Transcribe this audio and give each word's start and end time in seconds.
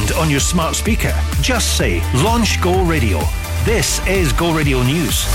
and 0.00 0.12
on 0.12 0.30
your 0.30 0.40
smart 0.40 0.74
speaker, 0.74 1.14
just 1.40 1.76
say 1.76 2.00
Launch 2.22 2.60
Go 2.60 2.82
Radio. 2.84 3.20
This 3.64 4.04
is 4.06 4.32
Go 4.32 4.54
Radio 4.54 4.82
News. 4.82 5.26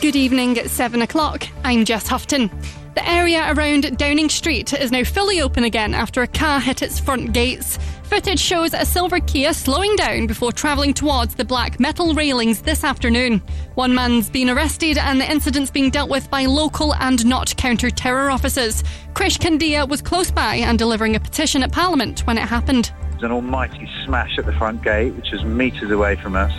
Good 0.00 0.16
evening 0.16 0.58
at 0.58 0.70
7 0.70 1.02
o'clock. 1.02 1.46
I'm 1.62 1.84
Jess 1.84 2.08
Houghton. 2.08 2.50
The 2.94 3.08
area 3.08 3.52
around 3.52 3.98
Downing 3.98 4.28
Street 4.28 4.72
is 4.72 4.92
now 4.92 5.02
fully 5.02 5.40
open 5.40 5.64
again 5.64 5.94
after 5.94 6.22
a 6.22 6.28
car 6.28 6.60
hit 6.60 6.80
its 6.80 7.00
front 7.00 7.32
gates. 7.32 7.76
Footage 8.04 8.38
shows 8.38 8.72
a 8.72 8.86
silver 8.86 9.18
Kia 9.18 9.52
slowing 9.52 9.96
down 9.96 10.28
before 10.28 10.52
travelling 10.52 10.94
towards 10.94 11.34
the 11.34 11.44
black 11.44 11.80
metal 11.80 12.14
railings 12.14 12.62
this 12.62 12.84
afternoon. 12.84 13.42
One 13.74 13.96
man's 13.96 14.30
been 14.30 14.48
arrested 14.48 14.96
and 14.96 15.20
the 15.20 15.28
incident's 15.28 15.72
being 15.72 15.90
dealt 15.90 16.08
with 16.08 16.30
by 16.30 16.44
local 16.44 16.94
and 16.94 17.26
not 17.26 17.56
counter 17.56 17.90
terror 17.90 18.30
officers. 18.30 18.84
Krish 19.14 19.40
Kandiah 19.40 19.88
was 19.88 20.00
close 20.00 20.30
by 20.30 20.54
and 20.54 20.78
delivering 20.78 21.16
a 21.16 21.20
petition 21.20 21.64
at 21.64 21.72
Parliament 21.72 22.20
when 22.28 22.38
it 22.38 22.42
happened. 22.42 22.92
An 23.22 23.32
almighty 23.32 23.90
smash 24.04 24.38
at 24.38 24.46
the 24.46 24.52
front 24.52 24.84
gate, 24.84 25.14
which 25.14 25.32
was 25.32 25.42
metres 25.42 25.90
away 25.90 26.14
from 26.14 26.36
us, 26.36 26.52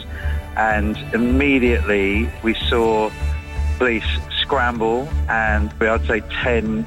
and 0.58 0.98
immediately 1.14 2.30
we 2.44 2.56
saw 2.56 3.09
police 3.78 4.04
scramble 4.45 5.09
and 5.27 5.72
I'd 5.81 6.05
say 6.05 6.22
10 6.44 6.86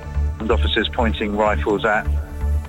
officers 0.48 0.88
pointing 0.94 1.36
rifles 1.36 1.84
at 1.84 2.06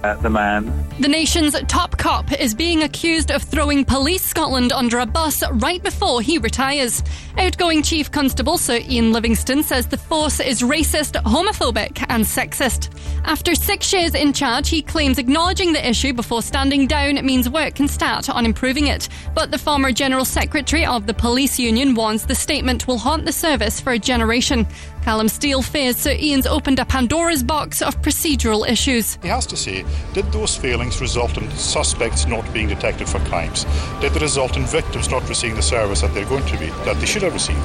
at 0.03 0.21
the 0.21 0.30
man. 0.30 0.71
The 0.99 1.08
nation's 1.08 1.59
top 1.63 1.98
cop 1.98 2.31
is 2.39 2.53
being 2.53 2.84
accused 2.84 3.31
of 3.31 3.44
throwing 3.44 3.85
Police 3.85 4.23
Scotland 4.23 4.72
under 4.72 4.99
a 4.99 5.05
bus 5.05 5.44
right 5.53 5.81
before 5.81 6.22
he 6.22 6.38
retires. 6.38 7.03
Outgoing 7.38 7.84
Chief 7.84 8.12
Constable 8.12 8.58
Sir 8.58 8.80
Ian 8.88 9.12
Livingstone 9.13 9.63
says 9.63 9.88
the 9.88 9.98
force 9.98 10.39
is 10.39 10.62
racist, 10.62 11.22
homophobic, 11.23 12.05
and 12.09 12.23
sexist. 12.23 12.89
After 13.23 13.55
six 13.55 13.91
years 13.94 14.16
in 14.16 14.34
charge, 14.34 14.70
he 14.70 14.81
claims 14.81 15.17
acknowledging 15.17 15.73
the 15.73 15.88
issue 15.88 16.13
before 16.13 16.41
standing 16.41 16.88
down 16.88 17.23
means 17.25 17.50
work 17.50 17.75
can 17.75 17.88
start 17.88 18.30
on 18.30 18.45
improving 18.45 18.88
it. 18.88 19.09
But 19.33 19.52
the 19.52 19.58
former 19.58 19.92
General 19.92 20.25
Secretary 20.25 20.86
of 20.86 21.08
the 21.08 21.14
Police 21.14 21.59
Union 21.59 21.95
warns 21.95 22.25
the 22.25 22.36
statement 22.36 22.88
will 22.88 22.97
haunt 22.97 23.25
the 23.25 23.31
service 23.31 23.80
for 23.80 23.92
a 23.92 24.00
generation. 24.00 24.67
Calum 25.03 25.28
Steele 25.28 25.61
fears 25.61 25.97
Sir 25.97 26.11
Ian's 26.11 26.45
opened 26.45 26.80
a 26.80 26.86
Pandora's 26.86 27.44
box 27.44 27.81
of 27.81 28.00
procedural 28.02 28.67
issues. 28.67 29.17
He 29.22 29.28
has 29.30 29.45
to 29.47 29.58
say, 29.58 29.86
did 30.14 30.31
those 30.31 30.55
failings 30.55 31.02
result 31.02 31.38
in 31.38 31.50
suspects 31.52 32.25
not 32.28 32.52
being 32.53 32.67
detected 32.67 33.08
for 33.08 33.20
crimes? 33.22 33.66
Did 34.02 34.14
they 34.14 34.20
result 34.20 34.58
in 34.58 34.66
victims 34.66 35.09
not 35.09 35.27
receiving 35.27 35.55
the 35.55 35.61
service 35.61 36.02
that 36.02 36.14
they're 36.14 36.25
going 36.25 36.45
to 36.45 36.58
be, 36.58 36.67
that 36.86 36.97
they 37.00 37.05
should 37.05 37.23
have 37.23 37.33
received? 37.33 37.59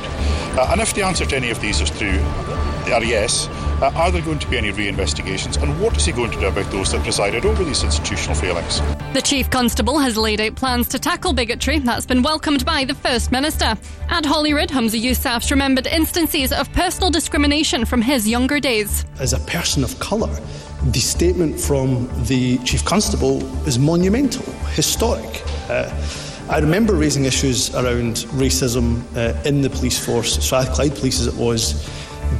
Uh, 0.57 0.69
and 0.71 0.81
if 0.81 0.95
the 0.95 1.03
answer 1.03 1.27
to 1.27 1.37
any 1.37 1.51
of 1.51 1.61
these 1.61 1.81
is 1.81 1.91
true, 1.91 2.19
are 2.93 3.05
yes, 3.05 3.49
uh, 3.81 3.91
are 3.95 4.11
there 4.11 4.23
going 4.23 4.39
to 4.39 4.49
be 4.49 4.57
any 4.57 4.71
re-investigations? 4.71 5.57
And 5.57 5.81
what 5.81 5.97
is 5.97 6.05
he 6.05 6.13
going 6.13 6.31
to 6.31 6.41
do 6.41 6.47
about 6.47 6.71
those 6.71 6.93
that 6.93 7.03
presided 7.03 7.45
over 7.45 7.65
these 7.65 7.83
institutional 7.83 8.35
failings? 8.35 8.81
The 9.13 9.23
Chief 9.23 9.51
Constable 9.51 9.99
has 9.99 10.17
laid 10.17 10.41
out 10.41 10.55
plans 10.55 10.89
to 10.89 10.99
tackle 10.99 11.33
bigotry. 11.33 11.79
That's 11.79 12.07
been 12.07 12.23
welcomed 12.23 12.65
by 12.65 12.85
the 12.85 12.95
First 12.95 13.33
Minister. 13.33 13.77
At 14.09 14.25
Holyrood, 14.25 14.69
Humza 14.69 15.01
Yousaf's 15.01 15.51
remembered 15.51 15.87
instances 15.87 16.53
of 16.53 16.73
personal 16.73 17.11
discrimination 17.11 17.85
from 17.85 18.03
his 18.03 18.29
younger 18.29 18.61
days. 18.61 19.05
As 19.19 19.33
a 19.33 19.41
person 19.41 19.85
of 19.85 19.99
colour, 20.01 20.35
the 20.85 21.01
statement 21.01 21.59
from 21.59 22.09
the 22.27 22.59
Chief 22.59 22.85
Constable 22.85 23.43
is 23.67 23.79
monumental, 23.79 24.45
historic. 24.75 25.43
Uh, 25.69 25.91
I 26.51 26.59
remember 26.59 26.95
raising 26.95 27.25
issues 27.25 27.75
around 27.75 28.17
racism 28.37 29.03
uh, 29.17 29.35
in 29.49 29.63
the 29.63 29.71
police 29.71 29.99
force, 30.05 30.39
Strathclyde 30.45 30.95
Police 30.95 31.21
as 31.21 31.27
it 31.27 31.35
was 31.35 31.89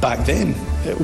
back 0.01 0.25
then, 0.25 0.53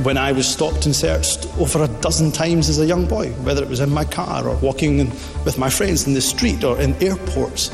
when 0.03 0.17
I 0.17 0.31
was 0.31 0.47
stopped 0.47 0.85
and 0.85 0.95
searched 0.95 1.47
over 1.57 1.83
a 1.83 1.87
dozen 2.01 2.31
times 2.31 2.69
as 2.69 2.79
a 2.79 2.85
young 2.85 3.05
boy, 3.05 3.31
whether 3.43 3.63
it 3.63 3.69
was 3.69 3.79
in 3.79 3.89
my 3.89 4.05
car 4.05 4.47
or 4.47 4.55
walking 4.57 5.09
with 5.45 5.57
my 5.57 5.69
friends 5.69 6.05
in 6.07 6.13
the 6.13 6.21
street 6.21 6.63
or 6.63 6.79
in 6.79 6.93
airports. 7.03 7.69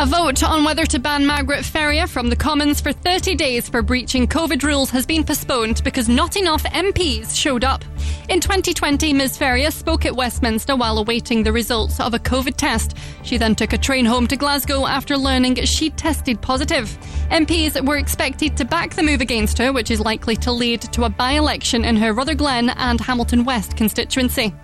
A 0.00 0.06
vote 0.06 0.44
on 0.44 0.62
whether 0.62 0.86
to 0.86 1.00
ban 1.00 1.26
Margaret 1.26 1.64
Ferrier 1.64 2.06
from 2.06 2.30
the 2.30 2.36
Commons 2.36 2.80
for 2.80 2.92
30 2.92 3.34
days 3.34 3.68
for 3.68 3.82
breaching 3.82 4.28
COVID 4.28 4.62
rules 4.62 4.90
has 4.90 5.04
been 5.04 5.24
postponed 5.24 5.82
because 5.82 6.08
not 6.08 6.36
enough 6.36 6.62
MPs 6.62 7.34
showed 7.34 7.64
up. 7.64 7.84
In 8.28 8.38
2020, 8.38 9.12
Ms. 9.12 9.36
Ferrier 9.36 9.72
spoke 9.72 10.06
at 10.06 10.14
Westminster 10.14 10.76
while 10.76 10.98
awaiting 10.98 11.42
the 11.42 11.52
results 11.52 11.98
of 11.98 12.14
a 12.14 12.20
COVID 12.20 12.54
test. 12.54 12.96
She 13.24 13.38
then 13.38 13.56
took 13.56 13.72
a 13.72 13.78
train 13.78 14.04
home 14.04 14.28
to 14.28 14.36
Glasgow 14.36 14.86
after 14.86 15.16
learning 15.16 15.56
she'd 15.64 15.96
tested 15.96 16.40
positive. 16.40 16.96
MPs 17.32 17.84
were 17.84 17.96
expected 17.96 18.56
to 18.56 18.64
back 18.64 18.94
the 18.94 19.02
move 19.02 19.20
against 19.20 19.58
her, 19.58 19.72
which 19.72 19.90
is 19.90 19.98
likely 19.98 20.36
to 20.36 20.52
lead 20.52 20.80
to 20.80 21.06
a 21.06 21.10
by 21.10 21.32
election 21.32 21.84
in 21.84 21.96
her 21.96 22.12
Rutherglen 22.12 22.70
and 22.70 23.00
Hamilton 23.00 23.44
West 23.44 23.76
constituency. 23.76 24.54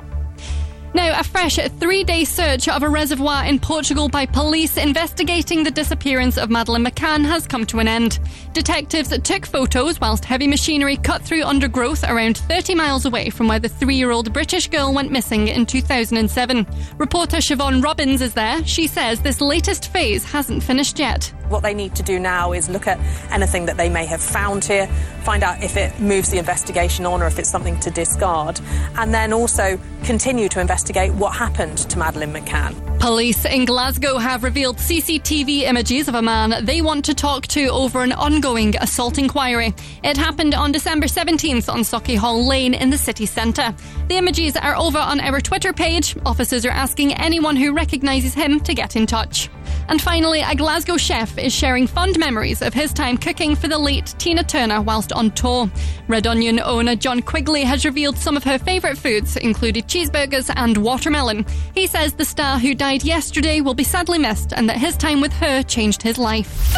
Now, 0.95 1.19
a 1.19 1.25
fresh 1.25 1.59
three 1.81 2.05
day 2.05 2.25
search 2.25 2.69
of 2.69 2.85
a 2.85 2.89
reservoir 2.89 3.45
in 3.45 3.59
Portugal 3.59 4.09
by 4.09 4.27
police 4.27 4.77
investigating 4.77 5.65
the 5.65 5.73
disappearance 5.73 6.39
of 6.39 6.51
Madeleine 6.51 6.85
McCann 6.85 7.25
has 7.25 7.49
come 7.49 7.67
to 7.67 7.81
an 7.81 7.89
end. 7.89 8.21
Detectives 8.55 9.09
took 9.25 9.47
photos 9.47 10.01
whilst 10.01 10.25
heavy 10.25 10.47
machinery 10.47 10.97
cut 10.97 11.23
through 11.23 11.43
undergrowth 11.43 12.05
around 12.05 12.39
30 12.39 12.77
miles 12.77 13.05
away 13.05 13.29
from 13.29 13.49
where 13.49 13.59
the 13.59 13.69
three 13.69 13.97
year 13.97 14.13
old 14.13 14.33
British 14.33 14.69
girl 14.69 14.95
went 14.95 15.11
missing 15.11 15.49
in 15.49 15.67
2007. 15.67 16.65
Reporter 16.97 17.39
Siobhan 17.39 17.83
Robbins 17.83 18.23
is 18.23 18.35
there. 18.35 18.65
She 18.65 18.87
says 18.87 19.21
this 19.23 19.41
latest 19.41 19.93
phase 19.93 20.25
hasn't 20.25 20.63
finished 20.63 21.01
yet. 21.01 21.35
What 21.49 21.65
they 21.65 21.75
need 21.75 21.97
to 21.97 22.05
do 22.05 22.21
now 22.21 22.53
is 22.53 22.69
look 22.69 22.87
at 22.87 23.01
anything 23.33 23.67
that 23.67 23.77
they 23.77 23.89
may 23.89 24.07
have 24.07 24.23
found 24.23 24.65
here, 24.65 24.87
find 25.25 25.43
out 25.43 25.63
if 25.63 25.77
it 25.77 25.99
moves 25.99 26.31
the 26.31 26.39
investigation 26.39 27.05
on 27.07 27.23
or 27.23 27.27
if 27.27 27.41
it's 27.41 27.51
something 27.51 27.79
to 27.81 27.91
discard, 27.91 28.61
and 28.97 29.13
then 29.13 29.33
also 29.33 29.79
continue 30.05 30.49
to 30.51 30.61
investigate 30.61 31.13
what 31.15 31.35
happened 31.35 31.79
to 31.79 31.99
Madeleine 31.99 32.33
McCann. 32.33 32.85
Police 33.01 33.45
in 33.45 33.67
Glasgow 33.67 34.17
have 34.17 34.43
revealed 34.43 34.79
CCTV 34.79 35.63
images 35.63 36.09
of 36.09 36.15
a 36.15 36.23
man 36.23 36.65
they 36.65 36.81
want 36.81 37.05
to 37.05 37.15
talk 37.15 37.47
to 37.49 37.67
over 37.67 38.03
an 38.03 38.13
ongoing 38.13 38.44
assault 38.45 39.17
inquiry. 39.17 39.73
It 40.03 40.19
happened 40.19 40.55
on 40.55 40.71
December 40.71 41.07
17th 41.07 41.73
on 41.73 41.81
Sauchiehall 41.81 42.47
Lane 42.47 42.75
in 42.75 42.91
the 42.91 42.99
city 42.99 43.25
centre. 43.25 43.75
The 44.09 44.17
images 44.17 44.55
are 44.55 44.77
over 44.77 44.99
on 44.99 45.19
our 45.19 45.41
Twitter 45.41 45.73
page. 45.73 46.15
Officers 46.27 46.67
are 46.67 46.71
asking 46.71 47.15
anyone 47.15 47.57
who 47.57 47.73
recognises 47.73 48.35
him 48.35 48.61
to 48.61 48.75
get 48.75 48.97
in 48.97 49.07
touch. 49.07 49.49
And 49.89 50.01
finally, 50.01 50.43
a 50.43 50.55
Glasgow 50.55 50.99
chef 50.99 51.39
is 51.39 51.55
sharing 51.55 51.87
fond 51.87 52.19
memories 52.19 52.61
of 52.61 52.75
his 52.75 52.93
time 52.93 53.17
cooking 53.17 53.57
for 53.57 53.67
the 53.67 53.79
late 53.79 54.15
Tina 54.19 54.45
Turner 54.45 54.83
whilst 54.83 55.15
on 55.15 55.31
tour. 55.31 55.71
Red 56.07 56.27
Onion 56.27 56.61
owner 56.61 56.97
John 56.97 57.23
Quigley 57.23 57.63
has 57.63 57.87
revealed 57.87 58.19
some 58.19 58.37
of 58.37 58.45
her 58.45 58.59
favourite 58.59 58.99
foods, 58.99 59.39
included 59.39 59.89
cheeseburgers 59.89 60.53
and 60.55 60.77
watermelon. 60.77 61.47
He 61.73 61.87
says 61.87 62.13
the 62.13 62.27
star 62.27 62.59
who 62.59 62.75
died 62.75 63.05
yesterday 63.05 63.63
will 63.63 63.75
be 63.75 63.85
sadly 63.85 64.19
missed 64.19 64.53
and 64.53 64.69
that 64.69 64.77
his 64.77 64.99
time 64.99 65.23
with 65.23 65.33
her 65.33 65.63
changed 65.63 66.03
his 66.03 66.19
life. 66.19 66.75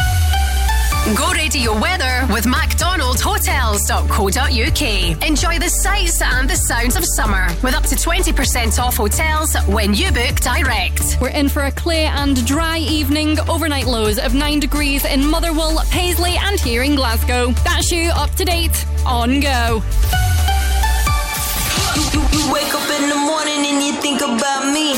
Go 1.15 1.31
radio 1.31 1.71
weather 1.79 2.27
with 2.33 2.43
MacDonaldHotels.co.uk. 2.43 5.25
Enjoy 5.25 5.57
the 5.57 5.69
sights 5.69 6.21
and 6.21 6.49
the 6.49 6.57
sounds 6.57 6.97
of 6.97 7.05
summer 7.05 7.47
with 7.63 7.73
up 7.73 7.83
to 7.83 7.95
20% 7.95 8.77
off 8.77 8.97
hotels 8.97 9.55
when 9.67 9.93
you 9.93 10.11
book 10.11 10.35
direct. 10.41 11.17
We're 11.21 11.29
in 11.29 11.47
for 11.47 11.63
a 11.63 11.71
clear 11.71 12.11
and 12.13 12.45
dry 12.45 12.79
evening, 12.79 13.39
overnight 13.49 13.85
lows 13.85 14.19
of 14.19 14.33
9 14.33 14.59
degrees 14.59 15.05
in 15.05 15.25
Motherwell, 15.25 15.81
Paisley, 15.91 16.35
and 16.35 16.59
here 16.59 16.83
in 16.83 16.95
Glasgow. 16.95 17.51
That's 17.63 17.89
you 17.89 18.11
up 18.13 18.31
to 18.31 18.43
date 18.43 18.85
on 19.05 19.39
Go. 19.39 19.81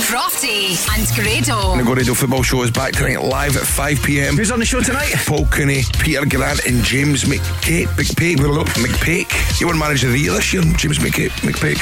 Crofty 0.09 0.73
and 0.97 1.05
Grado. 1.15 1.77
The 1.77 1.83
Go 1.83 1.93
Radio 1.93 2.13
Football 2.15 2.41
Show 2.41 2.63
is 2.63 2.71
back 2.71 2.93
tonight 2.93 3.21
live 3.21 3.55
at 3.57 3.63
5 3.63 4.01
pm. 4.01 4.35
Who's 4.37 4.51
on 4.51 4.57
the 4.57 4.65
show 4.65 4.81
tonight? 4.81 5.13
Paul 5.27 5.45
Cooney, 5.45 5.83
Peter 5.99 6.25
Grant, 6.25 6.65
and 6.65 6.83
James 6.83 7.25
McCake. 7.25 7.87
McPake. 7.89 8.37
McPake. 8.37 9.59
You 9.61 9.67
won 9.67 9.77
Manager 9.77 10.07
of 10.07 10.13
the 10.13 10.19
Year 10.19 10.33
this 10.33 10.51
year, 10.51 10.63
James 10.77 10.97
McCake. 10.97 11.29
McPake. 11.41 11.77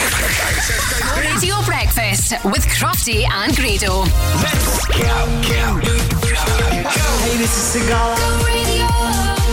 Radio 1.17 1.55
Breakfast 1.65 2.33
with 2.43 2.65
Crofty 2.67 3.25
and 3.29 3.55
Grado. 3.55 4.01
Let's 4.41 4.87
go, 4.87 4.97
go, 5.47 5.79
go. 5.79 5.89
Hey, 7.23 7.37
this 7.37 7.55
is 7.55 7.81
Cigar. 7.81 8.17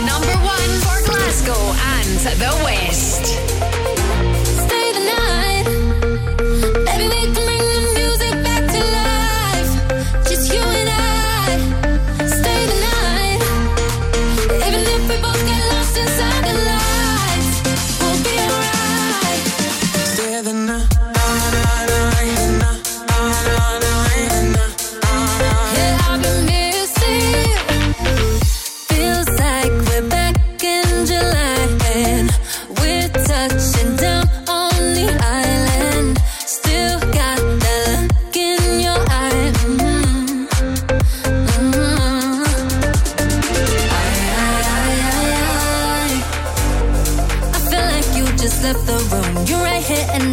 Number 0.05 0.35
one 0.43 0.71
for 0.83 1.11
Glasgow 1.11 1.61
and 1.95 2.19
the 2.39 2.61
West. 2.65 3.74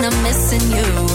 I'm 0.04 0.22
missing 0.24 0.72
you. 0.72 1.11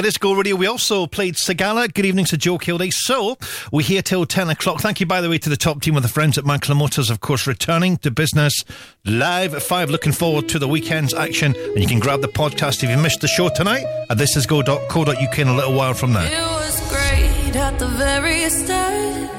it 0.00 0.06
is 0.06 0.16
Go 0.16 0.32
Radio. 0.32 0.56
We 0.56 0.66
also 0.66 1.06
played 1.06 1.34
Sigala. 1.34 1.92
Good 1.92 2.06
evening 2.06 2.24
to 2.26 2.38
Joe 2.38 2.56
Kilday. 2.56 2.90
So 2.90 3.36
we're 3.70 3.86
here 3.86 4.00
till 4.00 4.24
10 4.24 4.48
o'clock. 4.48 4.80
Thank 4.80 4.98
you, 4.98 5.04
by 5.04 5.20
the 5.20 5.28
way, 5.28 5.36
to 5.36 5.50
the 5.50 5.58
top 5.58 5.82
team 5.82 5.94
of 5.94 6.02
the 6.02 6.08
friends 6.08 6.38
at 6.38 6.44
Mankla 6.44 6.74
Motors, 6.74 7.10
of 7.10 7.20
course, 7.20 7.46
returning 7.46 7.98
to 7.98 8.10
business 8.10 8.64
live 9.04 9.54
at 9.54 9.62
5. 9.62 9.90
Looking 9.90 10.12
forward 10.12 10.48
to 10.48 10.58
the 10.58 10.66
weekend's 10.66 11.12
action. 11.12 11.54
And 11.54 11.80
you 11.80 11.86
can 11.86 11.98
grab 11.98 12.22
the 12.22 12.28
podcast 12.28 12.82
if 12.82 12.88
you 12.88 12.96
missed 12.96 13.20
the 13.20 13.28
show 13.28 13.50
tonight 13.50 13.84
at 14.08 14.16
thisisgo.co.uk 14.16 15.38
in 15.38 15.48
a 15.48 15.54
little 15.54 15.74
while 15.74 15.92
from 15.92 16.14
now. 16.14 16.24
It 16.24 16.32
was 16.32 16.80
great 16.88 17.56
at 17.56 17.78
the 17.78 17.88
very 17.88 18.48
start. 18.48 19.30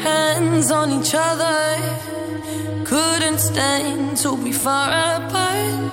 Hands 0.00 0.70
on 0.70 0.92
each 0.92 1.12
other. 1.12 2.84
Couldn't 2.84 3.40
stand 3.40 4.16
to 4.18 4.36
be 4.36 4.52
far 4.52 4.90
apart. 5.16 5.92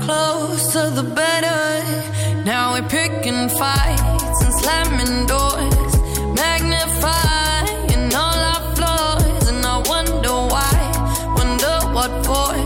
Close 0.00 0.72
to 0.72 0.90
the 0.90 1.04
better 1.04 2.13
now 2.44 2.74
we're 2.74 2.86
picking 2.90 3.48
fights 3.48 4.44
and 4.44 4.54
slamming 4.60 5.24
doors, 5.24 5.92
magnifying 6.34 8.14
all 8.14 8.38
our 8.52 8.76
flaws, 8.76 9.48
and 9.48 9.64
I 9.64 9.82
wonder 9.88 10.34
why, 10.52 11.34
wonder 11.38 11.74
what 11.94 12.26
for. 12.26 12.63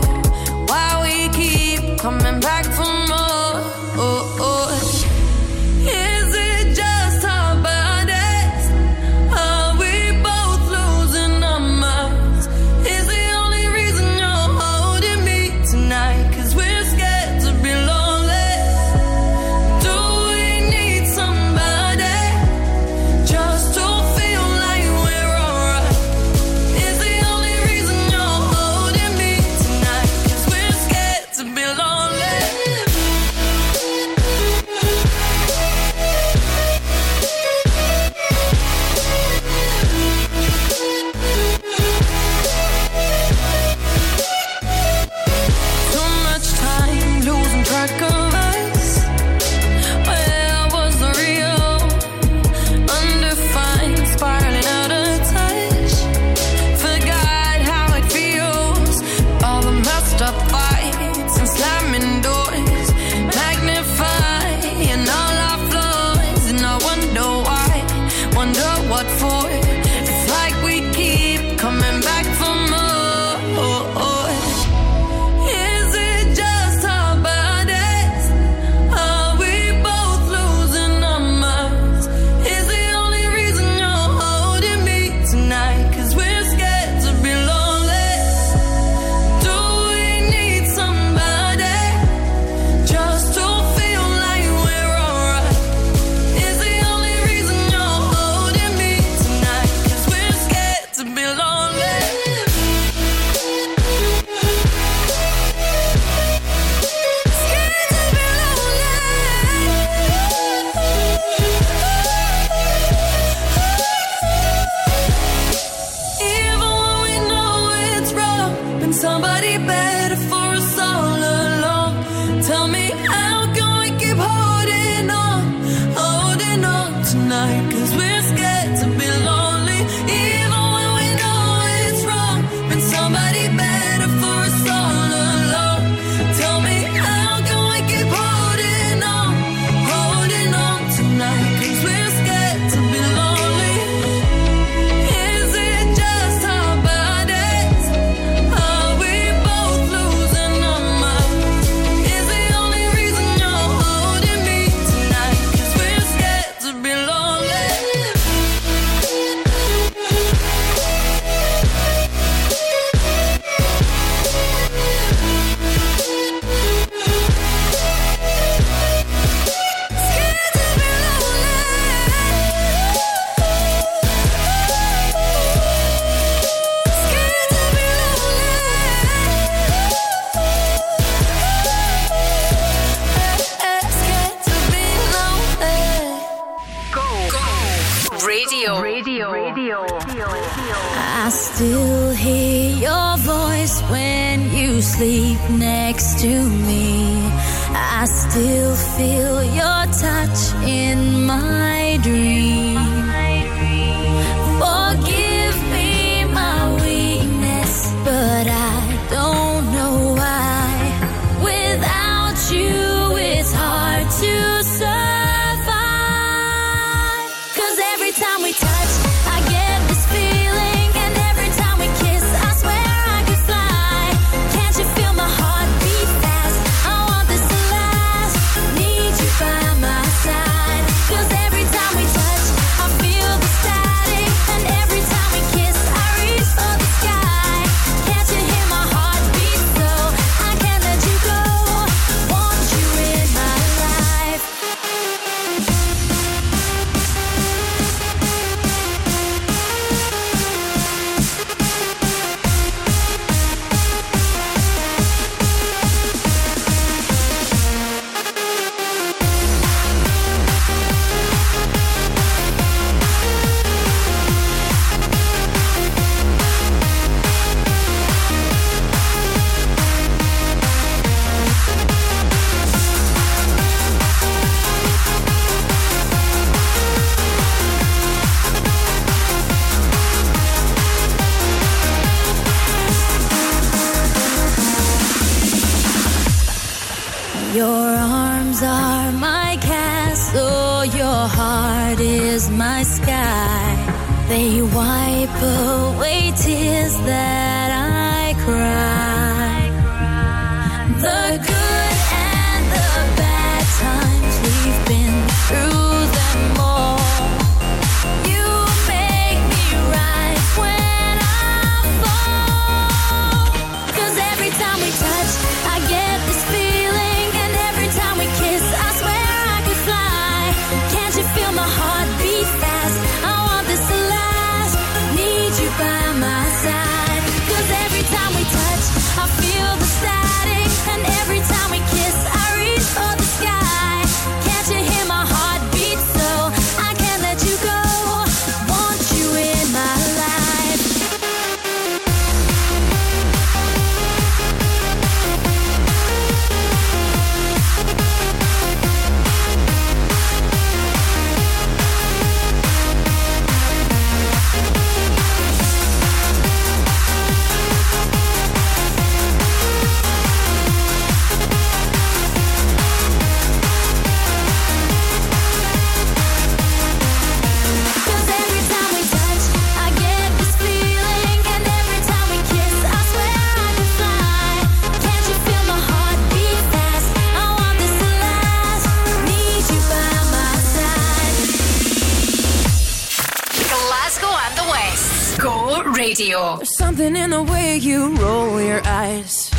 You 387.79 388.15
roll 388.15 388.61
your 388.61 388.81
eyes. 388.85 389.51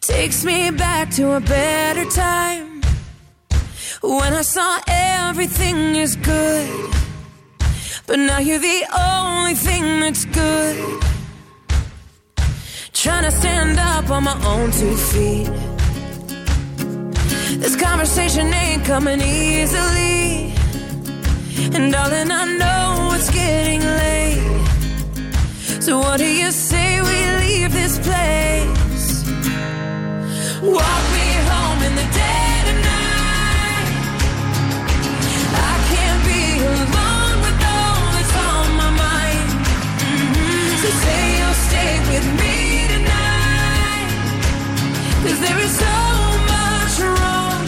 Takes 0.00 0.44
me 0.44 0.70
back 0.70 1.10
to 1.12 1.32
a 1.32 1.40
better 1.40 2.04
time. 2.10 2.82
When 4.02 4.32
I 4.32 4.42
saw 4.42 4.80
everything 4.88 5.96
is 5.96 6.16
good. 6.16 6.90
But 8.06 8.18
now 8.18 8.38
you're 8.38 8.58
the 8.58 8.84
only 8.98 9.54
thing 9.54 10.00
that's 10.00 10.24
good. 10.24 11.02
Trying 12.92 13.24
to 13.24 13.30
stand 13.30 13.78
up 13.78 14.10
on 14.10 14.24
my 14.24 14.36
own 14.46 14.70
two 14.70 14.96
feet. 14.96 15.50
This 17.60 17.76
conversation 17.76 18.52
ain't 18.52 18.84
coming 18.84 19.20
easily. 19.20 20.52
And 21.74 21.92
darling, 21.92 22.30
I 22.30 22.44
know 22.58 23.14
it's 23.14 23.30
getting 23.30 23.82
late. 23.82 24.71
So 25.84 25.98
what 25.98 26.18
do 26.18 26.26
you 26.32 26.52
say 26.52 27.00
we 27.00 27.18
leave 27.44 27.72
this 27.72 27.98
place? 27.98 29.24
Walk 30.62 31.02
me 31.16 31.28
home 31.50 31.80
in 31.88 31.94
the 32.00 32.08
dead 32.20 32.64
of 32.72 32.78
night. 32.92 33.88
I 35.70 35.74
can't 35.90 36.22
be 36.30 36.42
alone 36.70 37.36
with 37.44 37.58
all 37.74 38.00
that's 38.14 38.34
on 38.48 38.66
my 38.82 38.90
mind. 39.04 39.48
Mhm. 40.06 40.66
So 40.82 40.88
say 41.02 41.22
you'll 41.38 41.60
stay 41.68 41.92
with 42.12 42.26
me 42.40 42.54
tonight. 42.94 44.08
Cause 45.24 45.38
there 45.44 45.58
is 45.66 45.72
so 45.86 45.96
much 46.54 46.94
wrong 47.10 47.60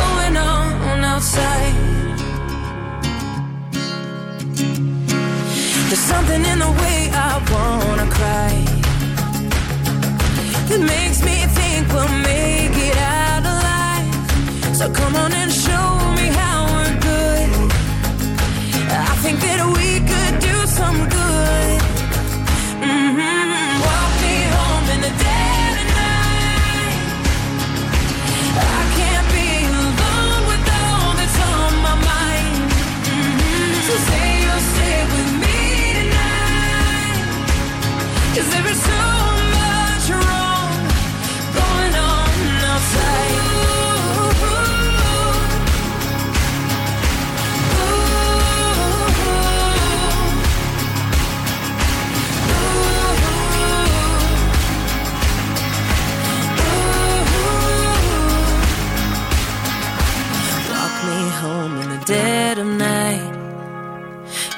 going 0.00 0.36
on 0.36 1.04
outside. 1.12 1.65
There's 5.88 6.00
something 6.00 6.44
in 6.44 6.58
the 6.58 6.72
way 6.82 7.10
I 7.12 7.38
wanna 7.52 8.10
cry 8.10 8.52
that 10.68 10.80
makes 10.80 11.22
me 11.22 11.46
think 11.58 11.86
we'll 11.92 12.08
make 12.32 12.76
it 12.88 12.96
out 12.98 13.44
alive. 13.54 14.76
So 14.76 14.90
come 14.90 15.14
on 15.14 15.32
and 15.32 15.52
show 15.52 15.88
me 16.18 16.26
how 16.40 16.66
we're 16.74 16.98
good. 17.10 17.50
I 18.90 19.14
think 19.22 19.38
that 19.46 19.60
we 19.78 19.85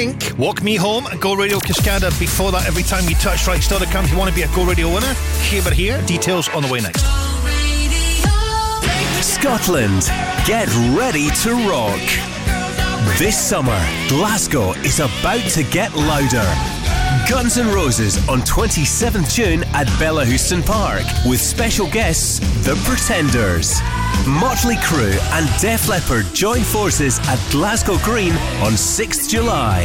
Pink, 0.00 0.32
Walk 0.38 0.62
Me 0.62 0.76
Home, 0.76 1.04
and 1.08 1.20
Go 1.20 1.34
Radio 1.34 1.58
Cascada. 1.58 2.08
Before 2.18 2.50
that, 2.52 2.66
every 2.66 2.82
time 2.82 3.06
you 3.06 3.14
touch 3.16 3.46
right, 3.46 3.62
still 3.62 3.78
to 3.78 3.84
come. 3.84 4.02
If 4.02 4.10
you 4.10 4.16
want 4.16 4.30
to 4.30 4.34
be 4.34 4.40
a 4.40 4.48
Go 4.54 4.64
Radio 4.64 4.88
winner, 4.88 5.12
but 5.62 5.74
here. 5.74 6.00
Details 6.06 6.48
on 6.54 6.62
the 6.62 6.72
way 6.72 6.80
next. 6.80 7.02
Scotland, 9.22 10.04
get 10.46 10.68
ready 10.96 11.28
to 11.42 11.52
rock. 11.68 12.00
This 13.18 13.38
summer, 13.38 13.78
Glasgow 14.08 14.72
is 14.88 15.00
about 15.00 15.46
to 15.50 15.64
get 15.64 15.94
louder. 15.94 16.48
Guns 17.28 17.58
N' 17.58 17.68
Roses 17.68 18.16
on 18.26 18.40
27th 18.40 19.34
June 19.34 19.64
at 19.74 19.86
Bellahouston 20.00 20.64
Park 20.64 21.02
with 21.26 21.42
special 21.42 21.90
guests 21.90 22.38
The 22.64 22.74
Pretenders. 22.86 23.82
Motley 24.26 24.76
Crue 24.76 25.18
and 25.32 25.48
Def 25.60 25.88
Leppard 25.88 26.26
join 26.34 26.60
forces 26.62 27.18
at 27.28 27.38
Glasgow 27.50 27.98
Green 27.98 28.32
on 28.62 28.72
6th 28.72 29.28
July. 29.28 29.82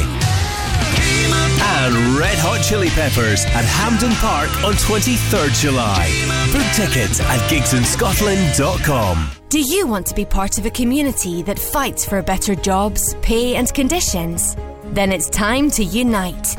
And 1.77 2.17
Red 2.17 2.37
Hot 2.39 2.63
Chili 2.63 2.89
Peppers 2.89 3.45
at 3.45 3.65
Hampden 3.65 4.11
Park 4.13 4.49
on 4.63 4.73
23rd 4.73 5.59
July. 5.59 6.07
Book 6.51 6.65
tickets 6.73 7.19
at 7.19 7.39
gigsinscotland.com. 7.49 9.31
Do 9.49 9.59
you 9.61 9.87
want 9.87 10.07
to 10.07 10.15
be 10.15 10.25
part 10.25 10.57
of 10.57 10.65
a 10.65 10.71
community 10.71 11.41
that 11.43 11.59
fights 11.59 12.05
for 12.05 12.21
better 12.21 12.55
jobs, 12.55 13.15
pay, 13.21 13.55
and 13.55 13.73
conditions? 13.73 14.55
Then 14.85 15.11
it's 15.11 15.29
time 15.29 15.69
to 15.71 15.83
unite. 15.83 16.57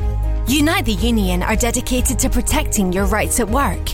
Unite 0.49 0.85
the 0.85 0.95
Union 0.95 1.43
are 1.43 1.57
dedicated 1.57 2.19
to 2.21 2.31
protecting 2.31 2.93
your 2.93 3.07
rights 3.07 3.41
at 3.41 3.49
work. 3.49 3.91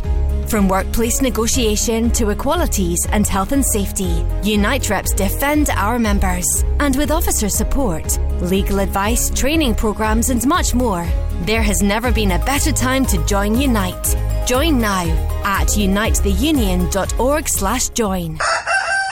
From 0.53 0.69
workplace 0.69 1.21
negotiation 1.23 2.11
to 2.11 2.29
equalities 2.29 2.99
and 3.11 3.27
health 3.27 3.53
and 3.53 3.65
safety, 3.65 4.23
Unite 4.43 4.91
reps 4.91 5.15
defend 5.15 5.71
our 5.71 5.99
members. 5.99 6.45
And 6.79 6.95
with 6.95 7.11
officer 7.11 7.49
support, 7.49 8.19
legal 8.43 8.81
advice, 8.81 9.31
training 9.31 9.77
programs, 9.77 10.29
and 10.29 10.47
much 10.47 10.75
more, 10.75 11.07
there 11.47 11.63
has 11.63 11.83
never 11.83 12.13
been 12.13 12.33
a 12.33 12.45
better 12.45 12.71
time 12.71 13.07
to 13.07 13.25
join 13.25 13.59
Unite. 13.59 14.15
Join 14.47 14.79
now 14.79 15.07
at 15.43 15.69
unitetheunion.org/join. 15.69 18.39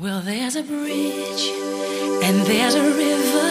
Well, 0.00 0.20
there's 0.20 0.54
a 0.54 0.62
bridge 0.62 1.50
and 2.22 2.46
there's 2.46 2.76
a 2.76 2.82
river 2.82 3.48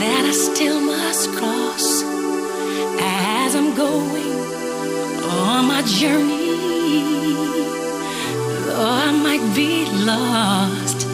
that 0.00 0.24
I 0.24 0.32
still 0.32 0.80
must 0.80 1.28
cross 1.32 2.02
as 3.00 3.54
I'm 3.54 3.74
going 3.76 4.32
on 5.28 5.66
my 5.66 5.82
journey. 5.82 6.56
Though 8.64 8.88
I 8.88 9.12
might 9.12 9.54
be 9.54 9.84
lost, 10.06 11.06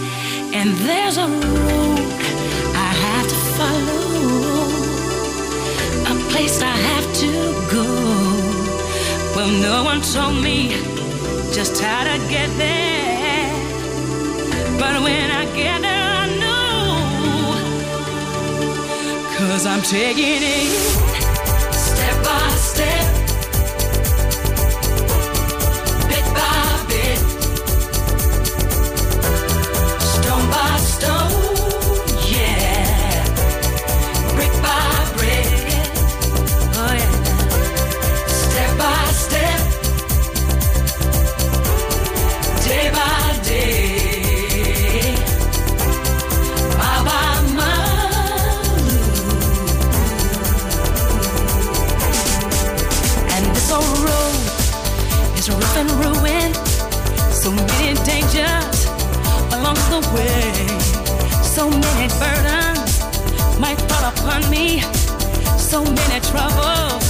and 0.54 0.70
there's 0.86 1.16
a 1.16 1.26
road 1.26 1.98
I 2.76 2.90
have 3.06 3.26
to 3.26 3.38
follow, 3.58 4.06
a 6.06 6.30
place 6.30 6.62
I 6.62 6.76
have 6.90 7.12
to 7.22 7.32
go. 7.74 7.84
Well, 9.34 9.50
no 9.60 9.82
one 9.82 10.00
told 10.00 10.40
me 10.40 10.99
just 11.52 11.80
how 11.80 12.04
to 12.04 12.18
get 12.28 12.48
there. 12.56 13.50
But 14.78 15.02
when 15.02 15.30
I 15.30 15.44
get 15.56 15.82
there, 15.82 16.08
I 16.22 16.26
know. 16.42 17.56
Cause 19.36 19.66
I'm 19.66 19.82
taking 19.82 20.42
it 20.42 20.70
step 21.72 22.24
by 22.24 22.48
step. 22.56 23.19
strangers 58.20 58.86
along 59.54 59.76
the 59.88 60.00
way. 60.14 60.52
So 61.42 61.68
many 61.68 62.08
burdens 62.18 63.00
might 63.58 63.80
fall 63.88 64.10
upon 64.10 64.48
me, 64.50 64.80
so 65.58 65.82
many 65.84 66.20
troubles. 66.20 67.09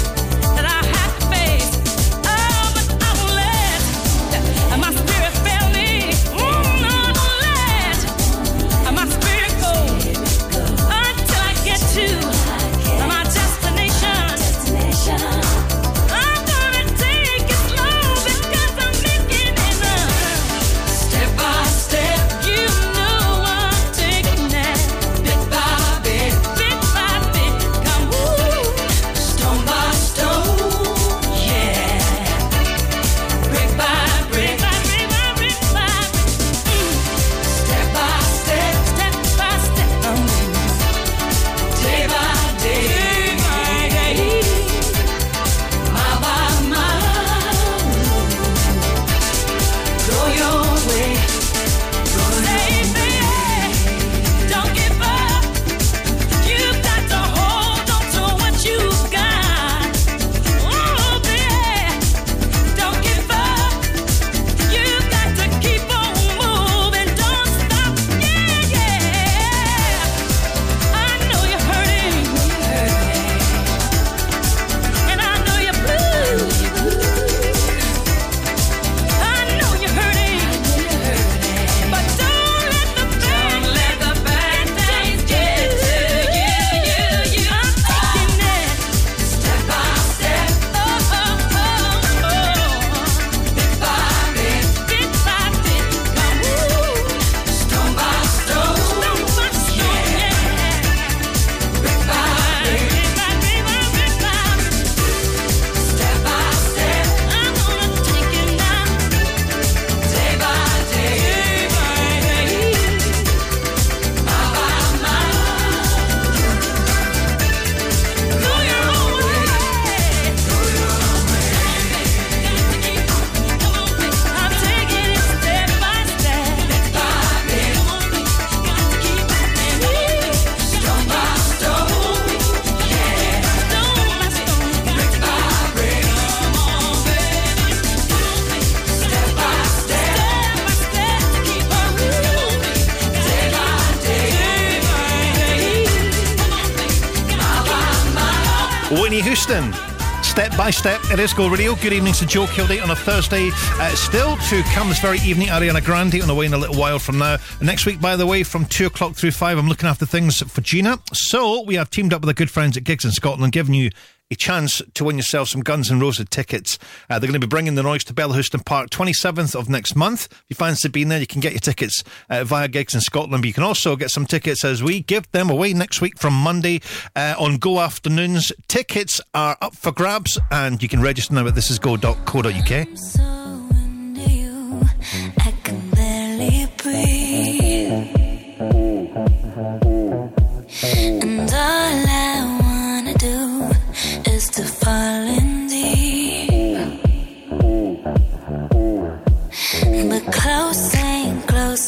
Step. 150.72 151.00
It 151.10 151.18
is 151.18 151.32
Good 151.32 151.50
Radio. 151.50 151.74
Good 151.74 151.92
evening 151.92 152.12
to 152.14 152.26
Joe 152.26 152.46
Kilday 152.46 152.82
on 152.82 152.90
a 152.90 152.96
Thursday. 152.96 153.50
Uh, 153.54 153.94
still 153.94 154.36
to 154.36 154.62
come 154.72 154.88
this 154.88 155.00
very 155.00 155.18
evening, 155.18 155.48
Ariana 155.48 155.84
Grande 155.84 156.20
on 156.20 156.28
the 156.28 156.34
way 156.34 156.46
in 156.46 156.54
a 156.54 156.58
little 156.58 156.76
while 156.76 156.98
from 156.98 157.18
now. 157.18 157.38
Next 157.60 157.86
week, 157.86 158.00
by 158.00 158.16
the 158.16 158.26
way, 158.26 158.42
from 158.42 158.64
2 158.66 158.86
o'clock 158.86 159.14
through 159.14 159.32
5, 159.32 159.58
I'm 159.58 159.68
looking 159.68 159.88
after 159.88 160.06
things 160.06 160.40
for 160.40 160.60
Gina. 160.60 160.98
So 161.12 161.62
we 161.62 161.74
have 161.74 161.90
teamed 161.90 162.12
up 162.12 162.22
with 162.22 162.28
our 162.28 162.34
good 162.34 162.50
friends 162.50 162.76
at 162.76 162.84
Gigs 162.84 163.04
in 163.04 163.10
Scotland, 163.10 163.52
giving 163.52 163.74
you 163.74 163.90
a 164.30 164.36
chance 164.36 164.80
to 164.94 165.04
win 165.04 165.16
yourself 165.16 165.48
some 165.48 165.62
Guns 165.62 165.90
N' 165.90 166.00
Roses 166.00 166.26
tickets. 166.30 166.78
Uh, 167.08 167.18
they're 167.18 167.28
going 167.28 167.40
to 167.40 167.46
be 167.46 167.50
bringing 167.50 167.74
the 167.74 167.82
noise 167.82 168.04
to 168.04 168.14
Bellahouston 168.14 168.64
Park 168.64 168.90
27th 168.90 169.58
of 169.58 169.68
next 169.68 169.96
month. 169.96 170.28
If 170.30 170.44
you 170.48 170.56
fancy 170.56 170.88
being 170.88 171.08
there, 171.08 171.20
you 171.20 171.26
can 171.26 171.40
get 171.40 171.52
your 171.52 171.60
tickets 171.60 172.04
uh, 172.28 172.44
via 172.44 172.68
gigs 172.68 172.94
in 172.94 173.00
Scotland, 173.00 173.42
but 173.42 173.48
you 173.48 173.54
can 173.54 173.64
also 173.64 173.96
get 173.96 174.10
some 174.10 174.26
tickets 174.26 174.64
as 174.64 174.82
we 174.82 175.00
give 175.00 175.30
them 175.32 175.50
away 175.50 175.72
next 175.72 176.00
week 176.00 176.18
from 176.18 176.34
Monday 176.34 176.80
uh, 177.16 177.34
on 177.38 177.56
Go 177.56 177.80
Afternoons. 177.80 178.52
Tickets 178.68 179.20
are 179.34 179.56
up 179.60 179.74
for 179.74 179.92
grabs 179.92 180.38
and 180.50 180.82
you 180.82 180.88
can 180.88 181.02
register 181.02 181.34
now 181.34 181.46
at 181.46 181.54
thisisgo.co.uk. 181.54 182.70
I'm 182.70 182.96
so 182.96 183.50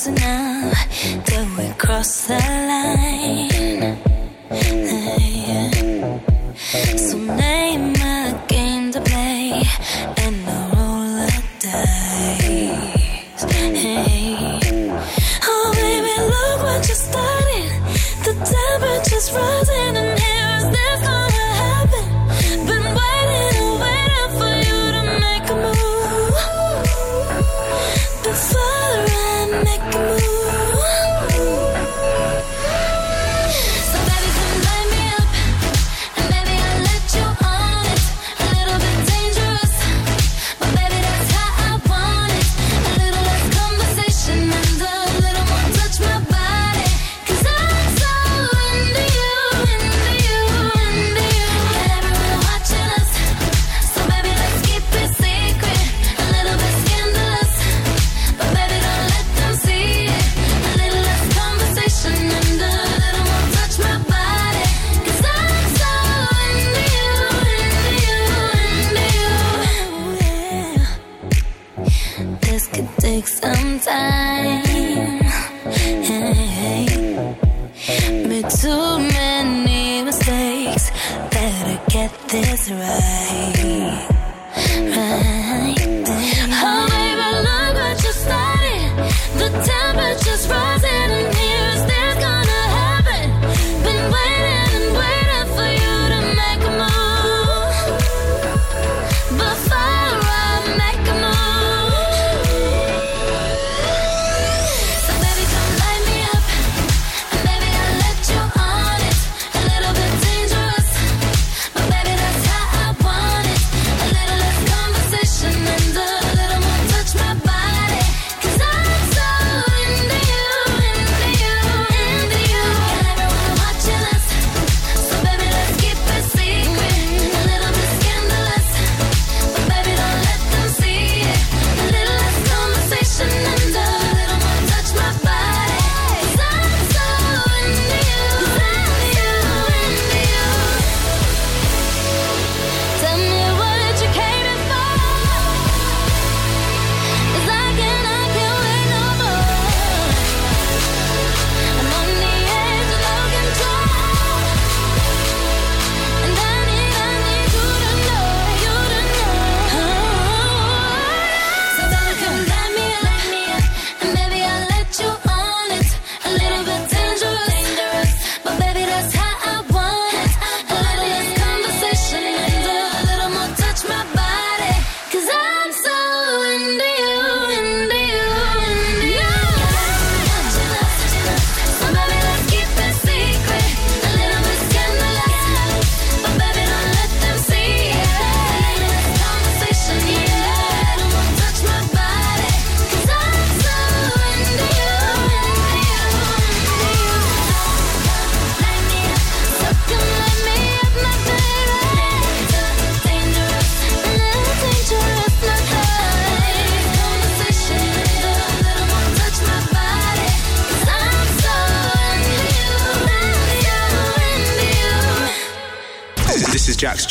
closer 0.03 0.13
now. 0.13 0.73
Till 1.25 1.47
we 1.57 1.73
cross 1.79 2.27
the 2.27 2.35
line. 2.35 4.12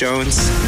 Jones. 0.02 0.61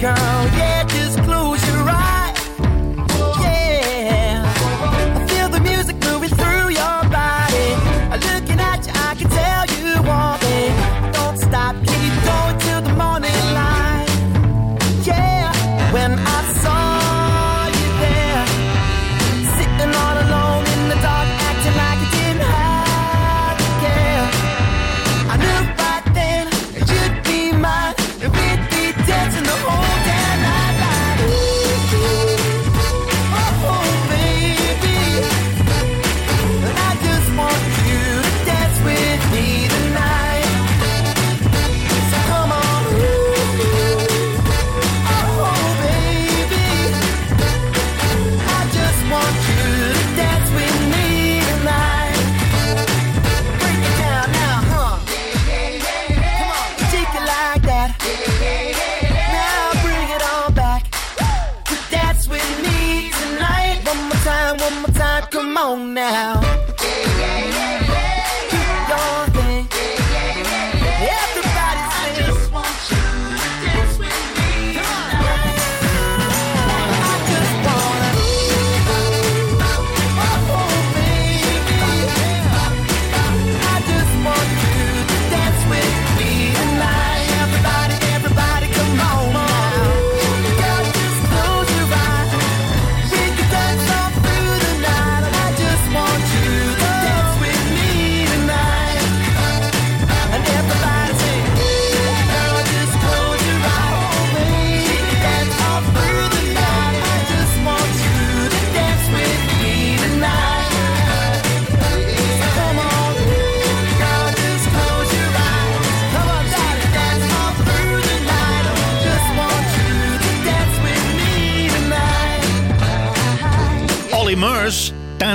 Girl. 0.00 0.14
Yeah, 0.56 0.75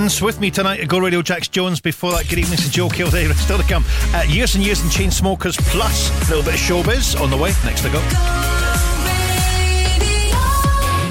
With 0.01 0.39
me 0.39 0.49
tonight 0.49 0.79
at 0.79 0.87
Go 0.87 0.97
Radio 0.97 1.21
Jax 1.21 1.47
Jones. 1.47 1.79
Before 1.79 2.11
that, 2.13 2.27
good 2.27 2.39
evening 2.39 2.57
to 2.57 2.71
Joe 2.71 2.87
Kilday. 2.87 3.31
Still 3.35 3.59
to 3.59 3.63
come. 3.63 3.85
Uh, 4.15 4.23
years 4.27 4.55
and 4.55 4.65
years 4.65 4.81
in 4.81 4.89
Chainsmokers 4.89 5.59
plus 5.69 6.09
a 6.09 6.33
little 6.33 6.43
bit 6.43 6.55
of 6.55 6.59
showbiz 6.59 7.21
on 7.21 7.29
the 7.29 7.37
way. 7.37 7.51
Next 7.63 7.81
to 7.83 7.89
go. 7.91 7.99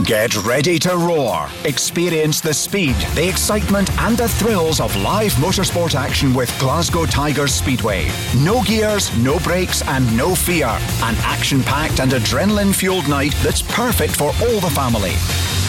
Get 0.05 0.35
ready 0.45 0.77
to 0.81 0.97
roar. 0.97 1.49
Experience 1.65 2.41
the 2.41 2.53
speed, 2.53 2.97
the 3.15 3.29
excitement, 3.29 3.97
and 4.01 4.17
the 4.17 4.29
thrills 4.29 4.81
of 4.81 4.95
live 4.97 5.33
motorsport 5.35 5.95
action 5.95 6.35
with 6.35 6.53
Glasgow 6.59 7.07
Tigers 7.07 7.55
Speedway. 7.55 8.09
No 8.39 8.61
gears, 8.65 9.17
no 9.19 9.39
brakes, 9.39 9.87
and 9.87 10.17
no 10.17 10.35
fear. 10.35 10.67
An 10.67 11.15
action 11.21 11.63
packed 11.63 12.01
and 12.01 12.11
adrenaline 12.11 12.75
fueled 12.75 13.09
night 13.09 13.35
that's 13.43 13.63
perfect 13.63 14.17
for 14.17 14.33
all 14.43 14.59
the 14.59 14.73
family. 14.75 15.13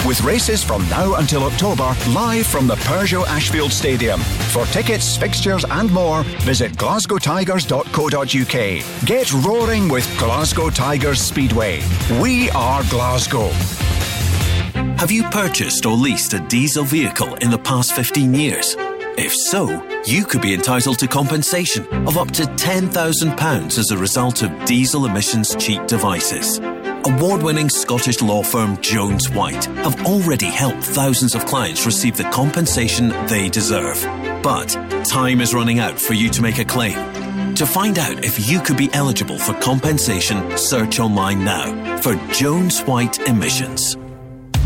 With 0.08 0.22
races 0.22 0.64
from 0.64 0.88
now 0.90 1.16
until 1.16 1.44
October, 1.44 1.96
live 2.10 2.48
from 2.48 2.66
the 2.66 2.76
Peugeot 2.76 3.28
Ashfield 3.28 3.72
Stadium. 3.72 4.20
For 4.50 4.66
tickets, 4.68 5.16
fixtures, 5.16 5.64
and 5.70 5.92
more, 5.92 6.24
visit 6.42 6.72
glasgowtigers.co.uk. 6.74 9.06
Get 9.06 9.34
roaring 9.46 9.90
with 9.90 10.18
Glasgow 10.18 10.72
Tigers 10.72 11.22
Speedway. 11.22 11.82
We 12.20 12.50
are 12.50 12.82
Glasgow. 12.90 13.50
Have 14.98 15.12
you 15.12 15.22
purchased 15.30 15.86
or 15.86 15.96
leased 15.96 16.34
a 16.34 16.40
diesel 16.48 16.84
vehicle 16.84 17.36
in 17.36 17.52
the 17.52 17.60
past 17.60 17.94
15 17.94 18.34
years? 18.34 18.76
If 19.20 19.36
so, 19.36 19.86
you 20.08 20.26
could 20.26 20.42
be 20.42 20.56
entitled 20.56 20.98
to 21.00 21.08
compensation 21.08 21.86
of 22.08 22.18
up 22.18 22.32
to 22.32 22.44
£10,000 22.44 23.78
as 23.78 23.92
a 23.92 23.98
result 23.98 24.42
of 24.42 24.66
diesel 24.66 25.06
emissions 25.06 25.56
cheat 25.58 25.88
devices. 25.88 26.60
Award 27.04 27.42
winning 27.42 27.68
Scottish 27.68 28.22
law 28.22 28.44
firm 28.44 28.80
Jones 28.80 29.28
Whyte 29.28 29.66
have 29.66 30.06
already 30.06 30.46
helped 30.46 30.84
thousands 30.84 31.34
of 31.34 31.48
clients 31.48 31.84
receive 31.84 32.16
the 32.16 32.26
compensation 32.26 33.10
they 33.26 33.50
deserve. 33.50 34.00
But 34.44 34.68
time 35.06 35.42
is 35.42 35.54
running 35.54 35.80
out 35.80 36.00
for 36.00 36.14
you 36.14 36.30
to 36.30 36.44
make 36.44 36.60
a 36.60 36.66
claim. 36.66 37.56
To 37.56 37.66
find 37.66 37.98
out 37.98 38.24
if 38.24 38.48
you 38.48 38.62
could 38.62 38.78
be 38.78 38.94
eligible 38.94 39.40
for 39.40 39.54
compensation, 39.56 40.56
search 40.58 41.00
online 41.00 41.44
now 41.44 41.98
for 41.98 42.16
Jones 42.32 42.82
Whyte 42.82 43.18
Emissions. 43.28 43.98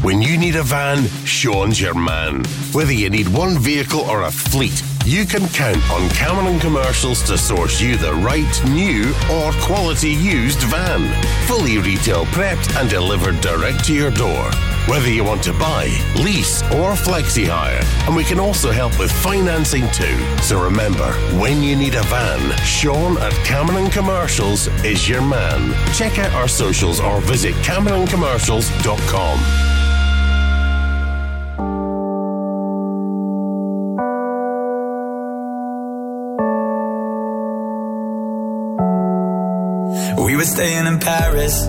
When 0.02 0.22
you 0.22 0.38
need 0.38 0.58
a 0.58 0.64
van, 0.64 1.06
Sean's 1.24 1.80
your 1.80 1.96
man. 1.96 2.44
Whether 2.74 2.94
you 2.94 3.10
need 3.10 3.30
one 3.30 3.58
vehicle 3.58 4.02
or 4.02 4.24
a 4.24 4.32
fleet, 4.32 4.84
you 5.06 5.26
can 5.26 5.47
count 5.49 5.78
on 5.91 6.10
Cameron 6.10 6.60
Commercials 6.60 7.22
to 7.24 7.38
source 7.38 7.80
you 7.80 7.95
the 7.95 8.14
right 8.14 8.70
new 8.70 9.10
or 9.32 9.51
quality 9.62 10.10
used 10.10 10.62
van. 10.64 11.24
Fully 11.47 11.78
retail 11.78 12.26
prepped 12.26 12.76
and 12.80 12.89
delivered 12.89 13.39
direct 13.41 13.86
to 13.86 13.93
your 13.93 14.12
door. 14.12 14.51
whether 14.88 15.10
you 15.10 15.24
want 15.24 15.41
to 15.43 15.53
buy, 15.53 15.86
lease, 16.16 16.62
or 16.64 16.93
flexi 16.93 17.47
hire. 17.47 17.82
And 18.06 18.16
we 18.16 18.24
can 18.24 18.39
also 18.39 18.72
help 18.72 18.97
with 18.99 19.12
financing 19.12 19.89
too. 19.91 20.18
So 20.41 20.64
remember, 20.64 21.14
when 21.39 21.64
you 21.64 21.76
need 21.76 21.95
a 21.95 22.03
van, 22.03 22.56
Sean 22.60 23.18
at 23.18 23.34
Cameron 23.45 23.89
Commercials 23.89 24.68
is 24.84 25.10
your 25.10 25.22
man. 25.22 25.74
Check 25.93 26.20
out 26.20 26.34
our 26.34 26.47
socials 26.47 26.99
or 26.99 27.20
visit 27.22 27.56
CameronCommercials.com. 27.56 29.85
We 40.36 40.40
were 40.40 40.44
staying 40.44 40.86
in 40.86 41.00
Paris 41.00 41.66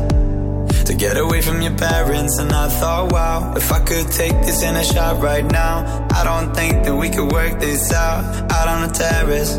to 0.87 0.95
get 0.99 1.17
away 1.17 1.41
from 1.41 1.63
your 1.63 1.77
parents, 1.77 2.37
and 2.41 2.51
I 2.51 2.69
thought, 2.69 3.13
wow, 3.13 3.55
if 3.55 3.71
I 3.71 3.79
could 3.79 4.11
take 4.11 4.33
this 4.43 4.65
in 4.65 4.75
a 4.75 4.83
shot 4.83 5.23
right 5.23 5.45
now, 5.45 6.09
I 6.11 6.25
don't 6.25 6.53
think 6.53 6.83
that 6.85 6.97
we 6.97 7.09
could 7.09 7.31
work 7.31 7.61
this 7.61 7.93
out 7.93 8.25
out 8.51 8.67
on 8.67 8.89
the 8.89 8.93
terrace. 8.93 9.53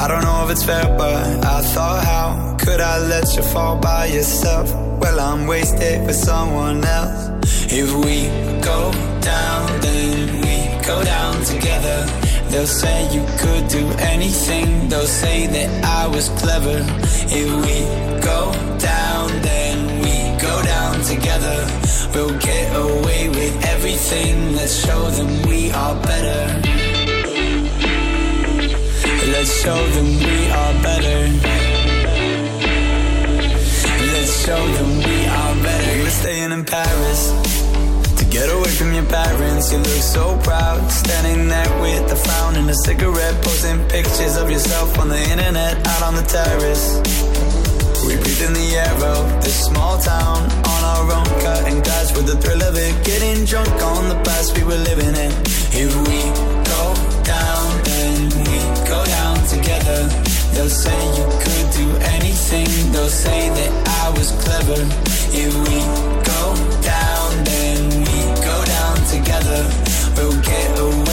I 0.00 0.06
don't 0.06 0.22
know 0.22 0.44
if 0.44 0.50
it's 0.52 0.62
fair, 0.62 0.84
but 0.96 1.44
I 1.44 1.60
thought, 1.74 2.04
how 2.04 2.56
could 2.60 2.80
I 2.80 2.98
let 3.00 3.34
you 3.34 3.42
fall 3.42 3.80
by 3.80 4.06
yourself? 4.06 4.72
Well, 5.00 5.18
I'm 5.18 5.48
wasted 5.48 6.06
with 6.06 6.14
someone 6.14 6.84
else. 6.84 7.66
If 7.68 7.92
we 7.96 8.28
go 8.62 8.92
down, 9.20 9.80
then 9.80 10.40
we 10.44 10.86
go 10.86 11.02
down 11.02 11.42
together. 11.42 12.27
They'll 12.50 12.66
say 12.66 12.98
you 13.14 13.24
could 13.38 13.68
do 13.68 13.86
anything. 13.98 14.88
They'll 14.88 15.06
say 15.06 15.46
that 15.46 15.84
I 15.84 16.06
was 16.08 16.28
clever. 16.40 16.78
If 17.30 17.48
we 17.64 17.78
go 18.20 18.52
down, 18.78 19.26
then 19.42 19.76
we 20.04 20.14
go 20.40 20.62
down 20.62 21.02
together. 21.02 21.58
We'll 22.14 22.38
get 22.38 22.66
away 22.74 23.28
with 23.28 23.54
everything. 23.66 24.56
Let's 24.56 24.74
show 24.84 25.10
them 25.10 25.30
we 25.48 25.70
are 25.70 25.94
better. 26.02 26.40
Let's 29.32 29.52
show 29.62 29.80
them 29.94 30.08
we 30.26 30.50
are 30.50 30.74
better. 30.82 31.18
Let's 34.12 34.44
show 34.44 34.62
them 34.76 34.90
we 34.98 35.26
are 35.26 35.54
better. 35.62 36.02
Were 36.02 36.10
staying 36.10 36.52
in 36.52 36.64
Paris. 36.64 37.20
To 38.18 38.24
get 38.24 38.48
away 38.50 38.70
from 38.70 38.92
your 38.94 39.04
parents, 39.04 39.70
you 39.70 39.78
look 39.78 40.02
so 40.18 40.36
proud. 40.42 40.90
Standing 40.90 41.48
there 41.48 41.72
with 41.80 42.10
a 42.10 42.16
posting 43.78 44.02
pictures 44.02 44.36
of 44.36 44.50
yourself 44.50 44.98
on 44.98 45.08
the 45.08 45.20
internet, 45.30 45.86
out 45.86 46.02
on 46.02 46.14
the 46.14 46.22
terrace. 46.22 46.98
We 48.06 48.16
breathe 48.16 48.42
in 48.42 48.52
the 48.54 48.76
air 48.76 48.94
of 49.04 49.44
this 49.44 49.66
small 49.66 49.98
town 49.98 50.50
on 50.74 50.80
our 50.84 51.12
own, 51.12 51.26
cutting 51.40 51.82
glass 51.82 52.16
with 52.16 52.26
the 52.26 52.36
thrill 52.36 52.62
of 52.62 52.76
it. 52.76 52.94
Getting 53.04 53.44
drunk 53.44 53.68
on 53.82 54.08
the 54.08 54.20
past 54.24 54.56
we 54.56 54.64
were 54.64 54.82
living 54.90 55.14
in. 55.14 55.32
If 55.72 55.92
we 56.08 56.20
go 56.64 56.84
down, 57.24 57.66
then 57.84 58.30
we 58.46 58.58
go 58.88 59.04
down 59.04 59.36
together. 59.46 60.08
They'll 60.54 60.68
say 60.68 60.98
you 61.18 61.26
could 61.44 61.66
do 61.80 61.88
anything. 62.16 62.68
They'll 62.92 63.08
say 63.08 63.50
that 63.50 63.72
I 64.02 64.10
was 64.16 64.30
clever. 64.44 64.80
If 65.30 65.52
we 65.66 65.78
go 66.24 66.42
down, 66.82 67.44
then 67.44 67.78
we 68.06 68.18
go 68.42 68.56
down 68.64 68.96
together. 69.14 69.60
We'll 70.16 70.40
get 70.42 70.78
away 70.78 71.07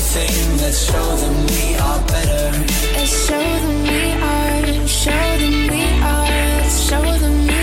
everything. 0.00 0.58
Let's 0.58 0.86
show 0.86 1.16
them 1.16 1.46
we 1.46 1.74
are 1.76 2.00
better. 2.06 2.58
Let's 2.94 3.26
show 3.26 3.38
them 3.38 3.82
we 3.82 4.12
are, 4.12 4.88
show 4.88 5.10
them 5.10 5.68
we 5.68 5.84
are, 6.02 6.70
show 6.70 7.18
them 7.18 7.46
we 7.46 7.59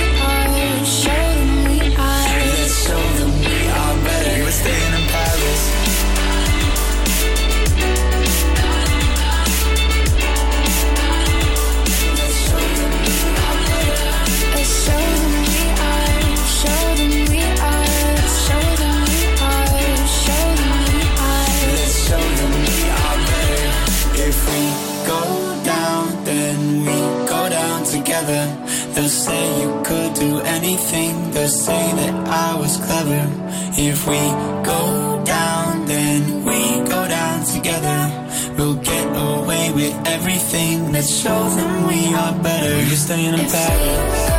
They'll 30.89 31.49
say 31.49 31.91
that 31.95 32.27
I 32.29 32.55
was 32.57 32.77
clever. 32.77 33.27
If 33.77 34.07
we 34.07 34.19
go 34.63 35.21
down, 35.25 35.85
then 35.85 36.45
we 36.45 36.89
go 36.89 37.05
down 37.09 37.43
together. 37.43 38.55
We'll 38.57 38.75
get 38.75 39.05
away 39.05 39.73
with 39.73 40.07
everything. 40.07 40.93
Let's 40.93 41.13
show 41.13 41.49
them 41.49 41.87
we 41.87 42.13
are 42.13 42.41
better. 42.41 42.73
You're 42.85 42.95
staying 42.95 43.33
in 43.33 43.49
Paris. 43.49 44.36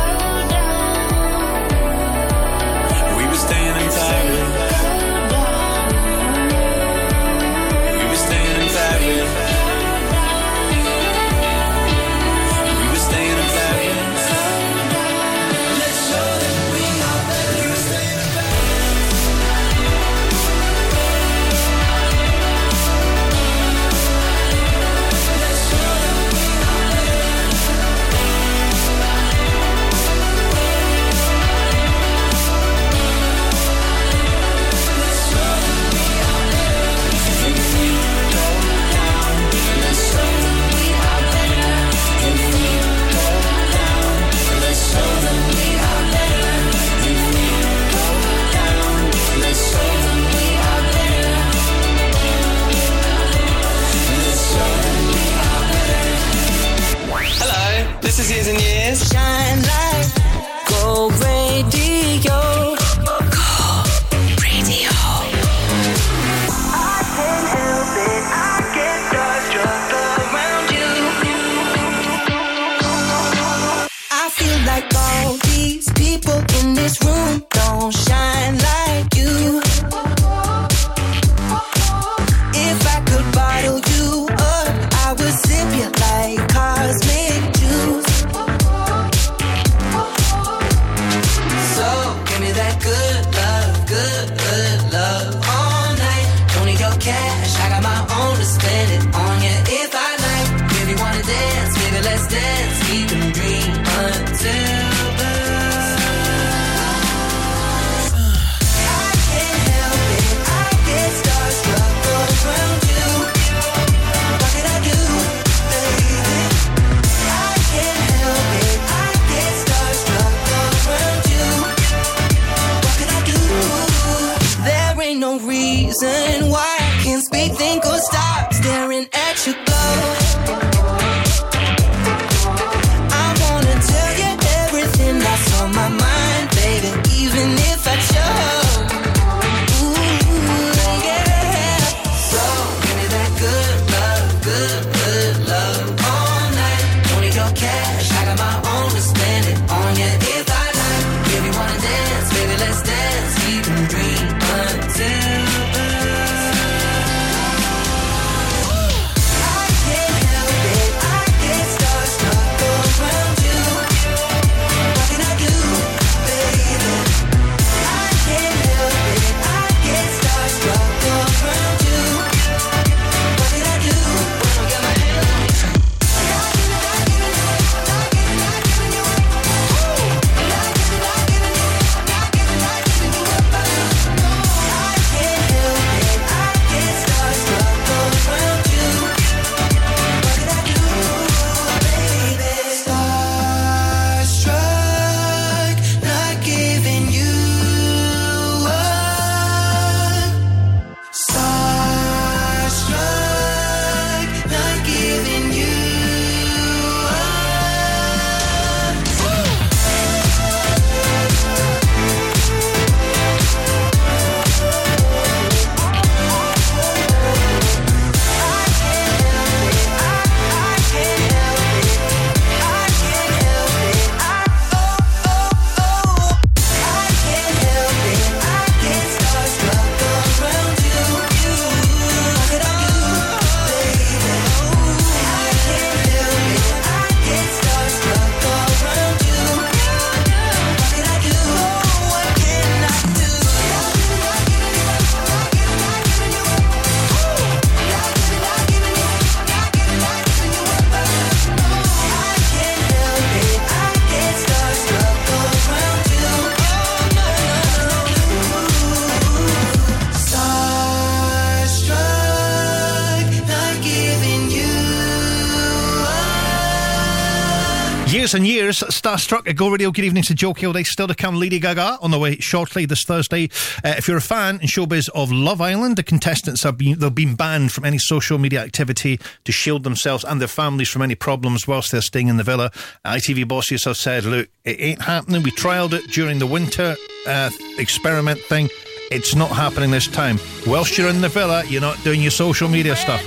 years 268.29 268.35
and 268.35 268.47
years, 268.47 268.79
Starstruck 268.79 269.47
a 269.47 269.53
Go 269.53 269.69
Radio. 269.69 269.89
Good 269.89 270.05
evening 270.05 270.21
to 270.23 270.35
Joe 270.35 270.53
Kilday. 270.53 270.85
Still 270.85 271.07
to 271.07 271.15
come, 271.15 271.35
Lady 271.35 271.57
Gaga 271.57 271.97
on 271.99 272.11
the 272.11 272.19
way 272.19 272.35
shortly 272.35 272.85
this 272.85 273.03
Thursday. 273.03 273.45
Uh, 273.83 273.95
if 273.97 274.07
you're 274.07 274.17
a 274.17 274.21
fan 274.21 274.55
in 274.61 274.67
showbiz 274.67 275.09
of 275.15 275.31
Love 275.31 275.61
Island, 275.61 275.95
the 275.95 276.03
contestants 276.03 276.61
have 276.61 276.77
been, 276.77 276.99
they've 276.99 277.15
been 277.15 277.33
banned 277.35 277.71
from 277.71 277.85
any 277.85 277.97
social 277.97 278.37
media 278.37 278.61
activity 278.61 279.19
to 279.45 279.51
shield 279.51 279.83
themselves 279.83 280.23
and 280.23 280.39
their 280.39 280.47
families 280.47 280.89
from 280.89 281.01
any 281.01 281.15
problems 281.15 281.67
whilst 281.67 281.91
they're 281.91 282.01
staying 282.01 282.27
in 282.27 282.37
the 282.37 282.43
villa. 282.43 282.71
ITV 283.03 283.47
bosses 283.47 283.85
have 283.85 283.97
said, 283.97 284.25
look, 284.25 284.47
it 284.63 284.79
ain't 284.79 285.01
happening. 285.01 285.41
We 285.41 285.51
trialled 285.51 285.93
it 285.93 286.11
during 286.11 286.37
the 286.37 286.47
winter 286.47 286.95
uh, 287.25 287.49
experiment 287.79 288.41
thing. 288.41 288.69
It's 289.09 289.33
not 289.33 289.49
happening 289.49 289.89
this 289.89 290.07
time. 290.07 290.37
Whilst 290.67 290.99
you're 290.99 291.09
in 291.09 291.21
the 291.21 291.29
villa, 291.29 291.63
you're 291.65 291.81
not 291.81 292.03
doing 292.03 292.21
your 292.21 292.31
social 292.31 292.69
media 292.69 292.95
stuff. 292.95 293.23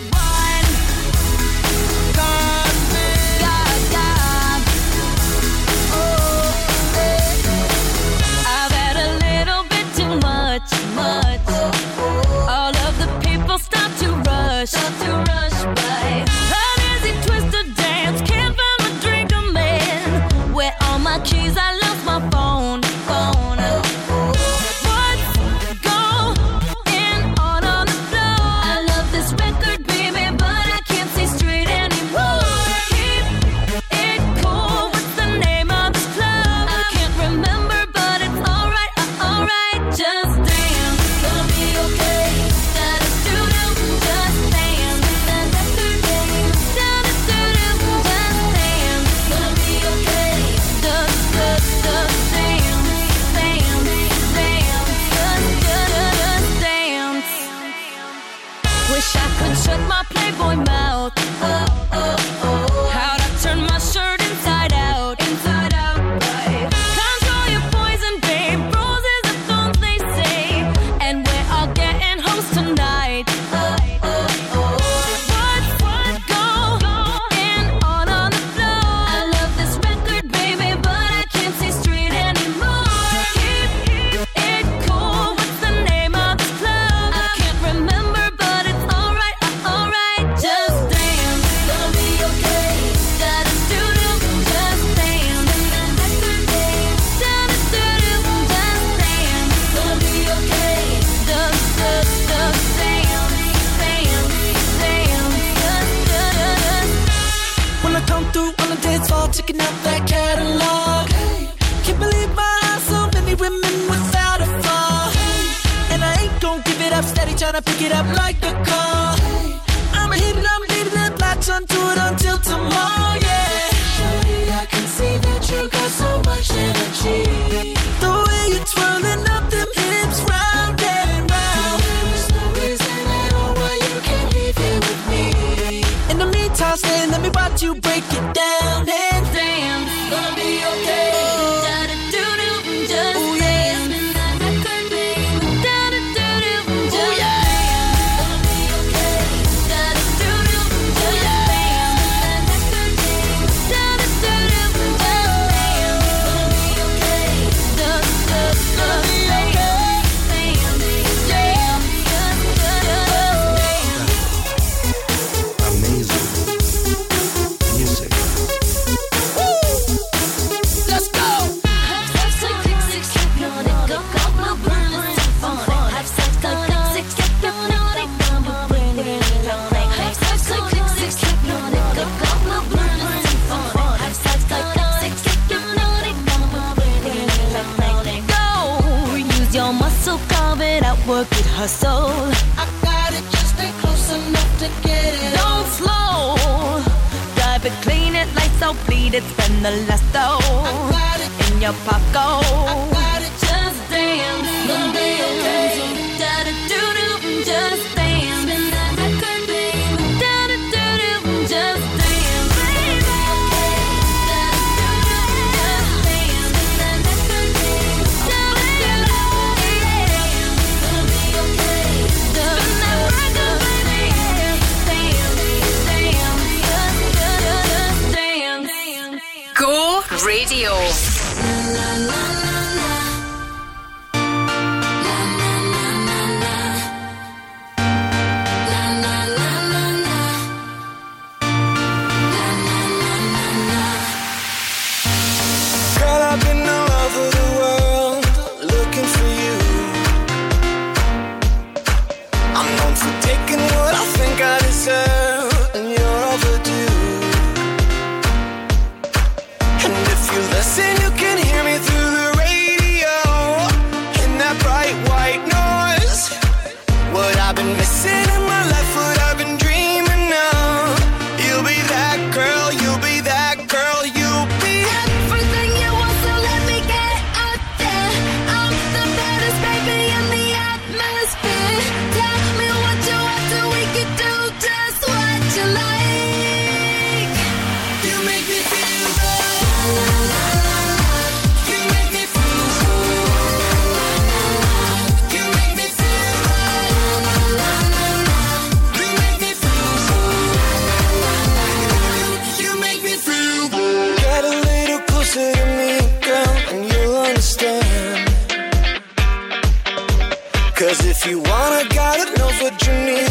Knows 312.53 312.63
what 312.63 312.87
you 312.87 312.93
need 312.93 313.22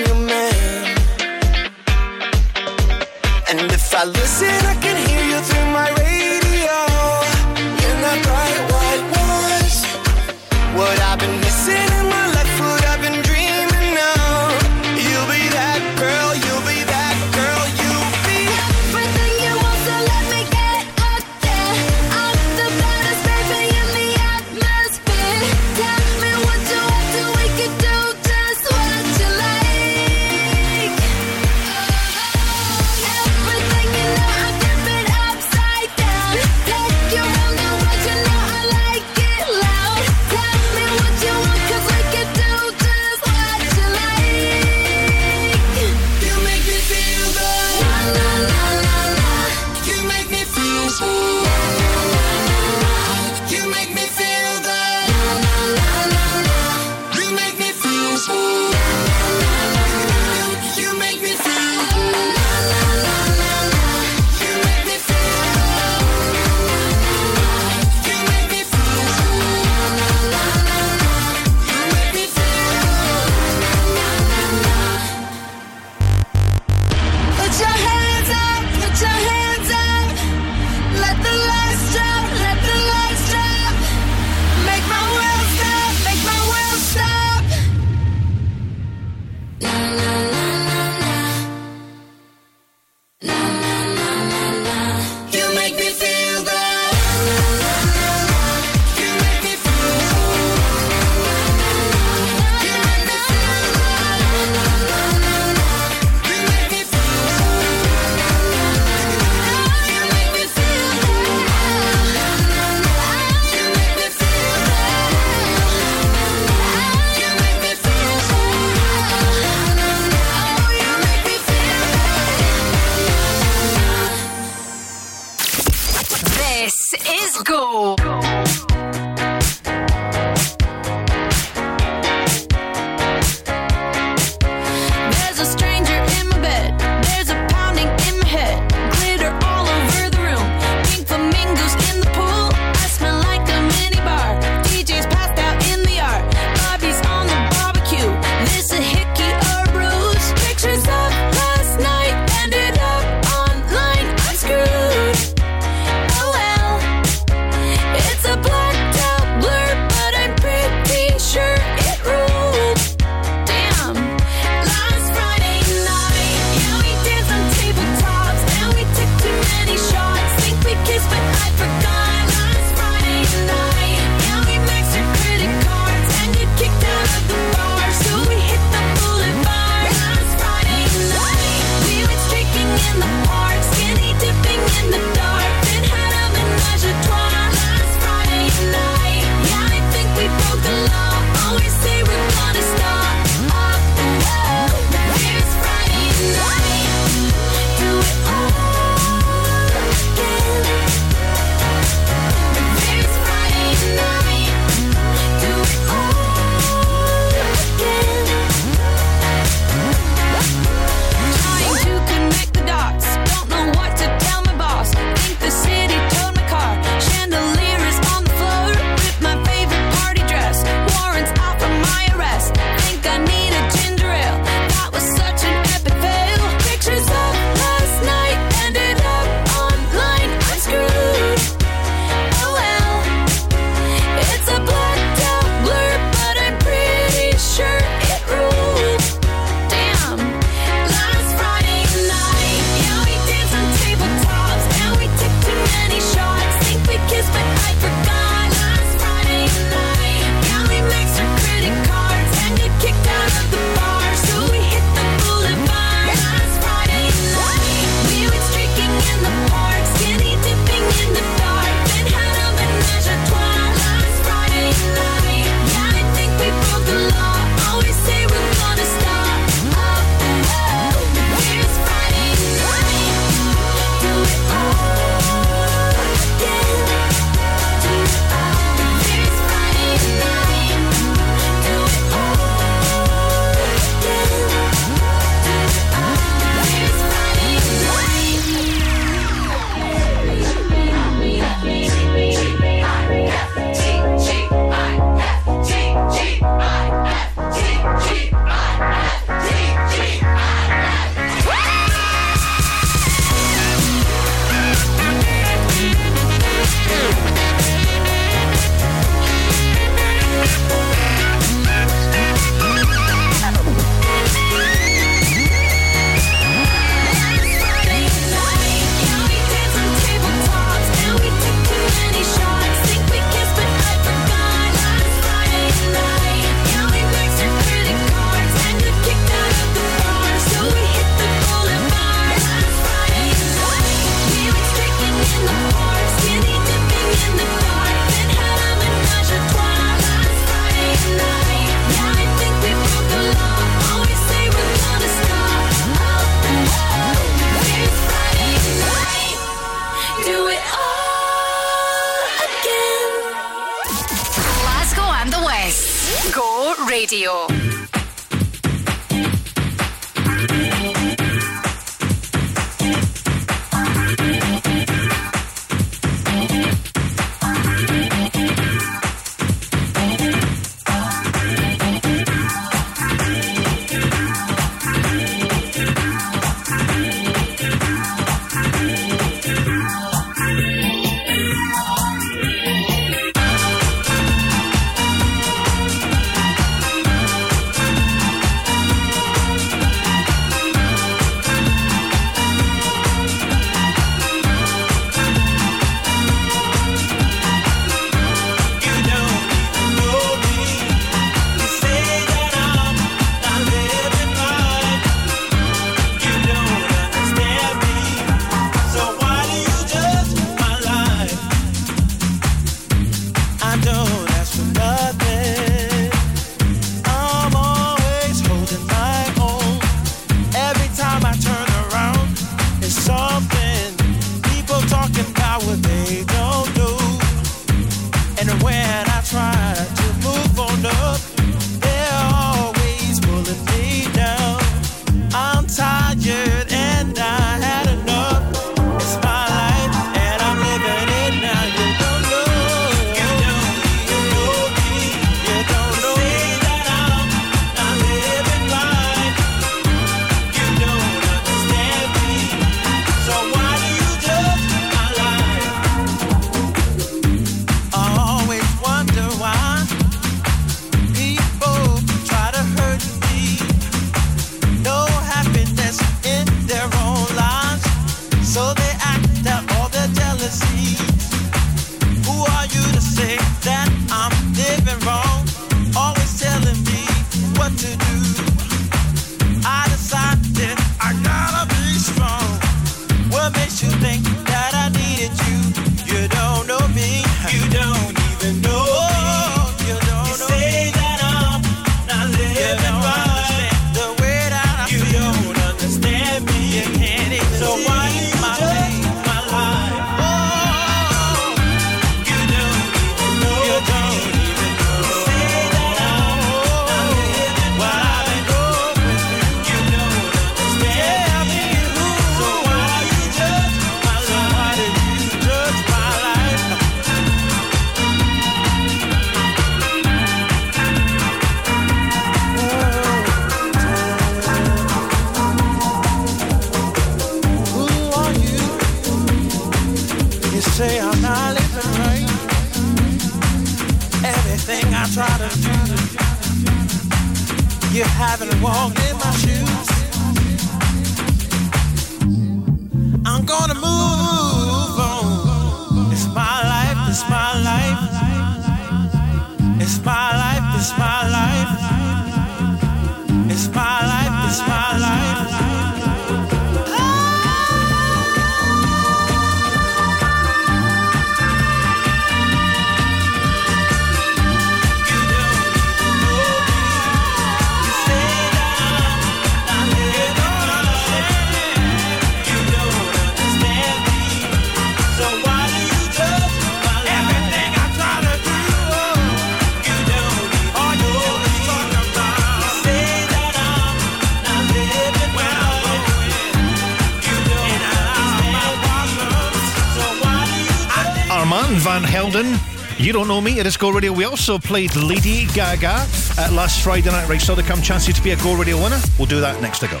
don't 593.14 593.28
know 593.28 593.40
me. 593.40 593.60
It 593.60 593.66
is 593.66 593.76
Go 593.76 593.90
Radio. 593.90 594.12
We 594.12 594.24
also 594.24 594.58
played 594.58 594.96
Lady 594.96 595.46
Gaga 595.54 596.04
at 596.36 596.50
last 596.50 596.82
Friday 596.82 597.10
night. 597.10 597.28
Right, 597.28 597.40
so 597.40 597.54
there 597.54 597.64
come 597.64 597.80
chance 597.80 598.08
you 598.08 598.12
to 598.12 598.20
be 598.20 598.32
a 598.32 598.36
Go 598.36 598.54
Radio 598.54 598.76
winner. 598.82 599.00
We'll 599.16 599.28
do 599.28 599.40
that 599.40 599.62
next 599.62 599.78
to 599.78 599.86
go. 599.86 600.00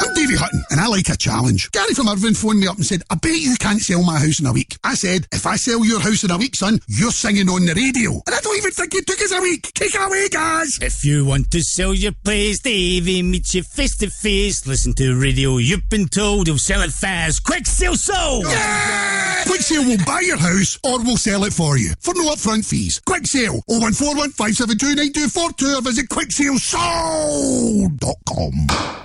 I'm 0.00 0.14
Davy 0.14 0.36
Hutton, 0.36 0.62
and 0.70 0.80
I 0.80 0.86
like 0.86 1.08
a 1.08 1.16
challenge. 1.16 1.68
Gary 1.72 1.94
from 1.94 2.08
Irvine 2.08 2.34
phoned 2.34 2.60
me 2.60 2.68
up 2.68 2.76
and 2.76 2.86
said, 2.86 3.02
I 3.10 3.16
bet 3.16 3.34
you 3.34 3.56
can't 3.58 3.80
sell 3.80 4.04
my 4.04 4.20
house 4.20 4.38
in 4.38 4.46
a 4.46 4.52
week. 4.52 4.76
I 4.84 4.94
said, 4.94 5.26
if 5.32 5.46
I 5.46 5.56
sell 5.56 5.84
your 5.84 5.98
house 5.98 6.22
in 6.22 6.30
a 6.30 6.38
week, 6.38 6.54
son, 6.54 6.78
you're 6.86 7.10
singing 7.10 7.48
on 7.48 7.66
the 7.66 7.74
radio. 7.74 8.12
And 8.24 8.33
even 8.56 8.70
think 8.70 8.94
it 8.94 9.06
took 9.06 9.20
us 9.20 9.32
a 9.32 9.40
week. 9.40 9.72
Take 9.74 9.94
it 9.94 10.00
away, 10.00 10.28
guys. 10.28 10.78
If 10.80 11.04
you 11.04 11.24
want 11.24 11.50
to 11.52 11.60
sell 11.60 11.94
your 11.94 12.12
place, 12.12 12.60
Davey 12.60 13.22
meets 13.22 13.54
you 13.54 13.62
face 13.62 13.96
to 13.98 14.10
face. 14.10 14.66
Listen 14.66 14.94
to 14.94 15.20
radio. 15.20 15.58
You've 15.58 15.88
been 15.88 16.08
told 16.08 16.46
he'll 16.46 16.58
sell 16.58 16.82
it 16.82 16.92
fast. 16.92 17.44
Quick 17.44 17.66
sale 17.66 17.96
sold! 17.96 18.44
Yeah! 18.46 19.44
Quick 19.46 19.60
Sale 19.60 19.84
will 19.84 19.98
buy 20.06 20.20
your 20.20 20.38
house 20.38 20.78
or 20.82 21.02
we'll 21.02 21.18
sell 21.18 21.44
it 21.44 21.52
for 21.52 21.76
you 21.76 21.92
for 22.00 22.14
no 22.14 22.32
upfront 22.32 22.64
fees. 22.64 22.98
Quick 23.04 23.26
Sale 23.26 23.62
0141 23.66 24.30
572 24.30 24.94
9242 24.96 25.76
or 25.76 25.82
visit 25.82 26.08
quicksalesold.com. 26.08 28.52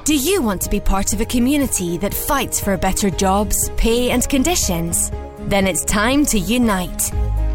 Do 0.06 0.16
you 0.16 0.41
want 0.41 0.62
to 0.62 0.70
be 0.70 0.80
part 0.80 1.12
of 1.14 1.20
a 1.20 1.26
community 1.26 1.97
that 1.97 2.14
fights 2.14 2.58
for 2.60 2.78
better 2.78 3.10
jobs, 3.10 3.70
pay, 3.76 4.12
and 4.12 4.28
conditions? 4.30 5.12
Then 5.39 5.68
it's 5.68 5.84
time 5.84 6.26
to 6.28 6.39
unite. 6.39 7.12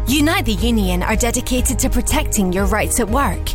Unite 0.07 0.45
the 0.45 0.53
Union 0.53 1.01
are 1.01 1.15
dedicated 1.15 1.79
to 1.79 1.89
protecting 1.89 2.53
your 2.53 2.65
rights 2.65 2.99
at 2.99 3.09
work. 3.09 3.49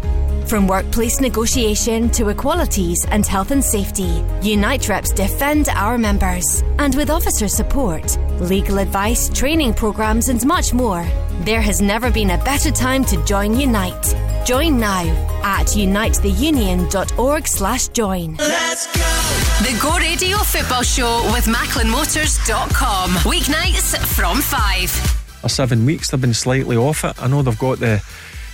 From 0.48 0.66
workplace 0.66 1.20
negotiation 1.20 2.10
to 2.10 2.30
equalities 2.30 3.06
and 3.08 3.24
health 3.24 3.52
and 3.52 3.62
safety, 3.62 4.24
Unite 4.42 4.88
reps 4.88 5.12
defend 5.12 5.68
our 5.68 5.96
members. 5.96 6.64
And 6.80 6.92
with 6.96 7.08
officer 7.08 7.46
support, 7.46 8.18
legal 8.40 8.78
advice, 8.78 9.28
training 9.28 9.74
programs, 9.74 10.28
and 10.28 10.44
much 10.44 10.74
more, 10.74 11.06
there 11.44 11.60
has 11.60 11.80
never 11.80 12.10
been 12.10 12.30
a 12.30 12.44
better 12.44 12.72
time 12.72 13.04
to 13.04 13.24
join 13.24 13.58
Unite. 13.58 14.14
Join 14.44 14.80
now 14.80 15.04
at 15.44 15.68
unitetheunion.org 15.68 17.46
slash 17.46 17.88
join. 17.88 18.34
The 18.34 19.78
Go 19.80 19.96
Radio 19.98 20.38
Football 20.38 20.82
Show 20.82 21.30
with 21.32 21.44
MacklinMotors.com. 21.44 23.10
Weeknights 23.22 23.96
from 24.16 24.40
5. 24.42 25.19
Or 25.42 25.48
seven 25.48 25.86
weeks. 25.86 26.10
They've 26.10 26.20
been 26.20 26.34
slightly 26.34 26.76
off 26.76 27.04
it. 27.04 27.20
I 27.22 27.28
know 27.28 27.42
they've 27.42 27.58
got 27.58 27.78
the 27.78 28.02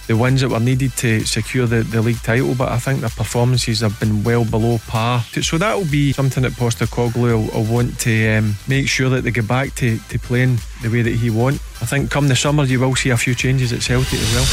the 0.07 0.17
wins 0.17 0.41
that 0.41 0.49
were 0.49 0.61
needed 0.61 0.93
to 0.93 1.25
secure 1.25 1.67
the, 1.67 1.83
the 1.83 2.01
league 2.01 2.23
title, 2.23 2.55
but 2.55 2.71
I 2.71 2.79
think 2.79 3.01
their 3.01 3.11
performances 3.11 3.81
have 3.81 3.99
been 3.99 4.23
well 4.23 4.45
below 4.45 4.79
par. 4.87 5.21
So 5.43 5.59
that 5.59 5.75
will 5.77 5.91
be 5.91 6.13
something 6.13 6.43
that 6.45 6.53
Postecoglou 6.53 7.17
will, 7.17 7.49
will 7.49 7.73
want 7.73 7.99
to 8.01 8.37
um, 8.37 8.55
make 8.69 8.89
sure 8.89 9.09
that 9.11 9.23
they 9.23 9.31
get 9.33 9.49
back 9.49 9.75
to, 9.77 9.99
to 9.99 10.19
playing 10.19 10.59
the 10.83 10.91
way 10.91 11.03
that 11.03 11.15
he 11.15 11.31
wants. 11.31 11.61
I 11.83 11.87
think 11.87 12.11
come 12.11 12.29
the 12.29 12.37
summer 12.37 12.65
you 12.65 12.79
will 12.81 12.95
see 12.95 13.11
a 13.11 13.17
few 13.17 13.35
changes 13.35 13.73
at 13.73 13.83
Celtic 13.83 14.21
as 14.21 14.35
well. 14.35 14.45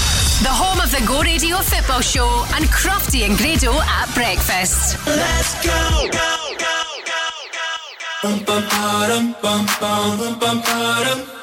The 0.41 0.49
home 0.49 0.81
of 0.81 0.91
the 0.91 1.05
Go 1.05 1.21
Radio 1.21 1.57
Football 1.57 2.01
Show 2.01 2.45
and 2.55 2.65
Crofty 2.65 3.21
and 3.27 3.37
Grado 3.37 3.73
at 3.79 4.11
breakfast. 4.13 5.05
Let's 5.05 5.63
go, 5.63 6.09
go, 6.11 6.53
go, 6.57 6.93
Bum, 8.23 8.39
bum, 8.45 8.63
ba-dum, 9.81 11.42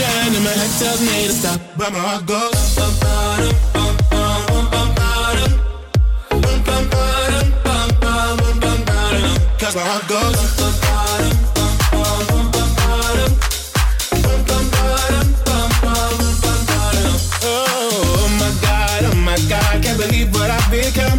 In 0.00 0.06
motion, 0.06 0.34
and 0.34 0.44
my 0.44 0.50
head 0.50 0.70
tells 0.78 1.00
me 1.00 1.26
to 1.26 1.32
stop. 1.32 1.60
But 1.76 1.92
my 1.92 1.98
heart 1.98 2.26
goes. 2.26 2.76
bum, 2.76 2.94
bum, 3.00 3.96
bum, 4.46 4.70
bum, 4.70 4.88
bum. 4.94 5.38
Bum, 6.40 6.62
bum, 6.64 6.88
bum, 6.90 7.48
bum, 7.62 8.60
bum, 8.60 8.84
bum. 8.84 9.14
Cause 9.58 9.74
my 9.76 9.82
heart 9.82 10.06
goes. 10.08 10.36
bum, 10.56 10.72
bum, 10.80 11.00
bum, 11.92 12.12
bum, 12.28 12.46
bum, 12.52 12.68
ba-dum. 12.76 13.32
Bum, 14.22 14.40
bum, 14.48 14.64
ba-dum, 14.70 15.26
bum, 15.44 15.68
bum, 15.82 16.12
bum, 16.20 16.36
bum, 16.42 16.60
ba-dum. 16.68 17.16
Oh 17.42 18.26
my 18.40 18.50
God, 18.62 19.02
oh 19.04 19.16
my 19.16 19.38
God, 19.48 19.82
can't 19.82 19.98
believe 19.98 20.32
what 20.34 20.50
I've 20.50 20.70
become. 20.70 21.18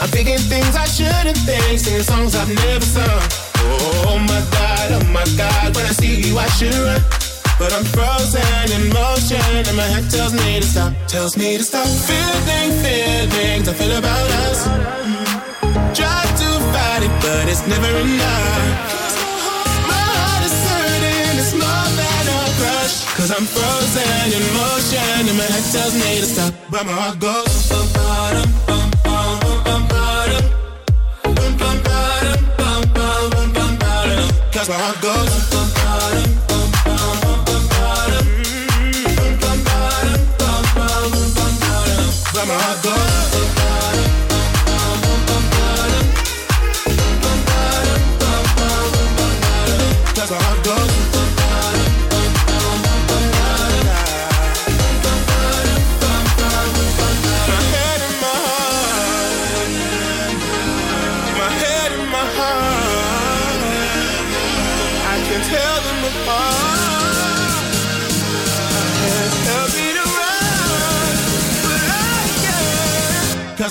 I'm 0.00 0.08
thinking 0.08 0.38
things 0.38 0.76
I 0.76 0.86
shouldn't 0.86 1.38
think, 1.38 1.78
singing 1.78 2.02
songs 2.02 2.34
I've 2.34 2.48
never 2.48 2.84
sung. 2.84 3.20
Oh 3.60 4.18
my 4.18 4.40
God, 4.50 4.92
oh 4.92 5.04
my 5.12 5.24
God, 5.36 5.74
when 5.76 5.84
I 5.84 5.92
see 5.92 6.22
you 6.22 6.38
I 6.38 6.46
should 6.48 6.74
run. 6.74 7.27
But 7.58 7.72
I'm 7.72 7.84
frozen 7.84 8.70
in 8.70 8.88
motion 8.94 9.42
and 9.66 9.76
my 9.76 9.82
head 9.82 10.08
tells 10.08 10.32
me 10.32 10.60
to 10.60 10.66
stop, 10.66 10.92
tells 11.08 11.36
me 11.36 11.58
to 11.58 11.64
stop. 11.64 11.88
Feeling 12.06 12.70
feelings 12.84 13.68
I 13.68 13.74
feel 13.74 13.98
about 13.98 14.30
us. 14.46 14.62
Try 15.90 16.22
to 16.22 16.48
fight 16.70 17.02
it, 17.02 17.10
but 17.20 17.48
it's 17.50 17.66
never 17.66 17.90
enough. 17.98 19.10
My 19.90 20.04
heart 20.14 20.46
is 20.46 20.54
hurting, 20.70 21.34
it's 21.42 21.52
more 21.58 21.88
than 21.98 22.24
a 22.30 22.40
crush. 22.62 22.94
Cause 23.18 23.30
I'm 23.34 23.42
frozen 23.42 24.26
in 24.38 24.44
motion 24.54 25.26
and 25.26 25.36
my 25.36 25.42
head 25.50 25.66
tells 25.74 25.94
me 25.98 26.20
to 26.22 26.26
stop. 26.30 26.54
But 26.70 26.86
my 26.86 26.92
heart 26.92 27.18
goes 27.18 27.68
bum, 27.68 27.86
ba-dum, 27.90 28.48
bum, 28.70 28.86
bum, 29.02 29.34
bum, 29.42 29.58
bum, 29.66 29.82
ba-dum. 29.90 30.44
Bum, 31.34 31.52
bum, 31.58 31.76
ba-dum, 31.82 32.38
bum, 32.54 32.80
bum, 32.94 33.30
bum, 33.34 33.48
bum, 33.52 33.72
ba-dum. 33.82 34.30
Cause 34.54 34.68
my 34.70 34.78
heart 34.78 35.02
goes 35.02 35.34
bum, 35.50 35.66
ba-dum, 35.74 36.37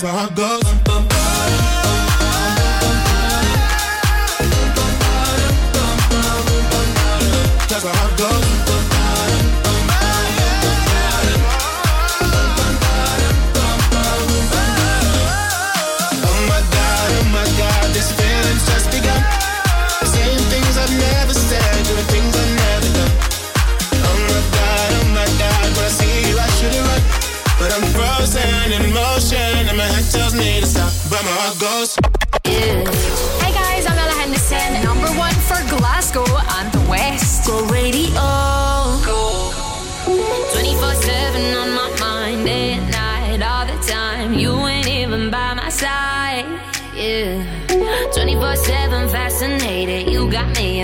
Cause 0.00 0.12
my 0.12 0.18
heart 0.18 0.57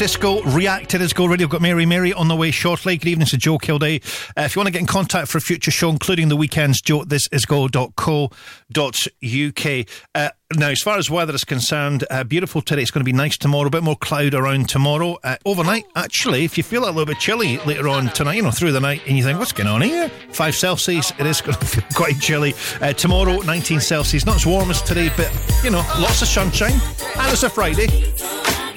Disco, 0.00 0.42
React 0.44 0.88
to 0.88 0.96
Disco 0.96 1.26
Radio. 1.26 1.44
We've 1.44 1.52
got 1.52 1.60
Mary 1.60 1.84
Mary 1.84 2.14
on 2.14 2.28
the 2.28 2.34
way 2.34 2.50
shortly. 2.50 2.96
Good 2.96 3.08
evening 3.08 3.26
to 3.26 3.36
Joe 3.36 3.58
Kilday. 3.58 4.02
Uh, 4.34 4.44
if 4.44 4.56
you 4.56 4.60
want 4.60 4.68
to 4.68 4.72
get 4.72 4.80
in 4.80 4.86
contact 4.86 5.28
for 5.28 5.36
a 5.36 5.42
future 5.42 5.70
show, 5.70 5.90
including 5.90 6.30
the 6.30 6.36
weekends, 6.36 6.80
joe 6.80 7.02
at 7.02 7.08
thisisgo.co.uk. 7.08 9.86
Uh, 10.14 10.30
now, 10.56 10.70
as 10.70 10.80
far 10.80 10.96
as 10.96 11.10
weather 11.10 11.34
is 11.34 11.44
concerned, 11.44 12.06
uh, 12.08 12.24
beautiful 12.24 12.62
today. 12.62 12.80
It's 12.80 12.90
going 12.90 13.02
to 13.02 13.04
be 13.04 13.12
nice 13.12 13.36
tomorrow. 13.36 13.66
A 13.66 13.70
bit 13.70 13.82
more 13.82 13.94
cloud 13.94 14.32
around 14.32 14.70
tomorrow. 14.70 15.18
Uh, 15.22 15.36
overnight, 15.44 15.84
actually, 15.94 16.44
if 16.44 16.56
you 16.56 16.64
feel 16.64 16.84
a 16.84 16.86
little 16.86 17.04
bit 17.04 17.18
chilly 17.18 17.58
later 17.58 17.86
on 17.86 18.08
tonight, 18.08 18.36
you 18.36 18.42
know, 18.42 18.50
through 18.50 18.72
the 18.72 18.80
night, 18.80 19.02
and 19.06 19.18
you 19.18 19.22
think, 19.22 19.38
what's 19.38 19.52
going 19.52 19.68
on 19.68 19.82
here? 19.82 20.08
Five 20.32 20.56
Celsius. 20.56 21.12
It 21.18 21.26
is 21.26 21.40
going 21.42 21.58
to 21.58 21.66
feel 21.66 21.84
quite 21.94 22.18
chilly. 22.18 22.54
Uh, 22.80 22.94
tomorrow, 22.94 23.42
19 23.42 23.80
Celsius. 23.80 24.24
Not 24.24 24.36
as 24.36 24.46
warm 24.46 24.70
as 24.70 24.80
today, 24.80 25.10
but, 25.14 25.30
you 25.62 25.68
know, 25.68 25.84
lots 25.98 26.22
of 26.22 26.28
sunshine. 26.28 26.80
And 27.18 27.30
it's 27.30 27.42
a 27.42 27.50
Friday. 27.50 28.69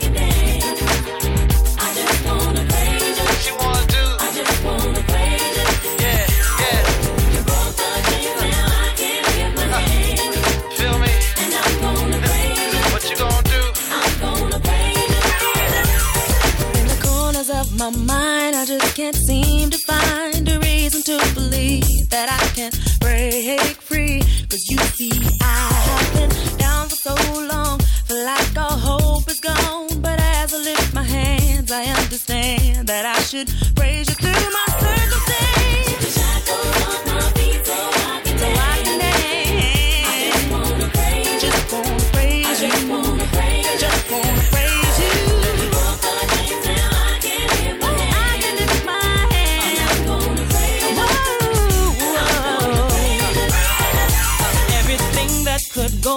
I 18.63 18.65
just 18.65 18.95
can't 18.95 19.15
seem 19.27 19.69
to 19.71 19.77
find 19.79 20.47
a 20.47 20.57
reason 20.59 21.01
to 21.01 21.33
believe 21.33 22.09
that 22.11 22.31
I 22.31 22.47
can 22.55 22.71
break 23.01 23.75
free. 23.81 24.21
Cause 24.21 24.63
you 24.69 24.77
see, 24.95 25.11
I 25.41 25.69
have 25.89 26.13
been 26.13 26.57
down 26.57 26.87
for 26.87 26.95
so 26.95 27.15
long, 27.51 27.79
feel 28.07 28.23
like 28.23 28.57
all 28.57 28.77
hope 28.77 29.27
is 29.29 29.41
gone. 29.41 29.99
But 29.99 30.17
as 30.21 30.53
I 30.53 30.59
lift 30.59 30.93
my 30.93 31.03
hands, 31.03 31.73
I 31.73 31.83
understand 31.83 32.87
that 32.87 33.05
I 33.05 33.19
should 33.23 33.49
praise 33.75 34.12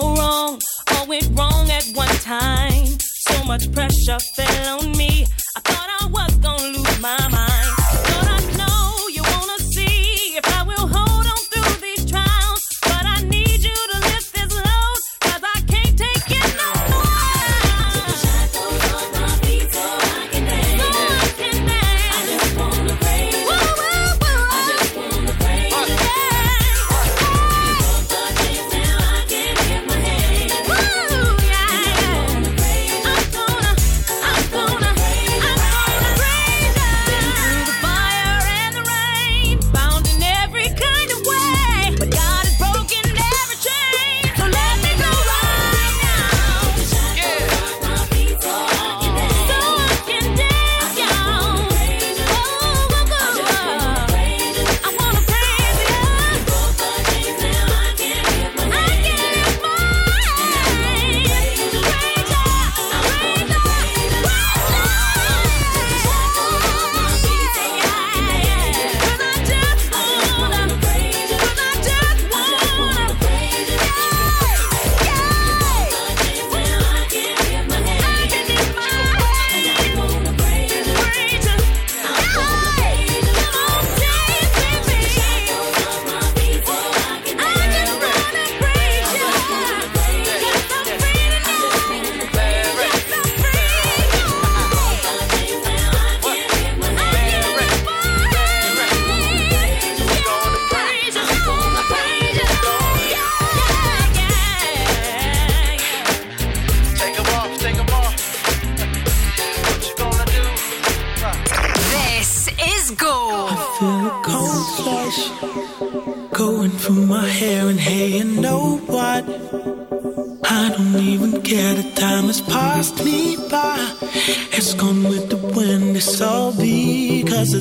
go 0.01 0.15
wrong, 0.15 0.61
all 0.93 1.07
went 1.07 1.29
wrong 1.33 1.71
at 1.71 1.85
one 1.95 2.17
time. 2.35 2.87
So 3.27 3.45
much 3.45 3.71
pressure 3.73 4.19
fell 4.35 4.81
on 4.81 4.93
me. 4.97 5.27
I 5.57 5.61
thought 5.61 5.89
I 6.01 6.07
was 6.07 6.35
gonna 6.37 6.79
lose 6.79 7.01
my 7.01 7.29
mind. 7.29 7.36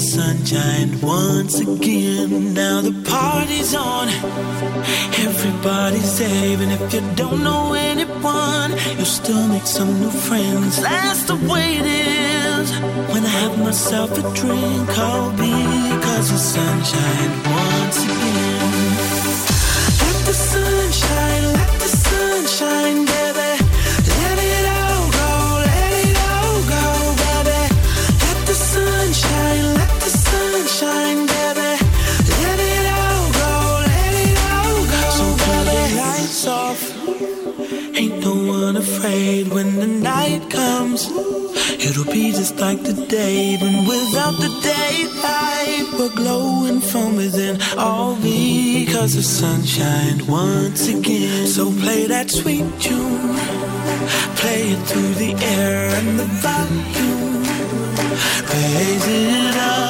Sunshine 0.05 1.01
once 1.01 1.59
again. 1.59 2.53
Now 2.53 2.81
the 2.81 2.93
party's 3.09 3.73
on. 3.73 4.07
Everybody's 5.27 6.21
even 6.21 6.69
if 6.69 6.93
you 6.93 7.01
don't 7.15 7.43
know 7.43 7.73
anyone. 7.73 8.71
You'll 8.97 9.13
still 9.21 9.47
make 9.47 9.65
some 9.65 9.99
new 9.99 10.11
friends. 10.11 10.81
That's 10.81 11.23
the 11.23 11.35
way 11.51 11.77
it 11.81 11.87
is. 11.87 12.71
When 13.11 13.23
I 13.25 13.35
have 13.43 13.57
myself 13.57 14.11
a 14.11 14.23
drink, 14.41 14.89
I'll 14.97 15.31
be 15.31 15.53
because 15.95 16.29
the 16.31 16.37
sunshine 16.37 17.31
once 17.59 18.03
again. 18.03 18.84
just 42.45 42.59
like 42.59 42.83
the 42.83 42.93
day. 43.07 43.53
Even 43.53 43.85
without 43.85 44.35
the 44.45 44.51
daylight, 44.61 45.87
we're 45.97 46.15
glowing 46.15 46.79
from 46.79 47.15
within. 47.15 47.59
All 47.77 48.15
because 48.17 49.15
of 49.15 49.25
sunshine 49.25 50.25
once 50.27 50.87
again. 50.87 51.47
So 51.47 51.71
play 51.83 52.05
that 52.07 52.29
sweet 52.29 52.67
tune, 52.79 53.35
play 54.41 54.61
it 54.73 54.81
through 54.89 55.13
the 55.23 55.33
air 55.55 55.89
and 55.97 56.19
the 56.19 56.27
volume. 56.45 57.43
Raise 58.51 59.07
it 59.07 59.55
up. 59.55 59.84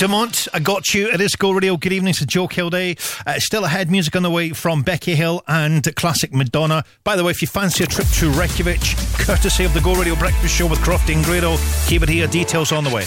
Dumont, 0.00 0.48
I 0.54 0.60
got 0.60 0.94
you. 0.94 1.10
It 1.12 1.20
is 1.20 1.36
Go 1.36 1.50
Radio. 1.50 1.76
Good 1.76 1.92
evening 1.92 2.14
to 2.14 2.24
Joe 2.24 2.48
Kilday. 2.48 2.98
Uh, 3.26 3.38
still 3.38 3.66
ahead, 3.66 3.90
music 3.90 4.16
on 4.16 4.22
the 4.22 4.30
way 4.30 4.48
from 4.48 4.80
Becky 4.80 5.14
Hill 5.14 5.42
and 5.46 5.94
classic 5.94 6.32
Madonna. 6.32 6.84
By 7.04 7.16
the 7.16 7.22
way, 7.22 7.32
if 7.32 7.42
you 7.42 7.48
fancy 7.48 7.84
a 7.84 7.86
trip 7.86 8.06
to 8.14 8.30
Reykjavik, 8.30 8.80
courtesy 9.18 9.64
of 9.64 9.74
the 9.74 9.80
Go 9.82 9.94
Radio 9.94 10.14
Breakfast 10.14 10.54
Show 10.54 10.68
with 10.68 10.78
Crofty 10.78 11.14
and 11.14 11.22
Grado, 11.22 11.58
keep 11.86 12.02
it 12.02 12.08
here. 12.08 12.26
Details 12.26 12.72
on 12.72 12.82
the 12.82 12.88
way. 12.88 13.04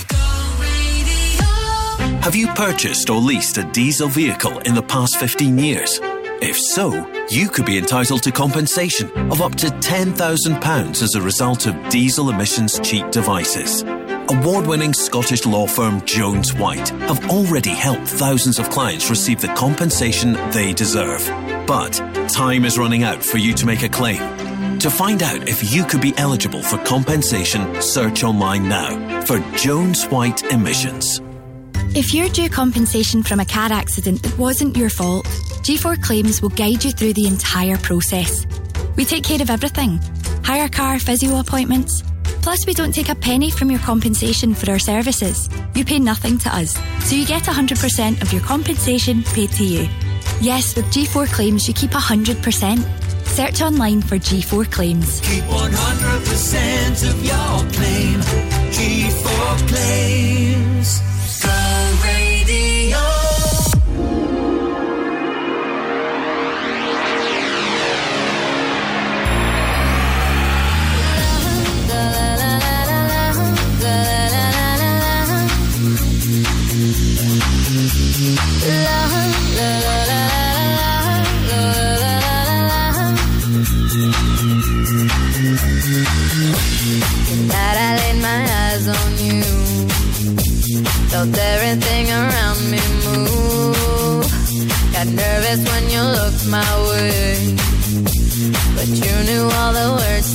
Have 2.21 2.35
you 2.35 2.45
purchased 2.49 3.09
or 3.09 3.19
leased 3.19 3.57
a 3.57 3.63
diesel 3.71 4.07
vehicle 4.07 4.59
in 4.59 4.75
the 4.75 4.83
past 4.83 5.17
15 5.17 5.57
years? 5.57 5.99
If 6.43 6.59
so, 6.59 6.91
you 7.31 7.49
could 7.49 7.65
be 7.65 7.79
entitled 7.79 8.21
to 8.21 8.31
compensation 8.31 9.09
of 9.31 9.41
up 9.41 9.55
to 9.55 9.67
£10,000 9.67 11.01
as 11.01 11.15
a 11.15 11.21
result 11.23 11.65
of 11.65 11.89
diesel 11.89 12.29
emissions 12.29 12.79
cheat 12.81 13.11
devices. 13.11 13.83
Award 14.29 14.67
winning 14.67 14.93
Scottish 14.93 15.45
law 15.45 15.67
firm 15.67 16.03
Jones 16.05 16.53
Whyte 16.53 16.89
have 16.89 17.29
already 17.29 17.71
helped 17.71 18.07
thousands 18.07 18.57
of 18.57 18.69
clients 18.69 19.09
receive 19.09 19.41
the 19.41 19.49
compensation 19.49 20.33
they 20.51 20.71
deserve. 20.71 21.27
But 21.67 21.91
time 22.29 22.63
is 22.63 22.77
running 22.77 23.03
out 23.03 23.21
for 23.21 23.37
you 23.37 23.53
to 23.53 23.65
make 23.65 23.83
a 23.83 23.89
claim. 23.89 24.79
To 24.79 24.89
find 24.89 25.21
out 25.21 25.49
if 25.49 25.73
you 25.73 25.83
could 25.83 26.01
be 26.01 26.13
eligible 26.17 26.63
for 26.63 26.77
compensation, 26.85 27.81
search 27.81 28.23
online 28.23 28.69
now 28.69 29.21
for 29.25 29.39
Jones 29.57 30.05
Whyte 30.05 30.43
Emissions. 30.51 31.19
If 31.95 32.13
you're 32.13 32.29
due 32.29 32.49
compensation 32.49 33.23
from 33.23 33.41
a 33.41 33.45
car 33.45 33.73
accident 33.73 34.23
that 34.23 34.37
wasn't 34.37 34.77
your 34.77 34.89
fault, 34.89 35.25
G4 35.63 36.01
Claims 36.01 36.41
will 36.41 36.49
guide 36.49 36.83
you 36.83 36.91
through 36.91 37.13
the 37.13 37.27
entire 37.27 37.77
process. 37.77 38.47
We 38.95 39.03
take 39.03 39.25
care 39.25 39.41
of 39.41 39.49
everything 39.49 39.99
hire 40.43 40.69
car, 40.69 40.99
physio 40.99 41.39
appointments. 41.39 42.03
Plus, 42.43 42.65
we 42.67 42.73
don't 42.73 42.93
take 42.93 43.07
a 43.07 43.15
penny 43.15 43.49
from 43.49 43.71
your 43.71 43.79
compensation 43.79 44.53
for 44.53 44.69
our 44.69 44.77
services. 44.77 45.49
You 45.75 45.85
pay 45.85 45.97
nothing 45.97 46.37
to 46.39 46.53
us, 46.53 46.77
so 47.05 47.15
you 47.15 47.25
get 47.25 47.43
100% 47.43 48.21
of 48.21 48.33
your 48.33 48.41
compensation 48.41 49.23
paid 49.23 49.49
to 49.51 49.63
you. 49.63 49.87
Yes, 50.41 50.75
with 50.75 50.85
G4 50.87 51.27
Claims, 51.27 51.69
you 51.69 51.73
keep 51.73 51.91
100%. 51.91 53.25
Search 53.27 53.61
online 53.61 54.01
for 54.01 54.17
G4 54.17 54.69
Claims. 54.69 55.21
Keep 55.21 55.45
100% 55.45 57.09
of 57.09 57.23
your 57.23 57.71
claim. 57.71 58.19
G4 58.75 59.67
claims. 59.69 61.02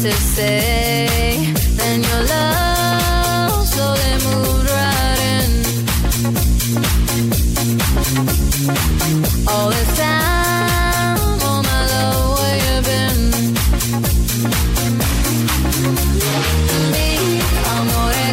To 0.03 0.13
say. 0.13 1.53
Then 1.77 2.03
your 2.03 2.23
love 2.23 3.67
slowly 3.67 4.13
moved. 4.25 4.68
All 9.49 9.71
this 9.71 9.91
time, 9.97 11.17
my 11.65 11.81
love, 11.93 12.39
where 12.39 12.59
you 12.67 12.77
been? 12.89 13.19
Me, 16.93 17.09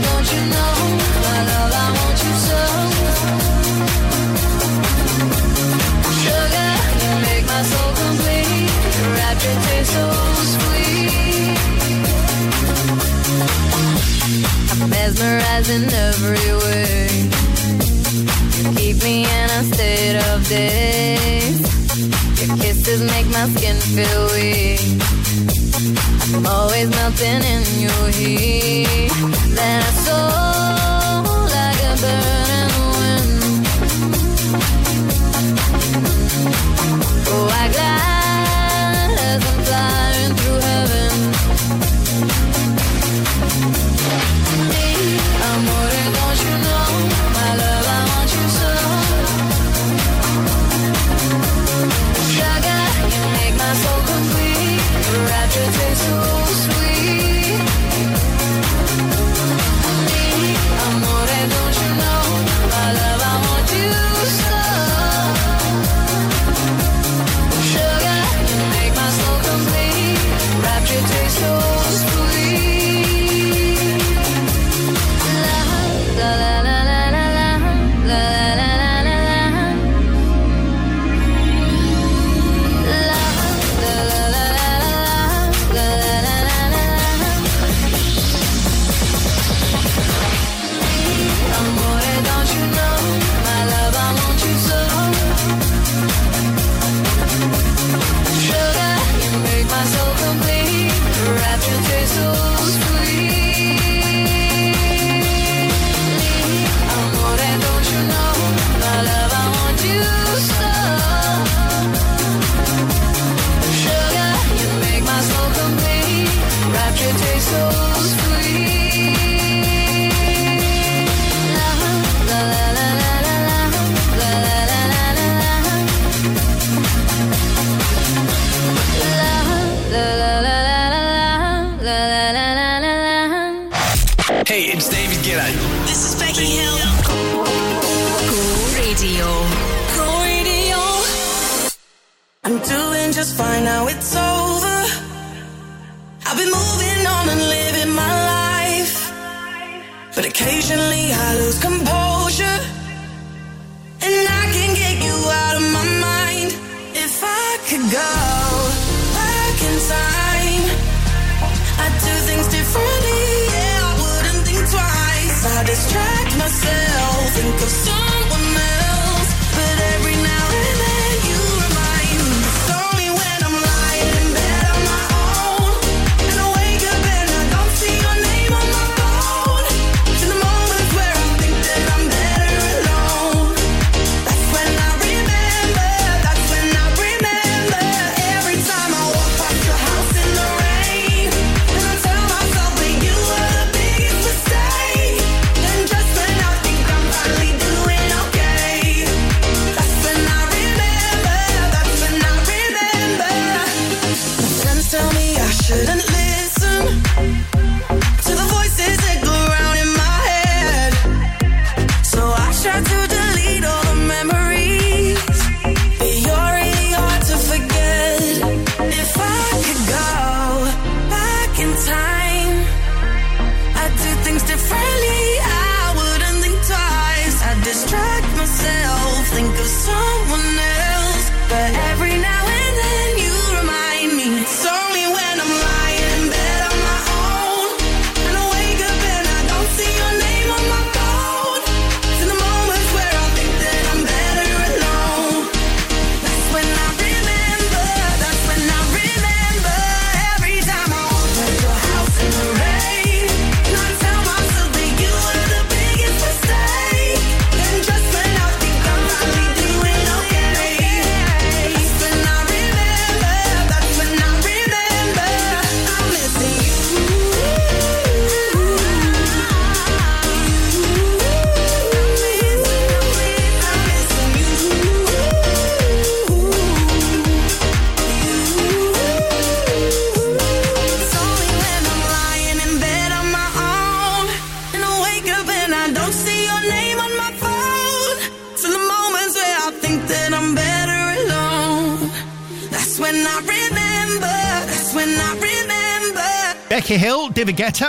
don't 0.05 0.27
you 0.33 0.41
know? 0.51 0.73
My 1.23 1.39
love, 1.49 1.71
I 1.71 1.87
want 1.95 2.19
you 2.25 2.33
so. 2.47 2.59
Sugar, 6.19 6.71
you 7.01 7.11
make 7.23 7.45
my 7.47 7.61
soul 7.63 7.91
complete. 7.95 8.73
So 9.85 10.05
sweet. 10.53 11.59
I'm 14.71 14.81
mesmerized 14.89 15.69
in 15.69 15.83
every 15.93 16.64
feel 23.95 24.24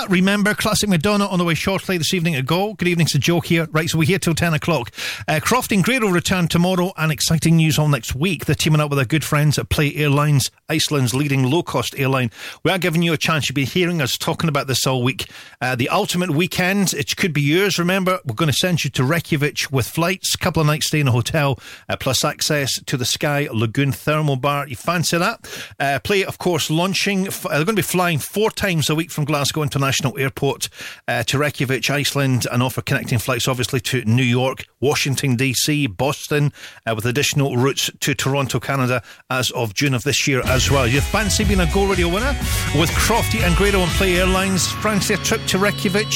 Remember, 0.08 0.52
Classic 0.54 0.88
Madonna 0.88 1.26
on 1.26 1.38
the 1.38 1.44
way 1.44 1.54
shortly 1.54 1.96
this 1.96 2.12
evening 2.12 2.34
at 2.34 2.44
Go. 2.44 2.74
Good 2.74 2.88
evening, 2.88 3.06
it's 3.06 3.14
a 3.14 3.20
joke 3.20 3.46
here. 3.46 3.68
Right, 3.70 3.88
so 3.88 3.98
we're 3.98 4.04
here 4.06 4.18
till 4.18 4.34
10 4.34 4.54
o'clock. 4.54 4.90
Uh, 5.28 5.38
Croft 5.40 5.70
and 5.70 5.84
Grey 5.84 6.00
will 6.00 6.10
return 6.10 6.48
tomorrow 6.48 6.92
and 6.96 7.12
exciting 7.12 7.56
news 7.56 7.78
all 7.78 7.86
next 7.88 8.14
week. 8.14 8.46
They're 8.46 8.56
teaming 8.56 8.80
up 8.80 8.90
with 8.90 8.96
their 8.96 9.06
good 9.06 9.24
friends 9.24 9.58
at 9.58 9.68
Play 9.68 9.94
Airlines, 9.94 10.50
Iceland's 10.68 11.14
leading 11.14 11.44
low 11.44 11.62
cost 11.62 11.94
airline. 11.96 12.32
We 12.64 12.72
are 12.72 12.78
giving 12.78 13.02
you 13.02 13.12
a 13.12 13.16
chance. 13.16 13.48
You've 13.48 13.54
been 13.54 13.66
hearing 13.66 14.02
us 14.02 14.18
talking 14.18 14.48
about 14.48 14.66
this 14.66 14.86
all 14.86 15.04
week 15.04 15.30
uh, 15.66 15.74
the 15.74 15.88
ultimate 15.88 16.30
weekend, 16.30 16.94
it 16.94 17.16
could 17.16 17.32
be 17.32 17.40
yours. 17.42 17.76
Remember, 17.76 18.20
we're 18.24 18.36
going 18.36 18.48
to 18.48 18.56
send 18.56 18.84
you 18.84 18.90
to 18.90 19.02
Reykjavik 19.02 19.62
with 19.72 19.88
flights, 19.88 20.32
a 20.32 20.38
couple 20.38 20.60
of 20.60 20.68
nights 20.68 20.86
stay 20.86 21.00
in 21.00 21.08
a 21.08 21.10
hotel, 21.10 21.58
uh, 21.88 21.96
plus 21.96 22.24
access 22.24 22.80
to 22.84 22.96
the 22.96 23.04
Sky 23.04 23.48
Lagoon 23.52 23.90
Thermal 23.90 24.36
Bar. 24.36 24.68
You 24.68 24.76
fancy 24.76 25.18
that? 25.18 25.74
Uh, 25.80 25.98
play, 25.98 26.24
of 26.24 26.38
course, 26.38 26.70
launching. 26.70 27.26
F- 27.26 27.44
uh, 27.44 27.48
they're 27.48 27.64
going 27.64 27.74
to 27.74 27.82
be 27.82 27.82
flying 27.82 28.20
four 28.20 28.52
times 28.52 28.88
a 28.88 28.94
week 28.94 29.10
from 29.10 29.24
Glasgow 29.24 29.64
International 29.64 30.16
Airport 30.16 30.68
uh, 31.08 31.24
to 31.24 31.36
Reykjavik, 31.36 31.90
Iceland, 31.90 32.46
and 32.52 32.62
offer 32.62 32.80
connecting 32.80 33.18
flights, 33.18 33.48
obviously, 33.48 33.80
to 33.80 34.04
New 34.04 34.22
York, 34.22 34.66
Washington, 34.78 35.34
D.C., 35.34 35.88
Boston, 35.88 36.52
uh, 36.86 36.94
with 36.94 37.06
additional 37.06 37.56
routes 37.56 37.90
to 37.98 38.14
Toronto, 38.14 38.60
Canada, 38.60 39.02
as 39.30 39.50
of 39.50 39.74
June 39.74 39.94
of 39.94 40.04
this 40.04 40.28
year 40.28 40.42
as 40.46 40.70
well. 40.70 40.86
You 40.86 41.00
fancy 41.00 41.42
being 41.42 41.58
a 41.58 41.66
Go 41.74 41.88
Radio 41.88 42.08
winner? 42.08 42.38
With 42.78 42.90
Crofty 42.90 43.40
and 43.40 43.56
Grado 43.56 43.80
on 43.80 43.88
Play 43.88 44.18
Airlines, 44.18 44.70
fancy 44.74 45.14
a 45.14 45.16
trip 45.16 45.44
to 45.46 45.55
Reykjavik? 45.58 46.08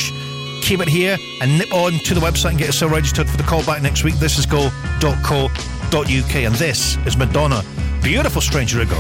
Keep 0.63 0.81
it 0.81 0.89
here 0.89 1.17
and 1.41 1.59
nip 1.59 1.73
on 1.73 1.93
to 1.93 2.15
the 2.15 2.21
website 2.21 2.51
and 2.51 2.59
get 2.59 2.67
yourself 2.67 2.93
registered 2.93 3.29
for 3.29 3.37
the 3.37 3.43
call 3.43 3.65
back 3.65 3.83
next 3.83 4.05
week. 4.05 4.15
This 4.17 4.39
is 4.39 4.47
go.co.uk, 4.47 5.51
and 6.35 6.55
this 6.55 6.97
is 7.07 7.17
Madonna. 7.17 7.63
Beautiful 8.03 8.41
stranger 8.41 8.81
ago. 8.81 8.97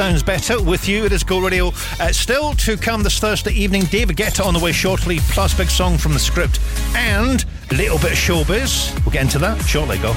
Sounds 0.00 0.22
better 0.22 0.62
with 0.62 0.88
you. 0.88 1.04
It 1.04 1.12
is 1.12 1.22
Go 1.22 1.40
Radio. 1.40 1.72
Uh, 2.00 2.10
still 2.10 2.54
to 2.54 2.78
come 2.78 3.02
this 3.02 3.18
Thursday 3.18 3.52
evening. 3.52 3.82
David 3.82 4.16
Guetta 4.16 4.42
on 4.42 4.54
the 4.54 4.58
way 4.58 4.72
shortly, 4.72 5.18
plus 5.28 5.52
big 5.52 5.68
song 5.68 5.98
from 5.98 6.14
the 6.14 6.18
script 6.18 6.58
and 6.96 7.44
a 7.70 7.74
little 7.74 7.98
bit 7.98 8.12
of 8.12 8.16
showbiz. 8.16 8.94
We'll 9.04 9.12
get 9.12 9.24
into 9.24 9.38
that 9.40 9.60
shortly. 9.66 9.98
Go. 9.98 10.14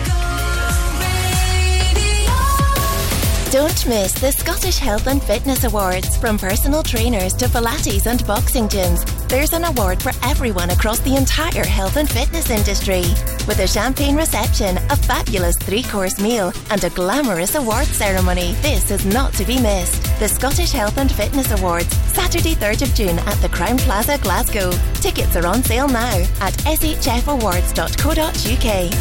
Don't 3.52 3.86
miss 3.86 4.14
the 4.14 4.32
Scottish 4.32 4.78
Health 4.78 5.08
and 5.08 5.22
Fitness 5.22 5.66
Awards. 5.66 6.16
From 6.16 6.38
personal 6.38 6.82
trainers 6.82 7.34
to 7.34 7.48
Pilates 7.50 8.06
and 8.06 8.26
boxing 8.26 8.70
gyms, 8.70 9.04
there's 9.28 9.52
an 9.52 9.66
award 9.66 10.02
for 10.02 10.14
everyone 10.24 10.70
across 10.70 11.02
the 11.02 11.18
entire 11.18 11.66
health 11.66 11.98
and 11.98 12.10
fitness 12.10 12.50
industry. 12.50 13.04
With 13.46 13.60
a 13.60 13.68
champagne 13.68 14.16
reception, 14.16 14.78
a 14.78 14.96
fabulous 14.96 15.58
three 15.58 15.84
course 15.84 16.18
meal, 16.20 16.54
and 16.70 16.82
a 16.84 16.90
glamorous 16.90 17.56
award 17.56 17.88
ceremony, 17.88 18.54
this 18.62 18.90
is 18.90 19.06
not 19.06 19.34
to 19.34 19.44
be 19.44 19.62
missed. 19.62 20.02
The 20.20 20.30
Scottish 20.30 20.72
Health 20.72 20.98
and 20.98 21.12
Fitness 21.12 21.52
Awards, 21.52 21.94
Saturday, 22.14 22.56
3rd 22.56 22.84
of 22.84 22.94
June 22.96 23.20
at 23.20 23.36
the 23.42 23.50
Crowne 23.50 23.80
Plaza, 23.80 24.18
Glasgow. 24.20 24.72
Tickets 24.96 25.36
are 25.36 25.46
on 25.46 25.62
sale 25.62 25.90
now 25.90 26.16
at 26.40 26.54
shfawards.co.uk. 26.54 28.94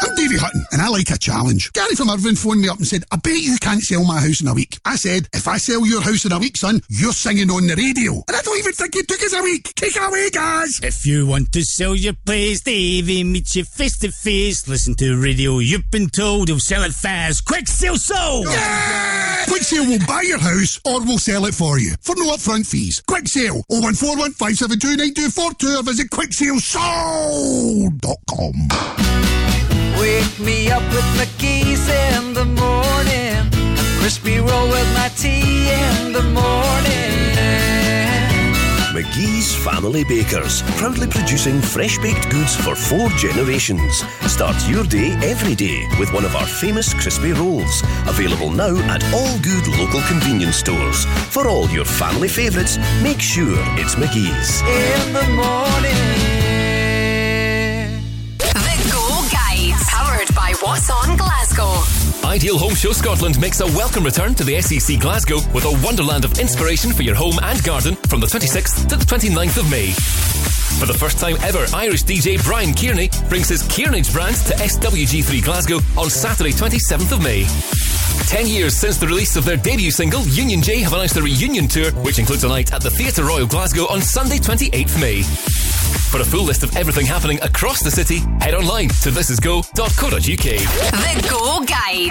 I'm 0.00 0.14
Davy 0.14 0.36
Hutton, 0.36 0.64
and 0.70 0.80
I 0.80 0.88
like 0.88 1.10
a 1.10 1.18
challenge. 1.18 1.72
Gary 1.72 1.96
from 1.96 2.10
Irvine 2.10 2.36
phoned 2.36 2.60
me 2.60 2.68
up 2.68 2.78
and 2.78 2.86
said, 2.86 3.02
I 3.10 3.16
bet 3.16 3.38
you 3.38 3.56
can't 3.60 3.82
sell 3.82 4.04
my 4.04 4.20
house 4.20 4.40
in 4.40 4.46
a 4.46 4.54
week. 4.54 4.78
I 4.84 4.94
said, 4.94 5.28
if 5.34 5.48
I 5.48 5.56
sell 5.58 5.84
your 5.84 6.00
house 6.00 6.24
in 6.24 6.30
a 6.30 6.38
week, 6.38 6.56
son, 6.56 6.80
you're 6.88 7.12
singing 7.12 7.50
on 7.50 7.66
the 7.66 7.74
radio. 7.74 8.22
And 8.28 8.36
even 8.58 8.72
think 8.72 8.96
it 8.96 9.08
took 9.08 9.22
us 9.22 9.32
a 9.32 9.42
week. 9.42 9.72
Take 9.74 9.96
it 9.96 10.02
away, 10.02 10.30
guys. 10.30 10.80
If 10.82 11.06
you 11.06 11.26
want 11.26 11.52
to 11.52 11.62
sell 11.62 11.94
your 11.94 12.14
place, 12.26 12.60
Davey 12.60 13.24
meets 13.24 13.56
you 13.56 13.64
face 13.64 13.96
to 13.98 14.10
face. 14.10 14.66
Listen 14.68 14.94
to 14.96 15.20
radio. 15.20 15.58
You've 15.58 15.90
been 15.90 16.08
told 16.08 16.48
he'll 16.48 16.58
sell 16.58 16.82
it 16.82 16.92
fast. 16.92 17.44
Quick 17.44 17.68
sale 17.68 17.96
sold! 17.96 18.46
Quick 19.48 19.62
Sale 19.62 19.86
will 19.86 20.04
buy 20.06 20.22
your 20.22 20.38
house 20.38 20.80
or 20.84 21.00
we'll 21.00 21.18
sell 21.18 21.46
it 21.46 21.54
for 21.54 21.78
you 21.78 21.94
for 22.00 22.14
no 22.16 22.32
upfront 22.32 22.66
fees. 22.66 23.00
Quick 23.06 23.28
Sale 23.28 23.62
0141 23.68 24.32
572 24.32 24.96
9242 24.96 25.78
or 25.78 25.82
visit 25.82 26.10
quicksalesold.com. 26.10 28.54
Wake 30.00 30.40
me 30.40 30.70
up 30.70 30.82
with 30.92 31.04
McGee's 31.16 31.88
in 31.88 32.34
the 32.34 32.44
morning. 32.44 33.48
A 33.78 33.82
crispy 34.00 34.38
roll 34.38 34.68
with 34.68 34.92
my 34.94 35.08
tea 35.16 35.70
in 35.70 36.12
the 36.12 36.22
morning. 36.22 36.77
McGee's 38.98 39.54
Family 39.54 40.02
Bakers, 40.02 40.62
proudly 40.76 41.06
producing 41.06 41.60
fresh 41.60 41.98
baked 41.98 42.28
goods 42.32 42.56
for 42.56 42.74
four 42.74 43.08
generations. 43.10 44.02
Start 44.26 44.56
your 44.68 44.82
day 44.82 45.12
every 45.22 45.54
day 45.54 45.86
with 46.00 46.12
one 46.12 46.24
of 46.24 46.34
our 46.34 46.46
famous 46.46 46.92
crispy 46.94 47.30
rolls. 47.30 47.82
Available 48.08 48.50
now 48.50 48.76
at 48.92 49.04
all 49.14 49.38
good 49.38 49.68
local 49.78 50.00
convenience 50.08 50.56
stores. 50.56 51.04
For 51.30 51.46
all 51.46 51.68
your 51.70 51.84
family 51.84 52.26
favourites, 52.26 52.76
make 53.00 53.20
sure 53.20 53.54
it's 53.78 53.94
McGee's. 53.94 54.62
In 54.62 55.12
the 55.12 55.28
morning. 55.30 55.94
The 58.38 58.90
Go 58.90 59.06
Guide, 59.30 59.78
powered 59.86 60.34
by 60.34 60.54
What's 60.60 60.90
On 60.90 61.16
Glasgow. 61.16 62.07
Ideal 62.24 62.58
Home 62.58 62.74
Show 62.74 62.92
Scotland 62.92 63.40
makes 63.40 63.60
a 63.60 63.66
welcome 63.66 64.04
return 64.04 64.34
to 64.34 64.44
the 64.44 64.60
SEC 64.60 65.00
Glasgow 65.00 65.36
with 65.54 65.64
a 65.64 65.80
wonderland 65.84 66.24
of 66.24 66.38
inspiration 66.38 66.92
for 66.92 67.02
your 67.02 67.14
home 67.14 67.38
and 67.42 67.62
garden 67.64 67.94
from 68.08 68.20
the 68.20 68.26
26th 68.26 68.88
to 68.88 68.96
the 68.96 69.04
29th 69.04 69.58
of 69.58 69.70
May. 69.70 69.92
For 70.78 70.86
the 70.86 70.94
first 70.94 71.18
time 71.18 71.36
ever, 71.42 71.64
Irish 71.74 72.04
DJ 72.04 72.42
Brian 72.44 72.74
Kearney 72.74 73.08
brings 73.28 73.48
his 73.48 73.62
Kearnage 73.62 74.12
brand 74.12 74.36
to 74.46 74.54
SWG3 74.54 75.42
Glasgow 75.42 75.78
on 75.96 76.10
Saturday, 76.10 76.52
27th 76.52 77.12
of 77.12 77.22
May. 77.22 77.46
Ten 78.28 78.46
years 78.46 78.76
since 78.76 78.98
the 78.98 79.06
release 79.06 79.36
of 79.36 79.44
their 79.44 79.56
debut 79.56 79.90
single, 79.90 80.22
Union 80.28 80.60
J 80.60 80.80
have 80.80 80.92
announced 80.92 81.16
a 81.16 81.22
reunion 81.22 81.66
tour, 81.66 81.90
which 82.02 82.18
includes 82.18 82.44
a 82.44 82.48
night 82.48 82.72
at 82.74 82.82
the 82.82 82.90
Theatre 82.90 83.24
Royal 83.24 83.46
Glasgow 83.46 83.86
on 83.88 84.02
Sunday, 84.02 84.36
28th 84.38 85.00
May. 85.00 85.22
For 86.10 86.20
a 86.20 86.24
full 86.24 86.44
list 86.44 86.62
of 86.62 86.74
everything 86.76 87.04
happening 87.06 87.38
across 87.42 87.82
the 87.82 87.90
city, 87.90 88.20
head 88.40 88.54
online 88.54 88.88
to 88.88 89.10
thisisgo.co.uk. 89.10 90.20
The 90.22 91.28
Go 91.28 91.60
Guide. 91.64 92.07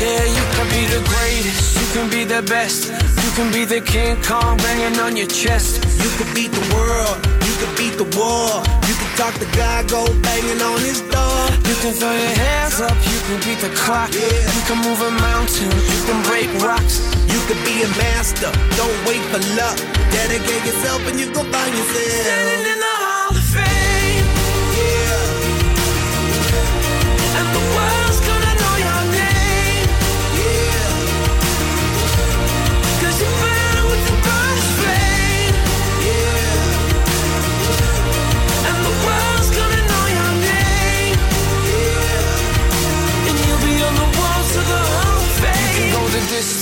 Yeah, 0.00 0.24
you 0.24 0.44
can 0.54 0.68
be 0.70 0.86
the 0.86 1.02
greatest, 1.08 1.80
you 1.80 1.86
can 1.92 2.10
be 2.10 2.24
the 2.24 2.42
best. 2.42 2.99
You 3.40 3.46
can 3.46 3.54
be 3.54 3.64
the 3.64 3.80
King 3.80 4.20
Kong 4.20 4.58
banging 4.58 5.00
on 5.00 5.16
your 5.16 5.26
chest. 5.26 5.80
You 6.04 6.10
could 6.20 6.28
beat 6.34 6.52
the 6.52 6.60
world, 6.76 7.16
you 7.40 7.52
could 7.56 7.72
beat 7.72 7.96
the 7.96 8.04
war. 8.12 8.60
You 8.84 8.94
could 9.00 9.14
talk 9.16 9.32
the 9.40 9.48
guy, 9.56 9.80
go 9.88 10.04
banging 10.20 10.60
on 10.60 10.76
his 10.84 11.00
door. 11.00 11.40
You 11.64 11.74
can 11.80 11.96
throw 11.96 12.12
your 12.12 12.36
hands 12.36 12.82
up, 12.84 12.92
you 13.08 13.16
can 13.24 13.40
beat 13.40 13.64
the 13.64 13.72
clock. 13.72 14.12
Yeah. 14.12 14.28
You 14.28 14.62
can 14.68 14.84
move 14.84 15.00
a 15.00 15.10
mountain, 15.24 15.72
you 15.72 16.00
can 16.04 16.20
break 16.28 16.52
rocks. 16.60 17.00
You 17.32 17.40
could 17.48 17.64
be 17.64 17.80
a 17.80 17.88
master, 17.96 18.52
don't 18.76 18.98
wait 19.08 19.24
for 19.32 19.40
luck. 19.56 19.78
Dedicate 20.12 20.62
yourself 20.68 21.00
and 21.08 21.18
you 21.18 21.32
go 21.32 21.40
find 21.40 21.72
yourself. 21.72 22.79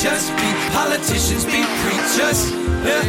teachers, 0.00 0.30
be 0.30 0.48
politicians, 0.72 1.44
be 1.44 1.60
preachers. 1.84 2.50
Yeah. 2.88 3.04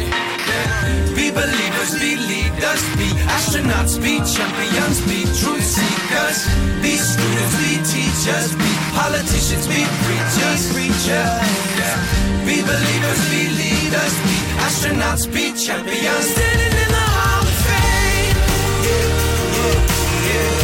Be 1.16 1.30
believers, 1.30 1.92
be 1.98 2.16
leaders, 2.16 2.82
be 3.00 3.08
astronauts, 3.32 3.96
be 3.96 4.20
champions, 4.20 5.00
be 5.08 5.24
truth 5.40 5.64
seekers, 5.64 6.44
be 6.82 6.96
students, 7.00 7.56
be 7.64 7.72
teachers, 7.88 8.52
be 8.60 8.70
politicians, 8.92 9.66
be 9.72 9.80
preachers, 10.04 10.62
preachers. 10.72 11.32
Be 12.44 12.60
believers, 12.60 13.20
be 13.30 13.42
leaders, 13.56 14.14
be 14.28 14.36
astronauts, 14.66 15.24
be 15.32 15.44
champions. 15.56 16.26
Standing 16.36 16.76
in 16.76 16.90
the 16.92 17.06
Hall 17.16 17.40
of 17.40 17.56
Fame. 17.64 18.36
Yeah, 18.84 19.08
yeah, 19.56 20.28
yeah. 20.28 20.61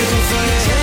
You 0.00 0.06
can 0.06 0.22
feel 0.22 0.74
it. 0.74 0.79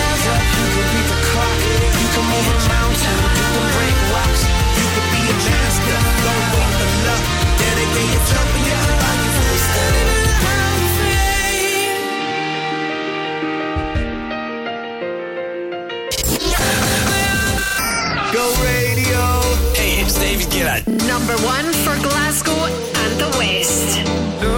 Number 20.58 21.38
one 21.46 21.72
for 21.86 21.96
Glasgow 22.02 22.66
and 22.66 23.20
the 23.20 23.30
West. 23.38 24.57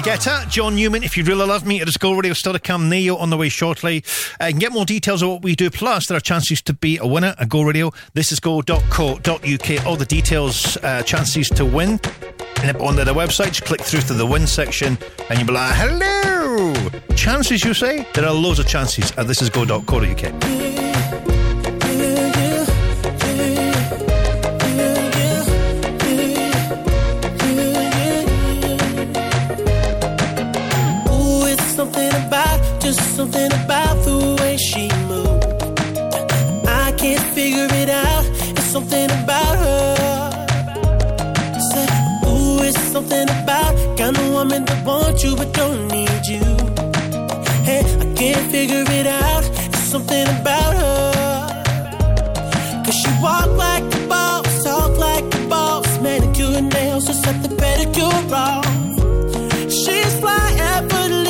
Guetta, 0.00 0.48
John 0.48 0.76
Newman. 0.76 1.02
If 1.02 1.16
you 1.16 1.24
really 1.24 1.46
love 1.46 1.66
me, 1.66 1.80
it 1.80 1.88
is 1.88 1.96
Go 1.96 2.12
Radio 2.12 2.32
still 2.32 2.52
to 2.52 2.58
come. 2.58 2.88
Ne-Yo 2.88 3.16
on 3.16 3.30
the 3.30 3.36
way 3.36 3.48
shortly. 3.48 4.04
Uh, 4.40 4.50
get 4.52 4.72
more 4.72 4.84
details 4.84 5.22
of 5.22 5.28
what 5.28 5.42
we 5.42 5.54
do. 5.54 5.70
Plus, 5.70 6.06
there 6.06 6.16
are 6.16 6.20
chances 6.20 6.60
to 6.62 6.72
be 6.72 6.98
a 6.98 7.06
winner 7.06 7.34
at 7.38 7.48
Go 7.48 7.62
Radio. 7.62 7.92
This 8.14 8.32
is 8.32 8.40
go.co.uk. 8.40 9.86
All 9.86 9.96
the 9.96 10.06
details, 10.06 10.76
uh, 10.78 11.02
chances 11.02 11.48
to 11.50 11.64
win. 11.64 12.00
And 12.62 12.76
on 12.78 12.96
the 12.96 13.04
website, 13.04 13.48
just 13.48 13.64
click 13.64 13.80
through 13.80 14.00
to 14.02 14.14
the 14.14 14.26
win 14.26 14.46
section 14.46 14.98
and 15.28 15.38
you'll 15.38 15.48
be 15.48 15.54
like, 15.54 15.74
hello! 15.74 16.74
Chances, 17.14 17.64
you 17.64 17.74
say? 17.74 18.06
There 18.14 18.26
are 18.26 18.34
loads 18.34 18.58
of 18.58 18.66
chances 18.66 19.12
at 19.12 19.26
this 19.26 19.42
is 19.42 19.50
just 32.86 33.16
something 33.16 33.52
about 33.64 33.96
the 34.04 34.36
way 34.40 34.56
she 34.56 34.88
moves. 35.10 35.44
I 36.68 36.92
can't 36.92 37.26
figure 37.34 37.66
it 37.82 37.90
out. 37.90 38.24
It's 38.56 38.70
something 38.76 39.10
about 39.10 39.56
her. 39.64 40.36
Say, 41.72 41.86
ooh, 42.28 42.62
it's 42.62 42.78
something 42.94 43.28
about 43.42 43.72
kind 43.98 44.16
of 44.16 44.30
woman 44.30 44.64
that 44.66 44.86
wants 44.86 45.24
you 45.24 45.34
but 45.34 45.52
don't 45.52 45.88
need 45.88 46.24
you. 46.34 46.46
Hey, 47.68 47.82
I 48.04 48.06
can't 48.14 48.50
figure 48.52 48.84
it 49.00 49.08
out. 49.08 49.44
It's 49.74 49.88
something 49.94 50.28
about 50.40 50.72
her. 50.82 51.02
Cause 52.84 52.94
she 53.00 53.10
walk 53.20 53.50
like 53.66 53.82
a 53.82 54.06
boss, 54.06 54.62
talk 54.62 54.96
like 54.96 55.26
a 55.34 55.48
boss, 55.48 55.88
manicure 55.98 56.60
nails, 56.60 57.06
just 57.06 57.24
set 57.24 57.42
the 57.42 57.48
pedicure 57.48 58.30
off. 58.30 58.64
She's 59.72 60.20
fly 60.20 60.46
effortlessly. 60.72 61.25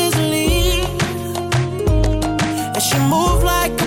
She 2.79 2.99
move 2.99 3.43
like 3.43 3.86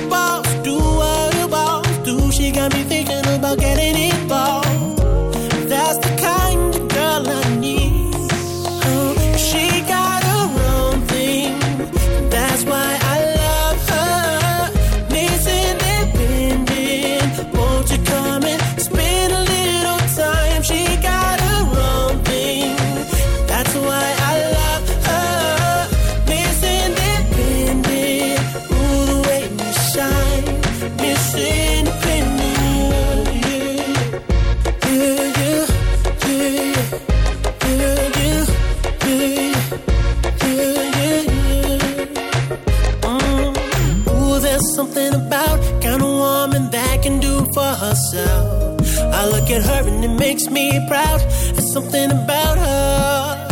can 47.02 47.20
do 47.20 47.46
for 47.54 47.72
herself. 47.84 48.82
I 49.14 49.26
look 49.28 49.50
at 49.50 49.64
her 49.64 49.88
and 49.88 50.04
it 50.04 50.16
makes 50.20 50.50
me 50.50 50.66
proud. 50.88 51.20
There's 51.54 51.72
something 51.72 52.12
about 52.12 52.58
her. 52.58 53.48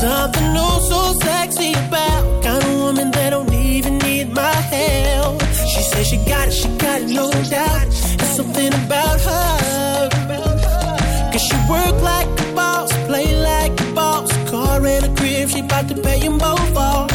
Something 0.00 0.54
oh 0.56 0.78
so 0.90 1.26
sexy 1.26 1.72
about 1.72 2.42
kind 2.42 2.62
of 2.62 2.74
woman 2.80 3.10
that 3.12 3.30
don't 3.30 3.52
even 3.52 3.98
need 3.98 4.32
my 4.32 4.56
help. 4.76 5.42
She 5.72 5.82
says 5.82 6.06
she 6.06 6.18
got 6.18 6.48
it, 6.48 6.52
she 6.52 6.68
got 6.76 7.00
it, 7.02 7.08
no 7.08 7.30
doubt. 7.30 7.88
There's 8.18 8.36
something 8.36 8.72
about 8.84 9.20
her. 9.20 10.08
Cause 11.32 11.42
she 11.42 11.56
work 11.70 11.96
like 12.02 12.28
a 12.28 12.54
boss, 12.54 12.92
play 13.06 13.34
like 13.40 13.72
a 13.80 13.92
boss. 13.94 14.30
Car 14.50 14.84
and 14.84 15.04
a 15.06 15.14
crib, 15.16 15.48
she 15.48 15.62
bout 15.62 15.88
to 15.88 15.94
pay 16.02 16.20
them 16.20 16.38
both 16.38 16.76
off. 16.76 17.13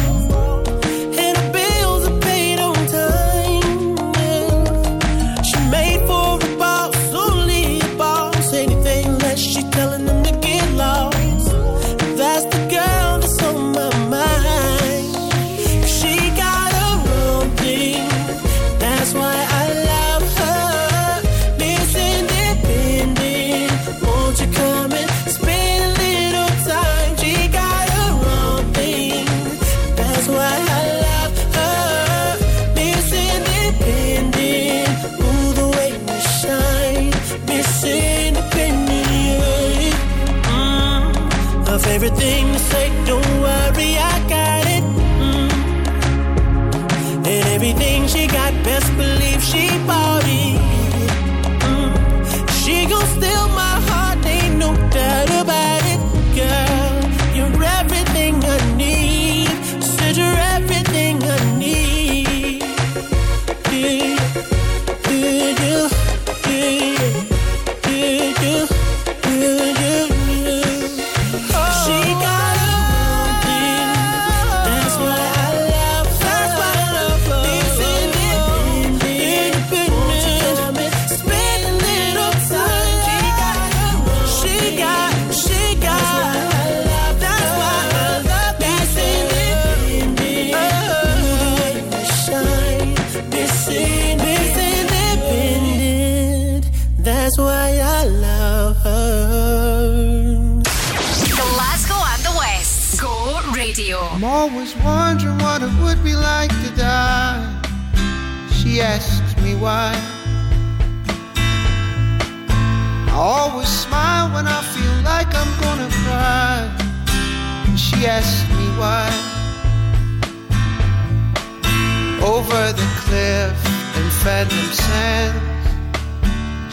In 124.20 124.24
Phantom 124.24 124.72
Sands, 124.72 125.38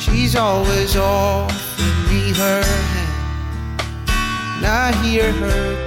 she's 0.01 0.35
always 0.35 0.95
offering 0.97 2.13
me 2.13 2.33
her 2.33 2.63
hand. 2.63 3.81
And 4.57 4.65
I 4.65 4.91
hear 5.03 5.31
her 5.31 5.86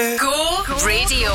Go 0.00 0.64
Radio. 0.82 1.30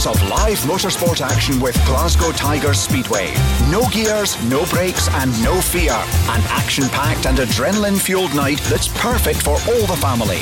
Thrills 0.00 0.20
of 0.20 0.28
live 0.28 0.58
motorsport 0.60 1.20
action 1.20 1.60
with 1.60 1.74
Glasgow 1.86 2.32
Tigers 2.32 2.80
Speedway. 2.80 3.32
No 3.70 3.86
gears, 3.90 4.42
no 4.44 4.64
brakes, 4.66 5.08
and 5.08 5.30
no 5.42 5.60
fear. 5.60 5.92
An 5.92 6.42
action 6.48 6.88
packed 6.88 7.26
and 7.26 7.38
adrenaline 7.38 8.00
fueled 8.00 8.34
night 8.34 8.60
that's 8.68 8.88
perfect 9.00 9.42
for 9.42 9.52
all 9.52 9.86
the 9.86 9.96
family. 10.00 10.40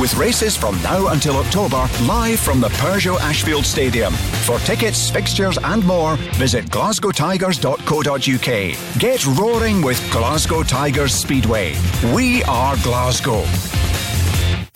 With 0.00 0.14
races 0.14 0.56
from 0.56 0.80
now 0.82 1.08
until 1.08 1.36
October, 1.36 1.88
live 2.02 2.38
from 2.38 2.60
the 2.60 2.68
Peugeot 2.68 3.18
Ashfield 3.20 3.66
Stadium. 3.66 4.12
For 4.44 4.60
tickets, 4.60 5.10
fixtures, 5.10 5.58
and 5.64 5.84
more, 5.84 6.14
visit 6.36 6.66
glasgowtigers.co.uk. 6.66 9.00
Get 9.00 9.26
roaring 9.38 9.82
with 9.82 10.12
Glasgow 10.12 10.62
Tigers 10.62 11.14
Speedway. 11.14 11.74
We 12.14 12.44
are 12.44 12.76
Glasgow. 12.82 13.42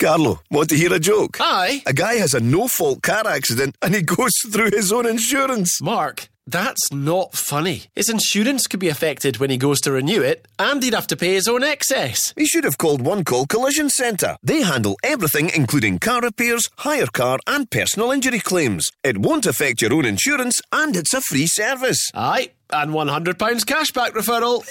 Carlo, 0.03 0.41
want 0.51 0.67
to 0.67 0.75
hear 0.75 0.93
a 0.93 0.99
joke? 0.99 1.37
Aye. 1.39 1.81
A 1.85 1.93
guy 1.93 2.15
has 2.15 2.33
a 2.33 2.41
no 2.41 2.67
fault 2.67 3.01
car 3.01 3.25
accident 3.25 3.77
and 3.81 3.95
he 3.95 4.01
goes 4.01 4.33
through 4.51 4.71
his 4.71 4.91
own 4.91 5.05
insurance. 5.05 5.81
Mark, 5.81 6.22
that's 6.53 6.91
not 6.91 7.33
funny. 7.33 7.85
His 7.95 8.09
insurance 8.09 8.67
could 8.67 8.79
be 8.79 8.87
affected 8.87 9.37
when 9.37 9.49
he 9.49 9.57
goes 9.57 9.81
to 9.81 9.91
renew 9.91 10.21
it, 10.21 10.47
and 10.59 10.83
he'd 10.83 10.93
have 10.93 11.07
to 11.07 11.17
pay 11.17 11.33
his 11.33 11.47
own 11.47 11.63
excess. 11.63 12.31
He 12.37 12.45
should 12.45 12.63
have 12.63 12.77
called 12.77 13.01
One 13.01 13.23
Call 13.23 13.47
Collision 13.47 13.89
Centre. 13.89 14.37
They 14.43 14.61
handle 14.61 14.95
everything, 15.03 15.49
including 15.49 15.97
car 15.97 16.21
repairs, 16.21 16.69
hire 16.77 17.07
car, 17.07 17.39
and 17.47 17.71
personal 17.71 18.11
injury 18.11 18.37
claims. 18.37 18.87
It 19.03 19.17
won't 19.17 19.47
affect 19.47 19.81
your 19.81 19.93
own 19.95 20.05
insurance, 20.05 20.61
and 20.71 20.95
it's 20.95 21.15
a 21.15 21.21
free 21.21 21.47
service. 21.47 22.11
Aye, 22.13 22.51
and 22.69 22.91
£100 22.91 23.33
cashback 23.65 24.11
referral. 24.11 24.63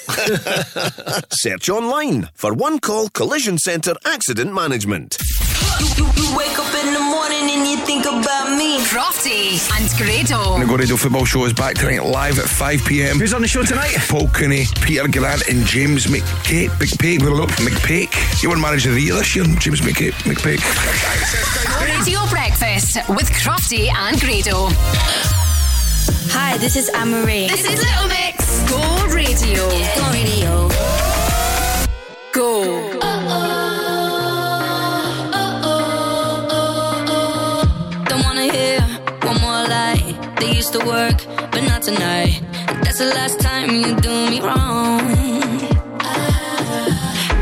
Search 1.33 1.69
online 1.69 2.29
for 2.35 2.55
One 2.55 2.79
Call 2.79 3.09
Collision 3.09 3.59
Centre 3.59 3.97
Accident 4.07 4.55
Management. 4.55 5.17
You, 5.81 6.05
you, 6.05 6.13
you 6.17 6.37
and 7.51 7.67
you 7.69 7.77
think 7.79 8.05
about 8.05 8.57
me. 8.57 8.79
Crofty 8.81 9.59
and 9.79 9.89
Grado. 9.97 10.59
The 10.59 10.67
Go 10.67 10.77
Radio 10.77 10.97
Football 10.97 11.25
Show 11.25 11.45
is 11.45 11.53
back 11.53 11.75
tonight 11.77 12.05
live 12.05 12.39
at 12.39 12.47
5 12.47 12.85
pm. 12.85 13.19
Who's 13.19 13.35
on 13.35 13.43
the 13.43 13.49
show 13.49 13.63
tonight? 13.63 13.97
Paul 14.09 14.29
Cooney, 14.29 14.65
Peter 14.83 15.09
Grant, 15.09 15.49
and 15.49 15.65
James 15.67 16.07
McCake. 16.07 16.71
McPake. 16.79 17.19
McPake. 17.19 18.43
You 18.43 18.49
won't 18.51 18.61
manage 18.61 18.85
the 18.85 19.01
year 19.01 19.15
this 19.15 19.35
year, 19.35 19.45
James 19.59 19.81
McCake. 19.81 20.13
McPake. 20.25 20.61
Radio 21.81 22.21
Breakfast 22.29 22.97
with 23.09 23.31
Crofty 23.31 23.89
and 23.93 24.21
Grado. 24.21 24.69
Hi, 26.35 26.57
this 26.59 26.77
is 26.77 26.89
Anne 26.91 27.11
Marie. 27.11 27.49
This 27.49 27.65
is 27.65 27.79
Little 27.79 28.09
Mix. 28.09 28.63
Go 28.71 29.07
Radio. 29.15 29.69
Go 29.97 30.11
Radio. 30.13 30.69
Go. 32.33 33.01
Go. 33.01 33.12
to 40.73 40.79
work, 40.87 41.19
but 41.51 41.61
not 41.65 41.83
tonight. 41.83 42.41
That's 42.83 42.99
the 42.99 43.07
last 43.07 43.41
time 43.41 43.71
you 43.71 43.95
do 44.01 44.31
me 44.31 44.41
wrong. 44.41 45.01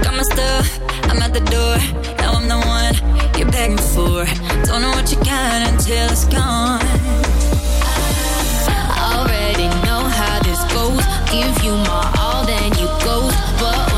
Got 0.02 0.15
my 0.16 0.23
stuff, 0.23 0.81
I'm 1.05 1.23
at 1.23 1.32
the 1.32 1.44
door. 1.55 1.77
Now 2.19 2.32
I'm 2.32 2.48
the 2.48 2.59
one 2.59 2.94
you're 3.39 3.51
begging 3.52 3.78
for. 3.78 4.24
Don't 4.66 4.82
know 4.82 4.90
what 4.90 5.12
you 5.12 5.19
got 5.19 5.69
until 5.70 6.11
it's 6.11 6.24
gone. 6.24 6.82
Already 9.15 9.69
know 9.86 10.02
how 10.19 10.40
this 10.43 10.62
goes. 10.74 11.05
Give 11.31 11.65
you 11.65 11.74
my 11.86 12.12
all, 12.19 12.44
then 12.47 12.73
you 12.81 12.86
go. 13.05 13.31
But. 13.61 13.89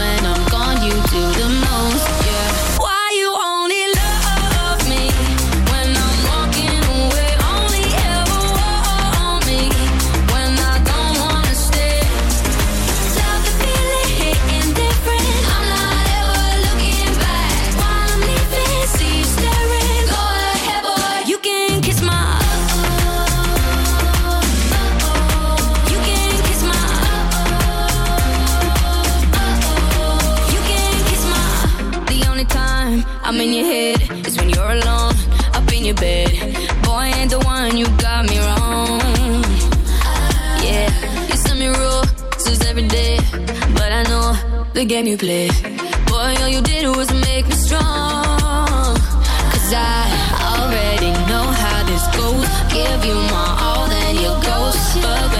is 34.27 34.37
when 34.39 34.51
you're 34.51 34.73
alone 34.79 35.15
up 35.55 35.73
in 35.73 35.85
your 35.85 35.95
bed. 35.95 36.31
Boy, 36.83 37.05
ain't 37.19 37.31
the 37.31 37.41
one 37.45 37.77
you 37.77 37.87
got 38.07 38.23
me 38.31 38.39
wrong. 38.39 39.01
Yeah, 40.67 40.89
you 41.29 41.37
send 41.37 41.59
me 41.59 41.69
roses 41.69 42.61
every 42.71 42.87
day, 42.89 43.17
but 43.77 43.91
I 44.01 44.03
know 44.11 44.29
the 44.75 44.85
game 44.85 45.07
you 45.07 45.17
play. 45.17 45.49
Boy, 46.07 46.35
all 46.43 46.49
you 46.49 46.63
did 46.63 46.85
was 46.97 47.11
make 47.29 47.47
me 47.47 47.57
strong. 47.67 48.95
Cause 49.53 49.71
I 49.75 50.03
already 50.57 51.11
know 51.31 51.47
how 51.63 51.79
this 51.91 52.05
goes. 52.17 52.47
Give 52.77 53.05
you 53.09 53.17
my 53.35 53.49
all, 53.67 53.89
then 53.89 54.15
you 54.17 54.33
go. 54.49 54.59
But 55.05 55.32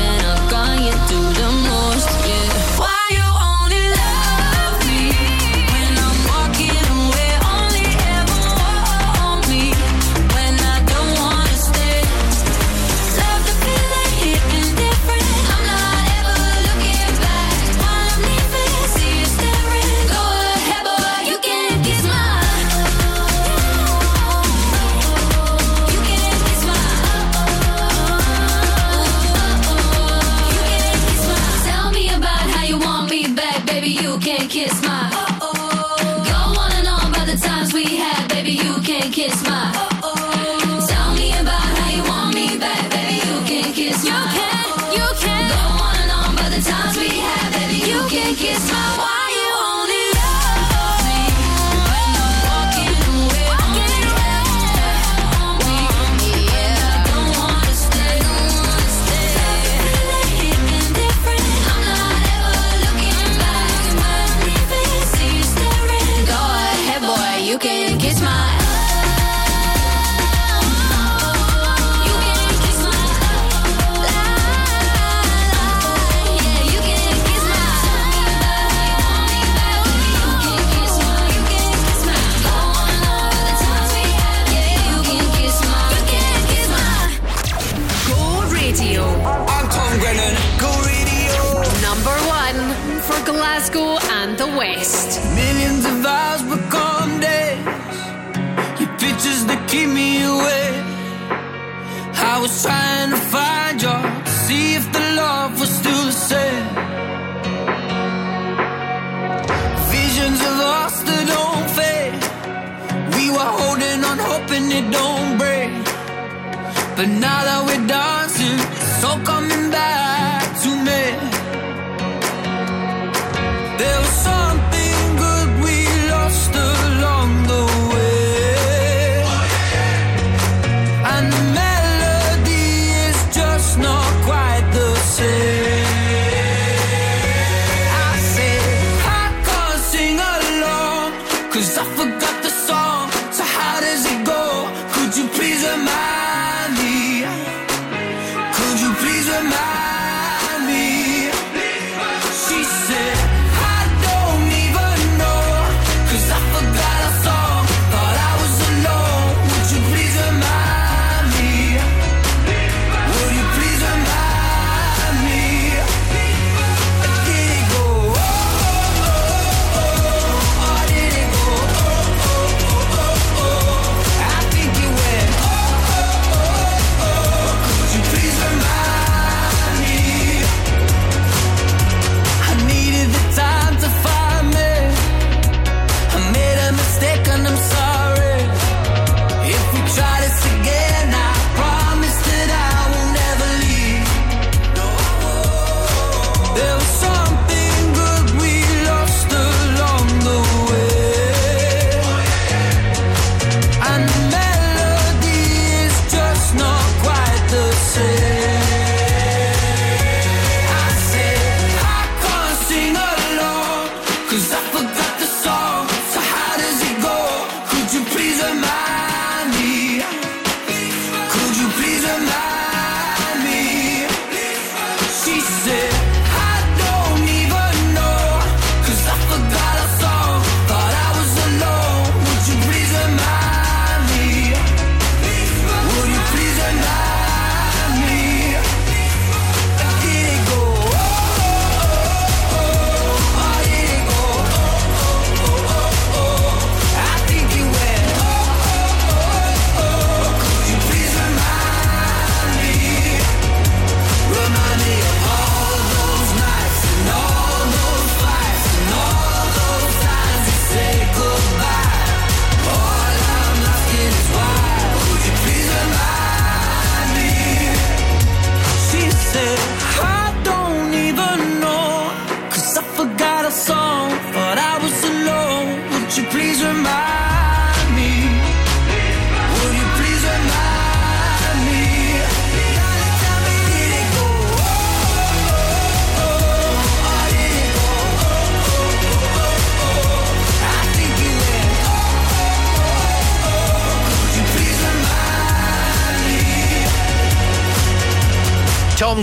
But 117.03 117.09
now 117.09 117.43
that 117.43 117.67
we're 117.67 117.85
dancing, 117.89 118.59
so 119.03 119.19
come 119.27 119.42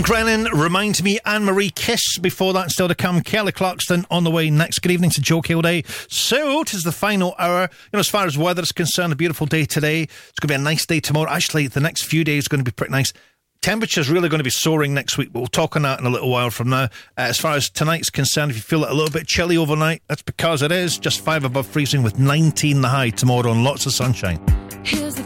John 0.00 0.06
Grennan 0.06 0.58
reminds 0.58 1.02
me 1.02 1.18
Anne 1.26 1.44
Marie 1.44 1.68
Kiss. 1.68 2.16
Before 2.16 2.54
that, 2.54 2.70
still 2.70 2.88
to 2.88 2.94
come, 2.94 3.20
Kelly 3.20 3.52
Clarkson 3.52 4.06
on 4.10 4.24
the 4.24 4.30
way 4.30 4.48
next. 4.48 4.78
Good 4.78 4.92
evening 4.92 5.10
to 5.10 5.20
Joe 5.20 5.42
Kilday. 5.42 5.84
So, 6.10 6.62
it 6.62 6.72
is 6.72 6.84
the 6.84 6.92
final 6.92 7.34
hour. 7.38 7.62
You 7.64 7.88
know, 7.92 7.98
as 7.98 8.08
far 8.08 8.24
as 8.24 8.38
weather 8.38 8.62
is 8.62 8.72
concerned, 8.72 9.12
a 9.12 9.16
beautiful 9.16 9.46
day 9.46 9.66
today. 9.66 10.04
It's 10.04 10.40
going 10.40 10.48
to 10.48 10.48
be 10.48 10.54
a 10.54 10.58
nice 10.58 10.86
day 10.86 11.00
tomorrow. 11.00 11.30
Actually, 11.30 11.66
the 11.66 11.80
next 11.80 12.04
few 12.04 12.24
days 12.24 12.46
are 12.46 12.48
going 12.48 12.64
to 12.64 12.70
be 12.70 12.74
pretty 12.74 12.92
nice. 12.92 13.12
Temperature's 13.60 14.08
really 14.08 14.30
going 14.30 14.38
to 14.38 14.44
be 14.44 14.48
soaring 14.48 14.94
next 14.94 15.18
week, 15.18 15.34
but 15.34 15.40
we'll 15.40 15.48
talk 15.48 15.76
on 15.76 15.82
that 15.82 16.00
in 16.00 16.06
a 16.06 16.10
little 16.10 16.30
while 16.30 16.48
from 16.48 16.70
now. 16.70 16.84
Uh, 16.84 16.88
as 17.16 17.36
far 17.36 17.56
as 17.56 17.68
tonight's 17.68 18.08
concerned, 18.08 18.52
if 18.52 18.56
you 18.56 18.62
feel 18.62 18.84
it 18.84 18.90
a 18.90 18.94
little 18.94 19.10
bit 19.10 19.26
chilly 19.26 19.58
overnight, 19.58 20.02
that's 20.08 20.22
because 20.22 20.62
it 20.62 20.72
is 20.72 20.96
just 20.96 21.20
five 21.20 21.44
above 21.44 21.66
freezing 21.66 22.02
with 22.02 22.18
19 22.18 22.80
the 22.80 22.88
high 22.88 23.10
tomorrow 23.10 23.50
and 23.52 23.64
lots 23.64 23.84
of 23.84 23.92
sunshine. 23.92 24.40
Here's 24.82 25.19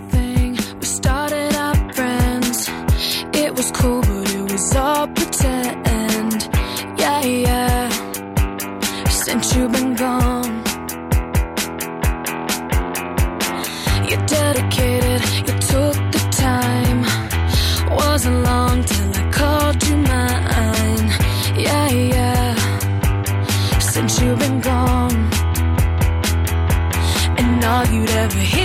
it's 4.67 4.77
all 4.77 5.07
pretend. 5.09 6.49
Yeah, 6.99 7.23
yeah. 7.23 7.89
Since 9.11 9.55
you've 9.55 9.73
been 9.73 9.95
gone, 9.95 10.55
you 14.09 14.17
dedicated, 14.27 15.21
you 15.47 15.55
took 15.71 15.97
the 16.15 16.23
time. 16.31 17.01
Wasn't 17.91 18.43
long 18.43 18.85
till 18.85 19.11
I 19.21 19.31
called 19.39 19.83
you 19.87 19.97
mine. 19.97 21.09
Yeah, 21.67 21.91
yeah. 21.91 22.55
Since 23.81 24.21
you've 24.21 24.39
been 24.39 24.61
gone, 24.61 25.31
and 27.39 27.65
all 27.65 27.87
you'd 27.87 28.11
ever 28.11 28.39
hear. 28.39 28.64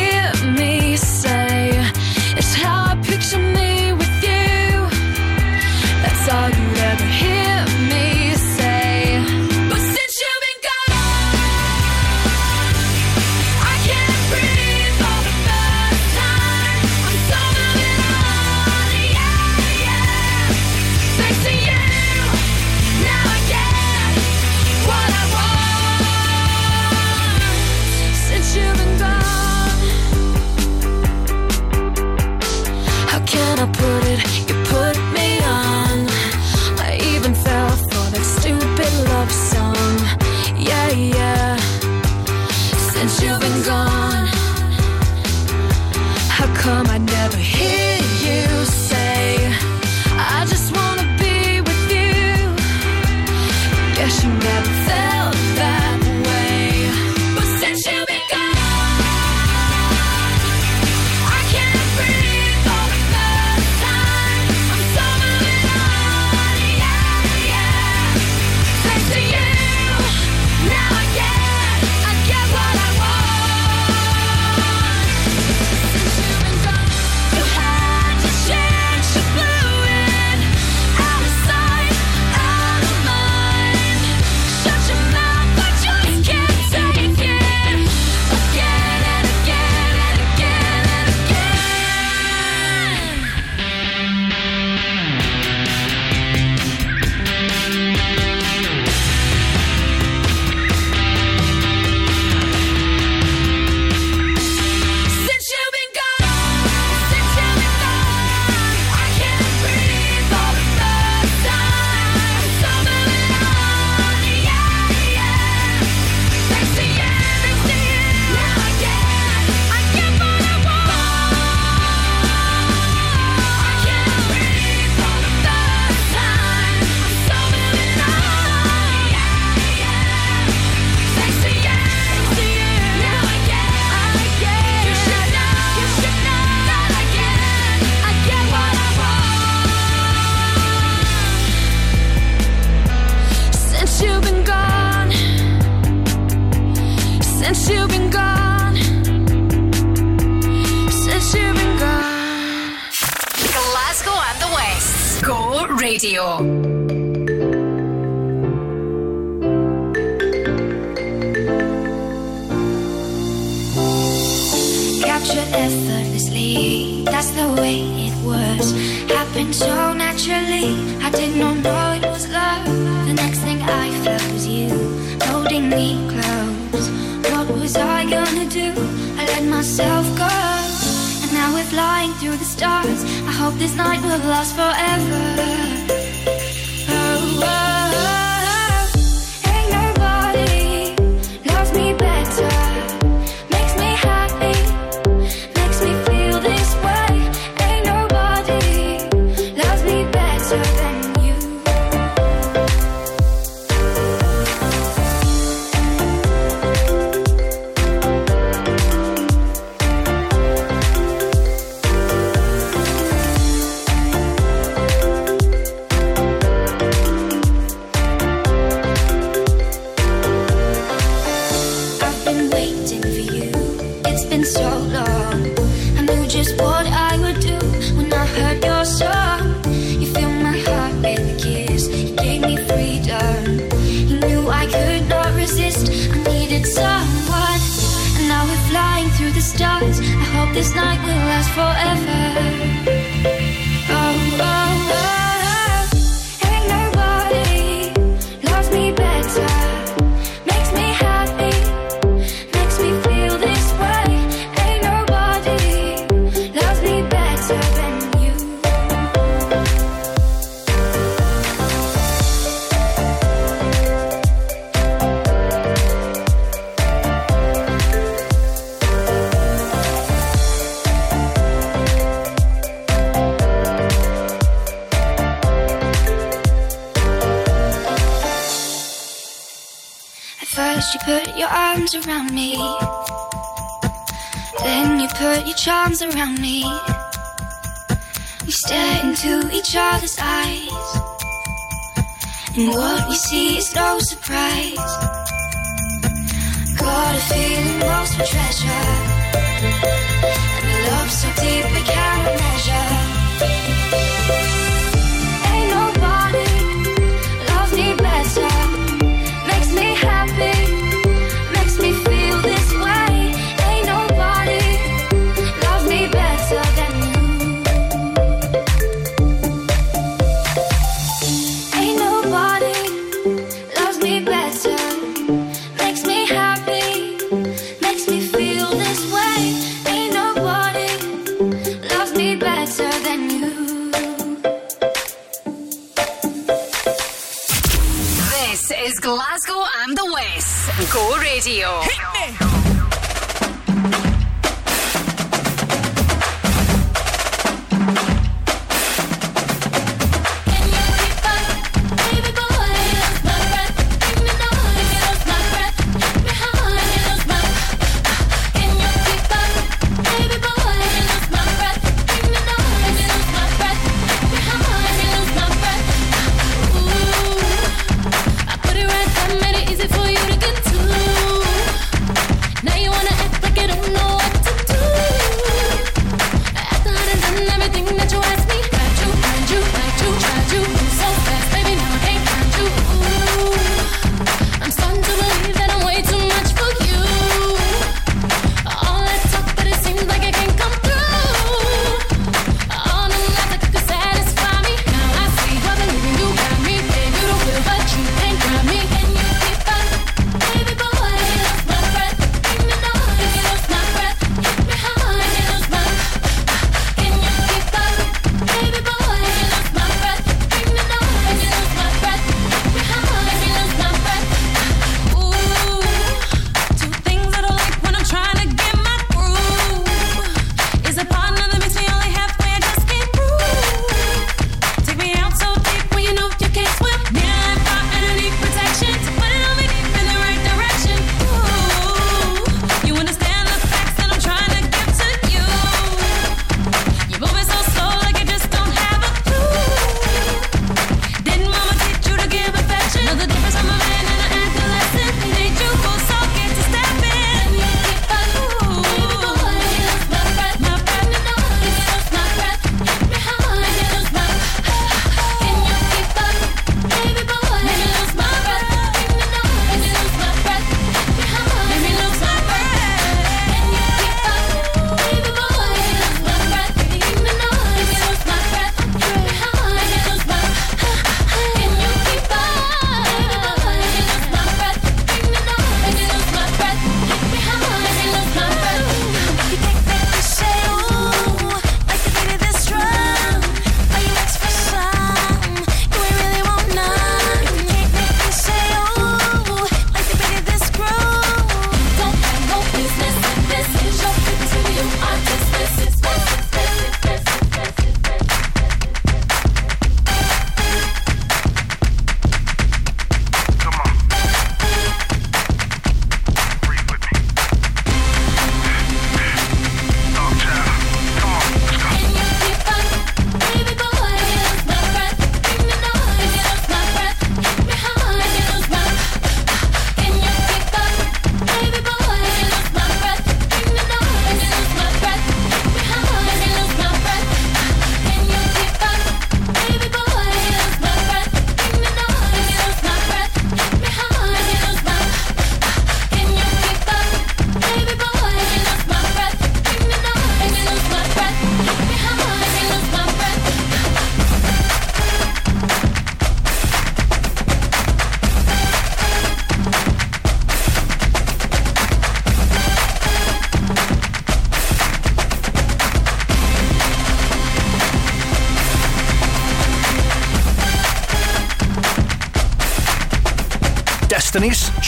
Around 286.01 286.39
me. 286.39 286.58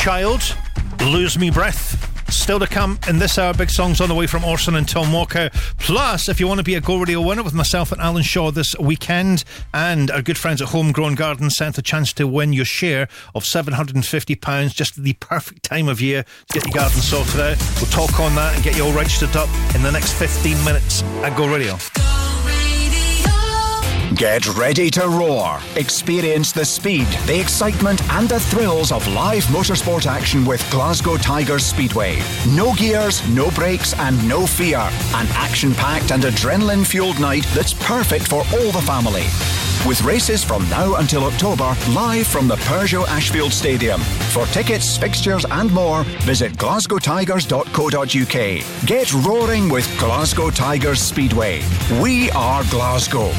Child, 0.01 0.57
Lose 1.05 1.37
Me 1.37 1.51
Breath. 1.51 2.33
Still 2.33 2.57
to 2.57 2.65
come 2.65 2.97
in 3.07 3.19
this 3.19 3.37
hour, 3.37 3.53
big 3.53 3.69
songs 3.69 4.01
on 4.01 4.09
the 4.09 4.15
way 4.15 4.25
from 4.25 4.43
Orson 4.43 4.75
and 4.75 4.89
Tom 4.89 5.13
Walker. 5.13 5.51
Plus, 5.77 6.27
if 6.27 6.39
you 6.39 6.47
want 6.47 6.57
to 6.57 6.63
be 6.63 6.73
a 6.73 6.81
Go 6.81 6.97
Radio 6.97 7.21
winner 7.21 7.43
with 7.43 7.53
myself 7.53 7.91
and 7.91 8.01
Alan 8.01 8.23
Shaw 8.23 8.49
this 8.49 8.75
weekend, 8.79 9.43
and 9.75 10.09
our 10.09 10.23
good 10.23 10.39
friends 10.39 10.59
at 10.59 10.69
Homegrown 10.69 11.13
Garden 11.13 11.51
Centre 11.51 11.81
a 11.81 11.83
chance 11.83 12.13
to 12.13 12.25
win 12.25 12.51
your 12.51 12.65
share 12.65 13.09
of 13.35 13.43
£750, 13.43 14.73
just 14.73 15.03
the 15.03 15.13
perfect 15.13 15.61
time 15.61 15.87
of 15.87 16.01
year 16.01 16.23
to 16.23 16.59
get 16.59 16.65
your 16.65 16.73
garden 16.73 16.99
sorted 16.99 17.39
out. 17.39 17.57
We'll 17.75 17.91
talk 17.91 18.19
on 18.19 18.33
that 18.33 18.55
and 18.55 18.63
get 18.63 18.75
you 18.75 18.85
all 18.85 18.93
registered 18.93 19.35
up 19.35 19.49
in 19.75 19.83
the 19.83 19.91
next 19.91 20.13
15 20.13 20.65
minutes 20.65 21.03
at 21.03 21.37
Go 21.37 21.47
Radio. 21.47 21.77
Get 24.21 24.45
ready 24.55 24.91
to 24.91 25.07
roar. 25.07 25.59
Experience 25.77 26.51
the 26.51 26.63
speed, 26.63 27.07
the 27.25 27.39
excitement, 27.39 28.07
and 28.11 28.29
the 28.29 28.39
thrills 28.39 28.91
of 28.91 29.07
live 29.07 29.43
motorsport 29.45 30.05
action 30.05 30.45
with 30.45 30.63
Glasgow 30.69 31.17
Tigers 31.17 31.65
Speedway. 31.65 32.19
No 32.49 32.71
gears, 32.75 33.27
no 33.29 33.49
brakes, 33.49 33.97
and 33.97 34.29
no 34.29 34.45
fear. 34.45 34.77
An 34.77 35.25
action 35.31 35.73
packed 35.73 36.11
and 36.11 36.21
adrenaline 36.21 36.85
fueled 36.85 37.19
night 37.19 37.47
that's 37.55 37.73
perfect 37.73 38.27
for 38.27 38.43
all 38.53 38.71
the 38.71 38.83
family. 38.85 39.25
With 39.87 40.03
races 40.03 40.43
from 40.43 40.69
now 40.69 40.97
until 40.97 41.23
October, 41.23 41.75
live 41.89 42.27
from 42.27 42.47
the 42.47 42.57
Peugeot 42.57 43.07
Ashfield 43.07 43.51
Stadium. 43.51 43.99
For 44.33 44.45
tickets, 44.45 44.97
fixtures, 44.97 45.47
and 45.49 45.73
more, 45.73 46.03
visit 46.21 46.53
glasgowtigers.co.uk. 46.53 48.85
Get 48.85 49.13
roaring 49.25 49.67
with 49.67 49.97
Glasgow 49.97 50.51
Tigers 50.51 51.01
Speedway. 51.01 51.63
We 51.99 52.29
are 52.31 52.63
Glasgow. 52.65 53.31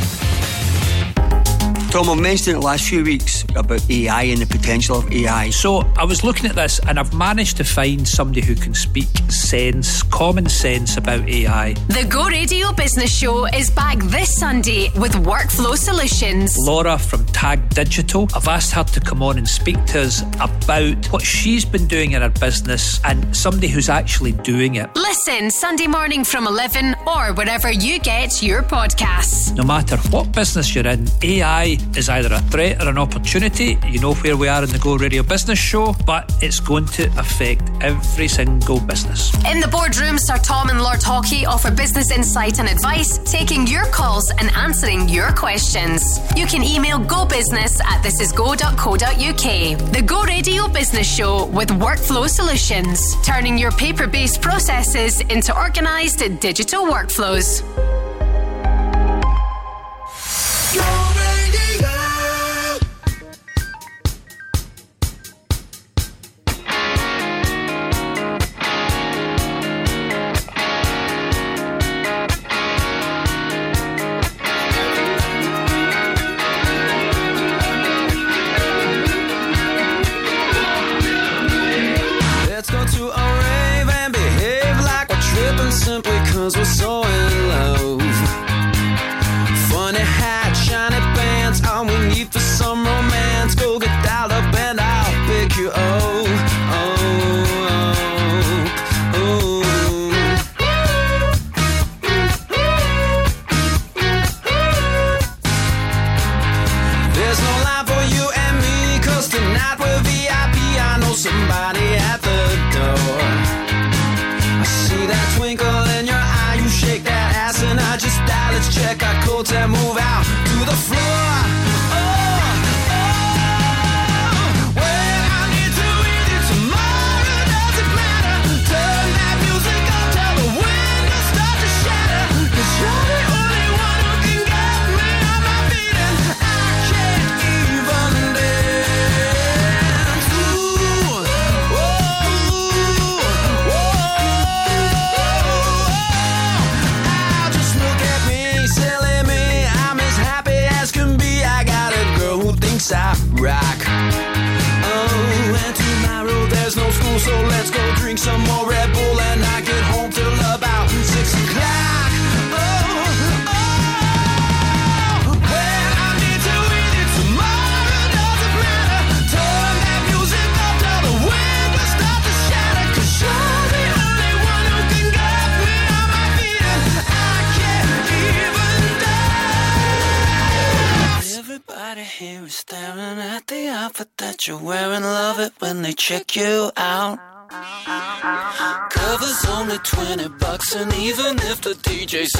Tom, 1.93 2.09
I've 2.09 2.21
mentioned 2.21 2.57
it 2.57 2.61
the 2.61 2.67
last 2.67 2.89
few 2.89 3.05
weeks 3.05 3.45
about 3.55 3.83
AI 3.91 4.23
and 4.23 4.41
the 4.41 4.47
potential 4.47 4.97
of 4.97 5.12
AI. 5.12 5.51
So 5.51 5.81
I 5.99 6.07
was 6.07 6.25
looking 6.25 6.49
at 6.49 6.57
this 6.57 6.79
and 6.79 6.99
I've 6.99 7.12
managed 7.12 7.59
to 7.59 7.65
find 7.65 8.09
somebody 8.09 8.41
who 8.41 8.55
can 8.55 8.73
speak 8.73 9.09
sense, 9.33 10.02
common 10.02 10.49
sense 10.49 10.97
about 10.97 11.28
AI. 11.28 11.73
The 11.89 12.07
Go 12.09 12.27
Radio 12.28 12.73
Business 12.73 13.12
Show 13.17 13.47
is 13.47 13.70
back 13.70 13.99
this 13.99 14.39
Sunday 14.39 14.91
with 14.97 15.12
Workflow 15.12 15.77
Solutions. 15.77 16.57
Laura 16.59 16.99
from 16.99 17.25
Tag 17.27 17.69
Digital. 17.70 18.28
I've 18.35 18.49
asked 18.49 18.73
her 18.73 18.85
to 18.85 19.01
come 19.01 19.23
on 19.23 19.39
and 19.39 19.49
speak 19.49 19.83
to 19.86 20.02
us 20.02 20.23
about 20.41 21.07
what 21.12 21.23
she's 21.23 21.65
been 21.65 21.86
doing 21.86 22.12
in 22.12 22.23
her 22.23 22.28
business 22.28 23.01
and 23.05 23.35
somebody 23.35 23.69
who's 23.69 23.89
actually 23.89 24.33
doing 24.33 24.77
it. 24.77 24.91
Listen 24.94 25.51
Sunday 25.51 25.86
morning 25.86 26.25
from 26.25 26.47
11 26.47 26.94
or 27.07 27.33
wherever 27.35 27.70
you 27.70 27.99
get 28.01 28.43
your 28.43 28.62
podcasts. 28.62 29.55
No 29.57 29.65
matter 29.65 29.97
what 30.11 30.33
business 30.33 30.75
you're 30.75 30.86
in, 30.86 31.07
AI 31.23 31.78
is 31.97 32.09
either 32.09 32.33
a 32.35 32.41
threat 32.41 32.83
or 32.83 32.89
an 32.89 32.99
opportunity. 32.99 33.78
You 33.89 34.01
know 34.01 34.15
where 34.15 34.36
we 34.36 34.49
are 34.49 34.62
in 34.62 34.70
the 34.70 34.78
Go 34.78 34.97
Radio 34.97 35.23
Business 35.23 35.59
Show, 35.59 35.94
but 36.07 36.33
it's 36.43 36.61
going 36.61 36.86
to 36.86 37.07
affect 37.19 37.62
every 37.81 38.28
single 38.28 38.81
business. 38.81 39.22
In 39.51 39.60
the 39.60 39.68
boardroom, 39.68 40.18
Sir 40.18 40.36
Tom 40.39 40.70
and 40.70 40.81
Lord 40.81 41.02
Hockey 41.02 41.47
offer 41.47 41.70
business 41.70 42.10
insight 42.10 42.59
and 42.59 42.68
advice, 42.68 43.18
taking 43.31 43.67
your 43.67 43.86
calls 43.86 44.31
and 44.39 44.51
answering 44.57 45.09
your 45.09 45.33
questions. 45.33 46.18
You 46.36 46.47
can 46.47 46.62
email 46.62 46.99
gobusiness 46.99 47.83
at 47.84 48.02
thisisgo.co.uk. 48.05 49.92
The 49.92 50.02
Go 50.02 50.23
Radio 50.25 50.68
Business 50.68 51.12
Show 51.12 51.47
with 51.47 51.68
Workflow 51.68 52.28
Solutions, 52.28 53.01
turning 53.23 53.59
your 53.59 53.73
paper 53.73 54.07
based 54.07 54.41
processes 54.41 55.20
into 55.20 55.57
organised 55.57 56.18
digital 56.41 56.84
workflows. 56.84 57.62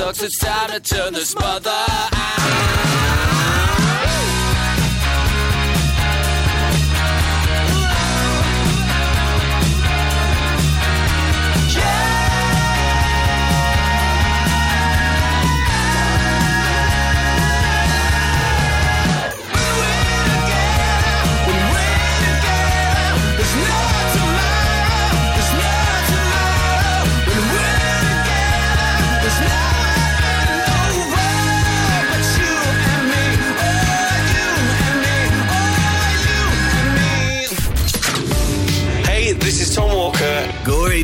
Sucks, 0.03 0.23
it's 0.23 0.39
time 0.39 0.71
to 0.71 0.81
turn 0.81 1.13
this 1.13 1.35
mother 1.37 2.12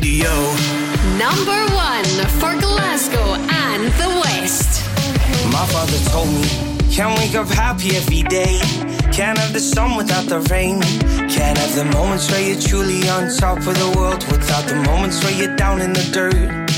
Radio. 0.01 0.31
Number 1.17 1.59
one 1.75 2.07
for 2.39 2.53
Glasgow 2.61 3.35
and 3.67 3.83
the 3.99 4.09
West. 4.23 4.87
My 5.51 5.65
father 5.73 5.99
told 6.09 6.29
me, 6.29 6.47
can't 6.89 7.19
wake 7.19 7.35
up 7.35 7.49
happy 7.49 7.97
every 7.97 8.23
day. 8.23 8.59
Can't 9.11 9.37
have 9.37 9.51
the 9.51 9.59
sun 9.59 9.97
without 9.97 10.27
the 10.27 10.39
rain. 10.51 10.79
Can't 11.27 11.57
have 11.57 11.75
the 11.75 11.83
moments 11.97 12.31
where 12.31 12.39
you're 12.39 12.61
truly 12.61 13.09
on 13.09 13.29
top 13.35 13.57
of 13.57 13.75
the 13.83 13.93
world 13.97 14.23
without 14.31 14.65
the 14.69 14.75
moments 14.89 15.21
where 15.21 15.33
you're 15.33 15.55
down 15.57 15.81
in 15.81 15.91
the 15.91 16.05
dirt. 16.15 16.69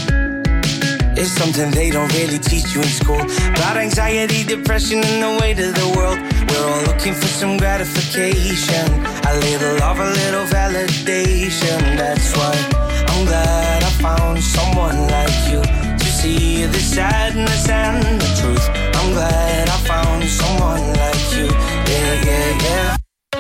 It's 1.16 1.32
something 1.32 1.69
they 1.69 1.91
don't 1.91 2.11
really 2.14 2.40
teach 2.40 2.74
you 2.74 2.82
in 2.82 2.88
school. 2.88 3.22
About 3.53 3.77
anxiety, 3.77 4.43
depression, 4.43 5.03
and 5.03 5.22
the 5.22 5.32
weight 5.41 5.59
of 5.59 5.75
the 5.75 5.90
world. 5.95 6.17
We're 6.50 6.66
all 6.74 6.83
looking 6.90 7.14
for 7.14 7.27
some 7.27 7.58
gratification. 7.58 8.88
A 9.30 9.33
little 9.45 9.77
love, 9.77 10.00
a 10.00 10.09
little 10.09 10.48
validation. 10.48 11.80
That's 11.98 12.35
why 12.35 12.53
I'm 12.58 12.90
glad 13.31 13.83
I 13.83 13.91
found 14.07 14.43
someone 14.43 15.07
like 15.07 15.39
you 15.51 15.61
to 16.01 16.05
see 16.19 16.65
the 16.65 16.79
sadness 16.79 17.69
and 17.69 18.19
the 18.19 18.29
truth. 18.39 18.67
I'm 18.97 19.13
glad 19.13 19.69
I 19.69 19.77
found 19.91 20.23
someone 20.25 20.85
like 21.01 21.25
you. 21.37 21.47
Yeah, 21.91 22.27
yeah, 22.27 22.65
yeah. 22.65 22.97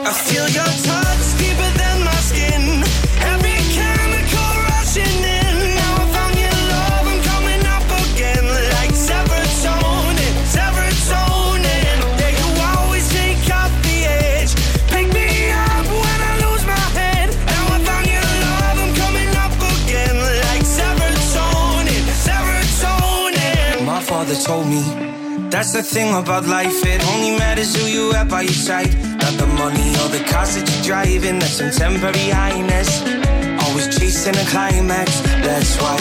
I 0.09 0.13
feel 0.13 0.47
your 0.47 0.71
touch 0.85 1.00
That's 25.61 25.73
the 25.73 25.83
thing 25.83 26.11
about 26.15 26.47
life, 26.47 26.83
it 26.83 27.07
only 27.13 27.37
matters 27.37 27.75
who 27.75 27.85
you 27.85 28.13
have 28.13 28.29
by 28.29 28.41
your 28.41 28.51
side. 28.51 28.91
Not 29.21 29.37
the 29.37 29.45
money 29.45 29.91
or 30.01 30.09
the 30.09 30.25
cars 30.27 30.55
that 30.55 30.67
you're 30.67 30.83
driving, 30.83 31.37
that's 31.37 31.57
some 31.57 31.69
temporary 31.69 32.31
highness. 32.31 33.03
Always 33.61 33.95
chasing 33.95 34.35
a 34.37 34.45
climax, 34.49 35.19
that's 35.45 35.79
why 35.79 35.97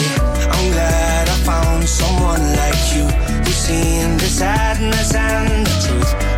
I'm 0.49 0.71
glad 0.71 1.29
I 1.29 1.37
found 1.45 1.87
someone 1.87 2.41
like 2.57 2.81
you 2.95 3.05
who's 3.45 3.55
seen 3.55 4.17
the 4.17 4.25
sadness 4.25 5.13
and 5.13 5.67
the 5.67 5.75
truth. 5.85 6.30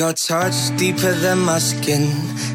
Your 0.00 0.14
touch 0.14 0.74
deeper 0.78 1.12
than 1.12 1.38
my 1.40 1.58
skin. 1.58 2.04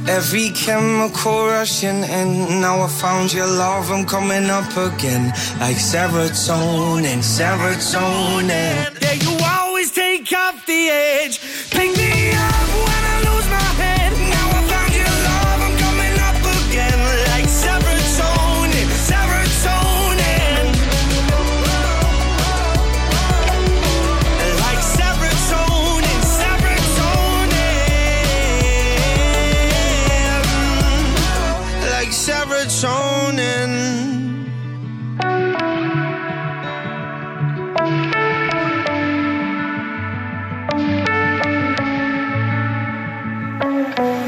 Every 0.08 0.50
chemical 0.50 1.46
rushing 1.46 2.02
in. 2.20 2.30
Now 2.60 2.82
I 2.82 2.88
found 2.88 3.32
your 3.34 3.46
love, 3.46 3.92
I'm 3.92 4.04
coming 4.06 4.50
up 4.50 4.72
again. 4.76 5.26
Like 5.60 5.78
serotonin, 5.90 7.22
serotonin. 7.36 8.76
Yeah, 9.00 9.14
you 9.26 9.34
always 9.58 9.92
take 9.92 10.34
off 10.34 10.66
the 10.66 10.90
edge. 10.90 11.36
Pick 11.70 11.96
me 11.98 12.32
up 12.34 12.75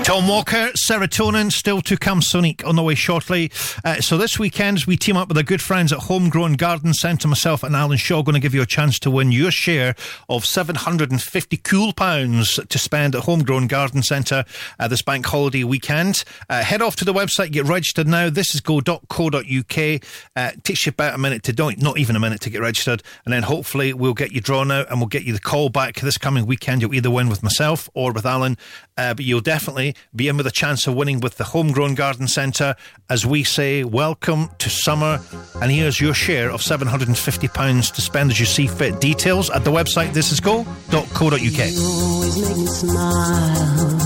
Tom 0.07 0.25
Walker, 0.29 0.71
Serotonin, 0.87 1.51
still 1.51 1.81
to 1.81 1.97
come, 1.97 2.21
Sonic, 2.21 2.65
on 2.65 2.77
the 2.77 2.81
way 2.81 2.95
shortly. 2.95 3.51
Uh, 3.83 3.95
so 3.95 4.17
this 4.17 4.39
weekend, 4.39 4.85
we 4.87 4.95
team 4.95 5.17
up 5.17 5.27
with 5.27 5.35
our 5.35 5.43
good 5.43 5.61
friends 5.61 5.91
at 5.91 5.99
Homegrown 5.99 6.53
Garden 6.53 6.93
Centre. 6.93 7.27
Myself 7.27 7.61
and 7.61 7.75
Alan 7.75 7.97
Shaw 7.97 8.23
going 8.23 8.33
to 8.33 8.39
give 8.39 8.53
you 8.53 8.61
a 8.61 8.65
chance 8.65 8.99
to 8.99 9.11
win 9.11 9.33
your 9.33 9.51
share 9.51 9.95
of 10.29 10.45
750 10.45 11.57
cool 11.57 11.91
pounds 11.91 12.57
to 12.69 12.79
spend 12.79 13.15
at 13.15 13.23
Homegrown 13.23 13.67
Garden 13.67 14.01
Centre 14.01 14.45
uh, 14.79 14.87
this 14.87 15.01
bank 15.01 15.25
holiday 15.25 15.65
weekend. 15.65 16.23
Uh, 16.49 16.63
head 16.63 16.81
off 16.81 16.95
to 16.95 17.03
the 17.03 17.13
website, 17.13 17.51
get 17.51 17.65
registered 17.65 18.07
now. 18.07 18.29
This 18.29 18.55
is 18.55 18.61
go.co.uk. 18.61 20.01
Uh, 20.37 20.51
takes 20.63 20.85
you 20.85 20.91
about 20.91 21.15
a 21.15 21.17
minute 21.17 21.43
to 21.43 21.51
do 21.51 21.63
not 21.63 21.79
not 21.79 21.97
even 21.97 22.15
a 22.15 22.19
minute 22.21 22.39
to 22.39 22.49
get 22.49 22.61
registered. 22.61 23.03
And 23.25 23.33
then 23.33 23.43
hopefully 23.43 23.91
we'll 23.91 24.13
get 24.13 24.31
you 24.31 24.39
drawn 24.39 24.71
out 24.71 24.89
and 24.89 25.01
we'll 25.01 25.07
get 25.07 25.25
you 25.25 25.33
the 25.33 25.39
call 25.41 25.67
back 25.67 25.99
this 25.99 26.17
coming 26.17 26.45
weekend. 26.45 26.81
You'll 26.81 26.95
either 26.95 27.11
win 27.11 27.27
with 27.27 27.43
myself 27.43 27.89
or 27.93 28.13
with 28.13 28.25
Alan. 28.25 28.57
Uh, 28.97 29.13
but 29.13 29.23
you'll 29.25 29.41
definitely 29.41 29.95
be 30.15 30.27
in 30.27 30.37
with 30.37 30.47
a 30.47 30.51
chance 30.51 30.87
of 30.87 30.95
winning 30.95 31.19
with 31.19 31.37
the 31.37 31.43
Homegrown 31.43 31.95
Garden 31.95 32.27
Centre. 32.27 32.75
As 33.09 33.25
we 33.25 33.43
say, 33.43 33.83
welcome 33.83 34.49
to 34.57 34.69
summer. 34.69 35.19
And 35.61 35.71
here's 35.71 36.01
your 36.01 36.13
share 36.13 36.49
of 36.49 36.61
£750 36.61 37.93
to 37.93 38.01
spend 38.01 38.31
as 38.31 38.39
you 38.39 38.45
see 38.45 38.67
fit. 38.67 38.99
Details 38.99 39.49
at 39.49 39.63
the 39.63 39.71
website 39.71 40.09
thisisgo.co.uk. 40.13 41.31
always 41.31 42.37
make 42.41 42.57
me 42.57 42.67
smile 42.67 43.97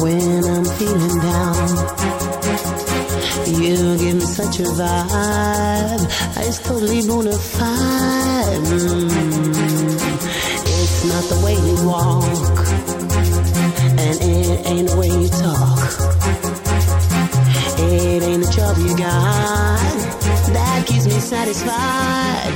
when 0.00 0.44
I'm 0.44 0.64
feeling 0.64 1.20
down. 1.20 2.14
You 3.46 3.76
give 3.98 4.14
me 4.14 4.20
such 4.20 4.60
a 4.60 4.62
vibe, 4.64 6.04
totally 6.64 7.06
bona 7.06 7.36
fide. 7.36 8.64
Mm. 8.64 9.44
It's 10.66 11.04
not 11.04 11.24
the 11.28 11.38
way 11.44 11.54
you 11.54 11.76
walk, 11.86 12.53
it 14.20 14.66
ain't 14.66 14.88
the 14.88 14.96
way 14.96 15.08
you 15.08 15.28
talk. 15.28 15.78
It 17.78 18.22
ain't 18.22 18.44
the 18.44 18.50
job 18.52 18.76
you 18.78 18.96
got 18.96 20.14
that 20.54 20.86
keeps 20.86 21.06
me 21.06 21.18
satisfied. 21.20 22.54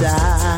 Yeah, 0.00 0.55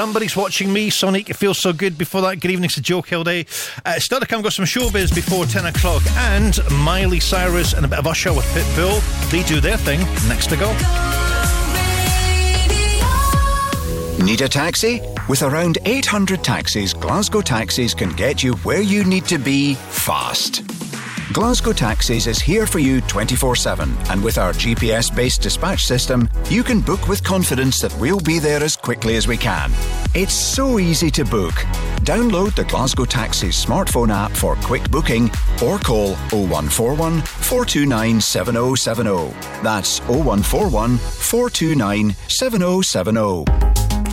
Somebody's 0.00 0.34
Watching 0.34 0.72
Me, 0.72 0.88
Sonique, 0.88 1.28
It 1.28 1.36
Feels 1.36 1.58
So 1.58 1.74
Good. 1.74 1.98
Before 1.98 2.22
that, 2.22 2.40
good 2.40 2.50
evening 2.50 2.70
to 2.70 2.80
Joe 2.80 3.02
Kilday. 3.02 3.46
Uh, 3.84 4.00
still 4.00 4.18
to 4.18 4.24
come, 4.24 4.40
got 4.40 4.54
some 4.54 4.64
showbiz 4.64 5.14
before 5.14 5.44
10 5.44 5.66
o'clock. 5.66 6.02
And 6.16 6.58
Miley 6.72 7.20
Cyrus 7.20 7.74
and 7.74 7.84
a 7.84 7.88
bit 7.88 7.98
of 7.98 8.06
Usher 8.06 8.32
with 8.32 8.46
Pitbull. 8.54 9.30
They 9.30 9.42
do 9.42 9.60
their 9.60 9.76
thing. 9.76 10.00
Next 10.26 10.48
to 10.48 10.56
go. 10.56 10.72
Need 14.24 14.40
a 14.40 14.48
taxi? 14.48 15.02
With 15.28 15.42
around 15.42 15.76
800 15.84 16.42
taxis, 16.42 16.94
Glasgow 16.94 17.42
Taxis 17.42 17.92
can 17.92 18.08
get 18.16 18.42
you 18.42 18.54
where 18.64 18.80
you 18.80 19.04
need 19.04 19.26
to 19.26 19.36
be 19.36 19.74
fast. 19.74 20.69
Glasgow 21.32 21.72
Taxis 21.72 22.26
is 22.26 22.40
here 22.40 22.66
for 22.66 22.80
you 22.80 23.00
24 23.02 23.54
7, 23.54 23.96
and 24.10 24.22
with 24.22 24.36
our 24.36 24.52
GPS 24.52 25.14
based 25.14 25.42
dispatch 25.42 25.86
system, 25.86 26.28
you 26.48 26.64
can 26.64 26.80
book 26.80 27.06
with 27.06 27.22
confidence 27.22 27.80
that 27.80 27.96
we'll 27.98 28.18
be 28.18 28.40
there 28.40 28.60
as 28.64 28.76
quickly 28.76 29.14
as 29.14 29.28
we 29.28 29.36
can. 29.36 29.70
It's 30.12 30.34
so 30.34 30.80
easy 30.80 31.08
to 31.12 31.24
book. 31.24 31.54
Download 32.02 32.52
the 32.56 32.64
Glasgow 32.64 33.04
Taxis 33.04 33.64
smartphone 33.64 34.08
app 34.10 34.32
for 34.32 34.56
quick 34.56 34.90
booking 34.90 35.30
or 35.62 35.78
call 35.78 36.14
0141 36.32 37.20
429 37.20 38.20
7070. 38.20 39.32
That's 39.62 40.00
0141 40.08 40.98
429 40.98 42.10
7070. 42.26 43.69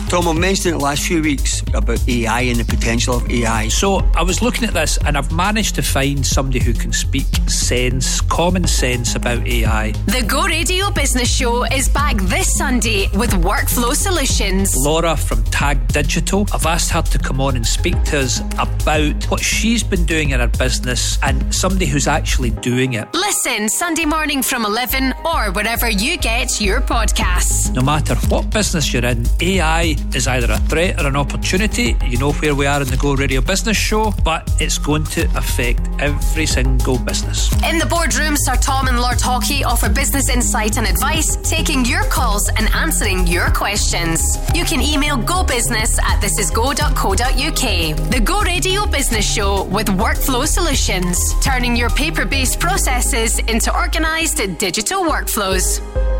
Tom, 0.08 0.26
I've 0.26 0.38
mentioned 0.38 0.74
it 0.74 0.78
the 0.78 0.84
last 0.84 1.06
few 1.06 1.20
weeks 1.20 1.60
about 1.74 2.08
AI 2.08 2.40
and 2.40 2.58
the 2.58 2.64
potential 2.64 3.14
of 3.14 3.30
AI. 3.30 3.68
So 3.68 3.98
I 4.16 4.22
was 4.22 4.40
looking 4.40 4.64
at 4.64 4.72
this 4.72 4.96
and 5.04 5.18
I've 5.18 5.30
managed 5.30 5.74
to 5.74 5.82
find 5.82 6.26
somebody 6.26 6.60
who 6.60 6.72
can 6.72 6.94
speak 6.94 7.26
sense, 7.46 8.22
common 8.22 8.66
sense 8.66 9.16
about 9.16 9.46
AI. 9.46 9.92
The 10.06 10.24
Go 10.26 10.44
Radio 10.44 10.90
Business 10.90 11.30
Show 11.30 11.64
is 11.64 11.90
back 11.90 12.16
this 12.22 12.56
Sunday 12.56 13.10
with 13.18 13.32
Workflow 13.32 13.94
Solutions. 13.94 14.74
Laura 14.78 15.14
from 15.14 15.44
Tag 15.44 15.86
Digital. 15.88 16.46
I've 16.54 16.64
asked 16.64 16.90
her 16.92 17.02
to 17.02 17.18
come 17.18 17.38
on 17.42 17.56
and 17.56 17.66
speak 17.66 18.02
to 18.04 18.20
us 18.20 18.40
about 18.58 19.22
what 19.30 19.40
she's 19.40 19.82
been 19.82 20.06
doing 20.06 20.30
in 20.30 20.40
her 20.40 20.48
business 20.48 21.18
and 21.22 21.54
somebody 21.54 21.84
who's 21.84 22.08
actually 22.08 22.50
doing 22.50 22.94
it. 22.94 23.12
Listen 23.12 23.68
Sunday 23.68 24.06
morning 24.06 24.42
from 24.42 24.64
11 24.64 25.12
or 25.26 25.52
wherever 25.52 25.90
you 25.90 26.16
get 26.16 26.62
your 26.62 26.80
podcasts. 26.80 27.70
No 27.74 27.82
matter 27.82 28.14
what 28.30 28.48
business 28.48 28.90
you're 28.90 29.04
in, 29.04 29.26
AI 29.42 29.97
is 30.14 30.26
either 30.26 30.50
a 30.52 30.58
threat 30.68 31.00
or 31.00 31.06
an 31.06 31.16
opportunity. 31.16 31.96
You 32.06 32.18
know 32.18 32.32
where 32.32 32.54
we 32.54 32.66
are 32.66 32.80
in 32.82 32.88
the 32.88 32.96
Go 32.96 33.14
Radio 33.14 33.40
Business 33.40 33.76
Show, 33.76 34.12
but 34.24 34.48
it's 34.60 34.78
going 34.78 35.04
to 35.04 35.24
affect 35.36 35.80
every 35.98 36.46
single 36.46 36.98
business. 36.98 37.52
In 37.64 37.78
the 37.78 37.86
boardroom, 37.86 38.36
Sir 38.36 38.56
Tom 38.56 38.88
and 38.88 39.00
Lord 39.00 39.20
Hockey 39.20 39.64
offer 39.64 39.88
business 39.88 40.28
insight 40.28 40.78
and 40.78 40.86
advice, 40.86 41.36
taking 41.48 41.84
your 41.84 42.04
calls 42.04 42.48
and 42.50 42.68
answering 42.74 43.26
your 43.26 43.50
questions. 43.50 44.36
You 44.54 44.64
can 44.64 44.80
email 44.80 45.16
gobusiness 45.16 46.00
at 46.02 46.22
thisisgo.co.uk. 46.22 48.10
The 48.10 48.20
Go 48.20 48.42
Radio 48.42 48.86
Business 48.86 49.30
Show 49.30 49.64
with 49.64 49.88
Workflow 49.88 50.46
Solutions, 50.46 51.18
turning 51.42 51.76
your 51.76 51.90
paper 51.90 52.24
based 52.24 52.60
processes 52.60 53.38
into 53.40 53.74
organised 53.74 54.40
digital 54.58 55.04
workflows. 55.04 56.17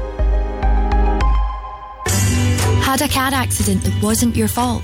Had 2.88 3.02
a 3.02 3.08
car 3.08 3.34
accident 3.34 3.84
that 3.84 4.02
wasn't 4.02 4.34
your 4.34 4.48
fault? 4.48 4.82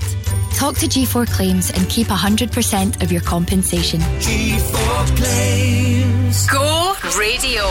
Talk 0.53 0.77
to 0.77 0.85
G4 0.85 1.27
Claims 1.27 1.71
and 1.71 1.89
keep 1.89 2.05
100% 2.05 3.01
of 3.01 3.11
your 3.11 3.21
compensation. 3.21 3.99
G4 3.99 5.17
Claims. 5.17 6.45
Go 6.45 6.93
Radio. 7.17 7.63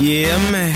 Yeah, 0.00 0.50
man. 0.50 0.74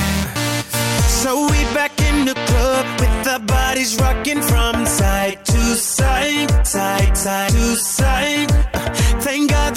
So 1.08 1.48
we 1.50 1.58
back 1.74 2.00
in 2.00 2.26
the 2.26 2.34
club 2.34 2.86
with 3.00 3.26
our 3.26 3.40
bodies 3.40 3.98
rocking 4.00 4.40
from 4.40 4.86
side 4.86 5.44
to 5.46 5.60
side, 5.74 6.64
side, 6.64 7.18
side 7.18 7.50
to 7.50 7.74
side. 7.74 8.52
Uh, 8.72 8.94
Thank 9.20 9.50
God 9.50 9.67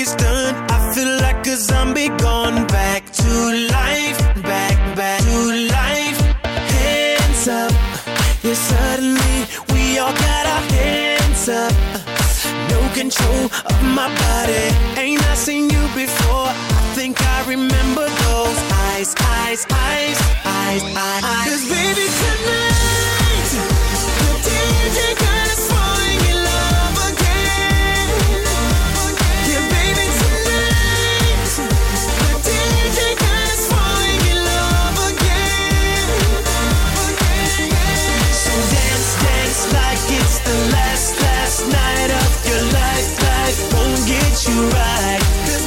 is 0.00 0.14
done. 0.14 0.54
I 0.70 0.92
feel 0.94 1.12
like 1.18 1.44
a 1.46 1.56
zombie 1.56 2.08
gone 2.18 2.66
back 2.68 3.10
to 3.20 3.30
life, 3.72 4.18
back, 4.42 4.76
back 4.96 5.20
to 5.22 5.38
life. 5.76 6.18
Hands 6.44 7.48
up, 7.48 7.72
yeah, 8.44 8.54
suddenly 8.54 9.36
we 9.72 9.98
all 9.98 10.12
got 10.12 10.44
our 10.54 10.64
hands 10.76 11.48
up. 11.48 11.72
No 12.70 12.80
control 12.94 13.44
of 13.70 13.78
my 13.98 14.08
body. 14.22 14.66
Ain't 15.02 15.22
I 15.32 15.34
seen 15.34 15.68
you 15.70 15.84
before? 15.94 16.50
I 16.78 16.82
think 16.94 17.20
I 17.20 17.38
remember 17.48 18.06
those 18.26 18.58
eyes, 18.86 19.14
eyes, 19.18 19.66
eyes, 19.70 20.18
eyes, 20.44 20.82
eyes. 20.96 21.46
Cause 21.48 21.64
baby, 21.74 22.06
tonight, 22.22 23.50
the 24.20 24.30
DJ 24.46 24.98
got 25.18 25.48
us 25.54 25.77
this 45.46 45.64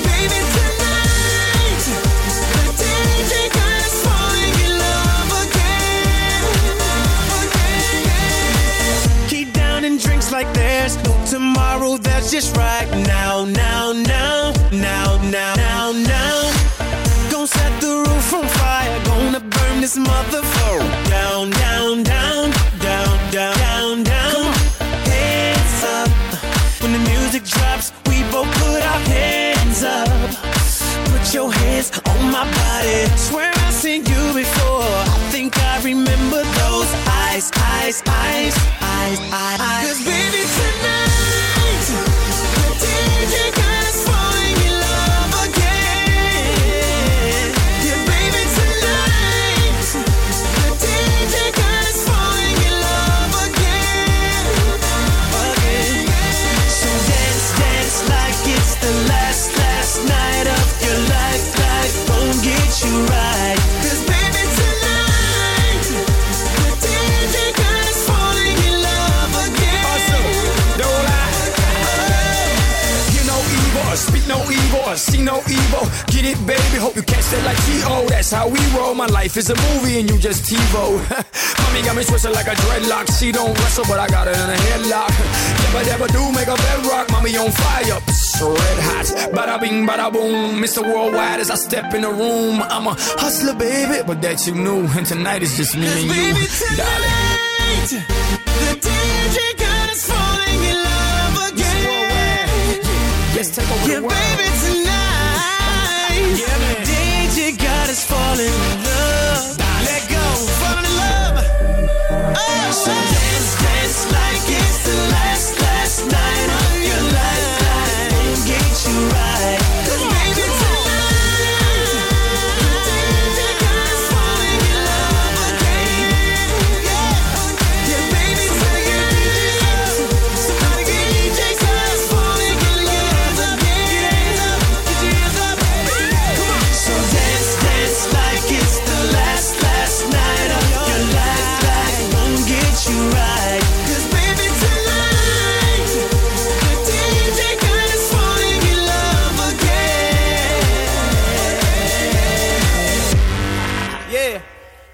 motherfucker 9.29 9.53
down, 9.53 9.85
and 9.85 9.99
drinks 9.99 10.31
like 10.31 10.51
there's 10.53 10.97
tomorrow 11.29 11.97
that's 11.97 12.31
just 12.31 12.55
right. 12.57 12.89
Now 13.07 13.45
now 13.45 13.91
now 13.93 14.53
now 14.71 15.17
now 15.21 15.55
Don't 17.29 17.47
set 17.47 17.81
the 17.81 18.03
roof 18.07 18.33
on 18.33 18.47
fire. 18.47 19.03
Gonna 19.05 19.39
burn 19.39 19.81
this 19.81 19.97
motherfucker 19.97 21.09
down, 21.09 21.49
down, 21.51 22.03
down, 22.03 22.51
down, 22.79 23.31
down, 23.31 24.03
down. 24.03 24.60
When 26.81 26.93
the 26.93 27.09
music 27.11 27.43
drops, 27.43 27.93
we 28.07 28.23
both 28.31 28.49
put 28.57 28.81
our 28.81 29.01
hands 29.13 29.83
up. 29.83 30.09
Put 31.11 31.31
your 31.31 31.53
hands 31.53 31.91
on 32.09 32.31
my 32.31 32.43
body. 32.43 33.05
Swear 33.17 33.51
I've 33.53 33.73
seen 33.73 34.03
you 34.05 34.33
before. 34.33 34.81
I 34.81 35.17
think 35.29 35.55
I 35.59 35.79
remember 35.83 36.41
those 36.41 36.89
eyes, 37.21 37.51
eyes, 37.55 38.01
eyes, 38.07 38.55
eyes, 38.81 39.19
eyes. 39.31 39.87
Cause 39.87 40.05
baby, 40.05 40.41
tonight, 40.57 41.10
speak 74.71 74.79
evil, 74.79 74.91
or 74.91 74.95
see 74.95 75.21
no 75.21 75.37
evil. 75.49 75.85
Get 76.07 76.25
it, 76.25 76.37
baby. 76.45 76.77
Hope 76.79 76.95
you 76.95 77.03
catch 77.03 77.25
that 77.31 77.43
like 77.45 77.57
T.O. 77.65 78.07
That's 78.07 78.31
how 78.31 78.47
we 78.47 78.59
roll. 78.75 78.93
My 78.95 79.07
life 79.07 79.37
is 79.37 79.49
a 79.49 79.55
movie 79.55 79.99
and 79.99 80.09
you 80.09 80.17
just 80.17 80.45
TiVo. 80.45 80.99
Mommy 81.63 81.81
got 81.83 81.95
me 81.95 82.03
twisted 82.03 82.31
like 82.31 82.47
a 82.47 82.55
dreadlock. 82.55 83.19
She 83.19 83.31
don't 83.31 83.53
wrestle, 83.59 83.85
but 83.87 83.99
I 83.99 84.07
got 84.07 84.27
her 84.27 84.33
in 84.33 84.49
a 84.49 84.59
headlock. 84.69 85.11
Never, 85.63 85.85
never 85.85 86.07
do 86.07 86.31
make 86.31 86.47
a 86.47 86.55
bedrock. 86.55 87.11
Mommy 87.11 87.37
on 87.37 87.51
fire. 87.51 87.99
Psst, 88.07 88.41
red 88.41 88.79
hot. 88.79 89.05
Bada 89.33 89.59
bing, 89.59 89.87
bada 89.87 90.11
boom. 90.11 90.61
Mr. 90.61 90.83
Worldwide 90.83 91.39
as 91.39 91.49
I 91.49 91.55
step 91.55 91.93
in 91.93 92.01
the 92.01 92.09
room. 92.09 92.61
I'm 92.61 92.87
a 92.87 92.95
hustler, 93.19 93.55
baby, 93.55 94.03
but 94.05 94.21
that 94.21 94.45
you 94.47 94.55
knew. 94.55 94.87
And 94.87 95.05
tonight 95.05 95.43
is 95.43 95.57
just 95.57 95.75
me 95.75 95.87
and 95.87 96.01
you, 96.01 96.09
baby, 96.09 96.47
darling. 96.77 97.41
The 98.61 98.77
DJ 98.79 99.60
us 108.47 108.70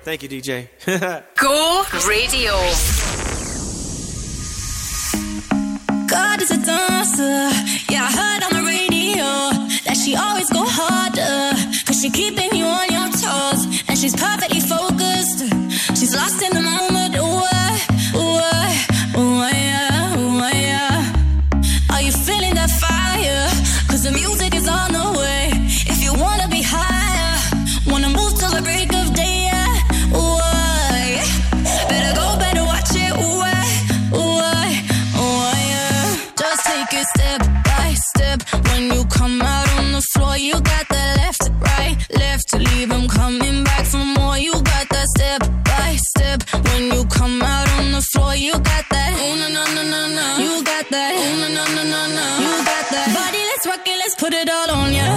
Thank 0.08 0.24
you, 0.24 0.30
DJ. 0.30 0.70
Go 1.36 1.84
Radio. 2.08 2.54
God 6.08 6.42
is 6.42 6.50
a 6.50 6.66
dancer. 6.66 7.52
Yeah, 7.92 8.08
I 8.08 8.12
heard 8.16 8.44
on 8.46 8.54
the 8.56 8.66
radio 8.66 9.28
that 9.84 9.98
she 10.02 10.16
always 10.16 10.50
go 10.50 10.64
harder. 10.64 11.60
Cause 11.86 12.02
she 12.02 12.10
keeping 12.10 12.56
you 12.56 12.64
on 12.64 12.88
your 12.88 13.10
toes. 13.20 13.84
And 13.90 14.00
she's 14.00 14.16
perfectly 14.16 14.62
focused. 14.62 14.87
no. 52.14 52.28
You 52.44 52.52
got 52.66 52.86
that 52.92 53.10
body, 53.14 53.42
let's 53.52 53.66
rock 53.68 53.88
it, 53.88 53.98
let's 54.00 54.16
put 54.16 54.34
it 54.34 54.50
all 54.50 54.70
on 54.72 54.94
ya. 54.94 55.04
Yeah. 55.04 55.17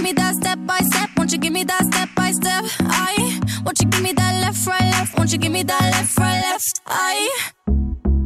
give 0.00 0.16
me 0.16 0.22
that 0.22 0.34
step 0.34 0.58
by 0.66 0.78
step? 0.78 1.10
Won't 1.16 1.30
you 1.32 1.38
give 1.38 1.52
me 1.52 1.64
that 1.64 1.84
step 1.84 2.08
by 2.16 2.30
step? 2.30 2.64
I 2.80 3.38
won't 3.64 3.78
you 3.82 3.88
give 3.88 4.02
me 4.02 4.12
that 4.14 4.40
left, 4.40 4.66
right, 4.66 4.80
left? 4.80 5.18
Won't 5.18 5.30
you 5.30 5.38
give 5.38 5.52
me 5.52 5.62
that 5.62 5.82
left, 5.92 6.18
right, 6.18 6.40
left? 6.40 6.80
I 6.86 7.28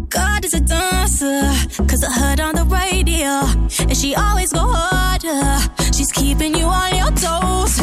God 0.09 0.45
is 0.45 0.55
a 0.55 0.61
dancer, 0.61 1.43
cause 1.89 2.05
I 2.05 2.13
heard 2.13 2.39
on 2.39 2.55
the 2.55 2.65
radio, 2.65 3.33
and 3.89 3.97
she 3.97 4.15
always 4.15 4.53
go 4.53 4.61
harder. 4.61 5.43
She's 5.93 6.13
keeping 6.13 6.55
you 6.55 6.67
on 6.67 6.95
your 6.95 7.11
toes. 7.11 7.81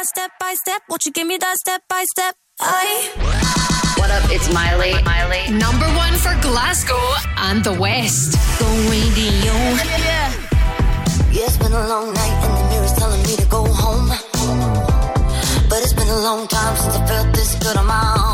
that 0.00 0.06
step 0.06 0.30
by 0.40 0.54
step? 0.54 0.82
Won't 0.88 1.04
you 1.04 1.12
give 1.12 1.26
me 1.26 1.36
that 1.36 1.56
step 1.58 1.82
by 1.86 2.04
step? 2.12 2.34
I. 2.58 3.12
What 3.98 4.10
up? 4.10 4.24
It's 4.30 4.48
Miley. 4.52 4.94
Miley. 5.02 5.52
Number 5.52 5.84
one 6.04 6.14
for 6.14 6.32
Glasgow 6.40 7.04
and 7.36 7.62
the 7.62 7.74
West. 7.74 8.32
Go 8.58 8.66
radio. 8.88 9.52
Yeah. 10.08 10.32
Yeah, 11.30 11.44
it's 11.44 11.58
been 11.58 11.72
a 11.72 11.86
long 11.86 12.14
night 12.14 12.36
and 12.44 12.52
the 12.56 12.64
mirror's 12.70 12.94
telling 12.94 13.22
me 13.28 13.36
to 13.36 13.46
go 13.48 13.62
home. 13.66 14.08
But 15.68 15.78
it's 15.84 15.92
been 15.92 16.08
a 16.08 16.20
long 16.20 16.48
time 16.48 16.76
since 16.76 16.96
I 16.96 17.06
felt 17.06 17.34
this 17.34 17.54
good 17.56 17.76
on 17.76 17.86
my 17.86 18.16
own. 18.24 18.29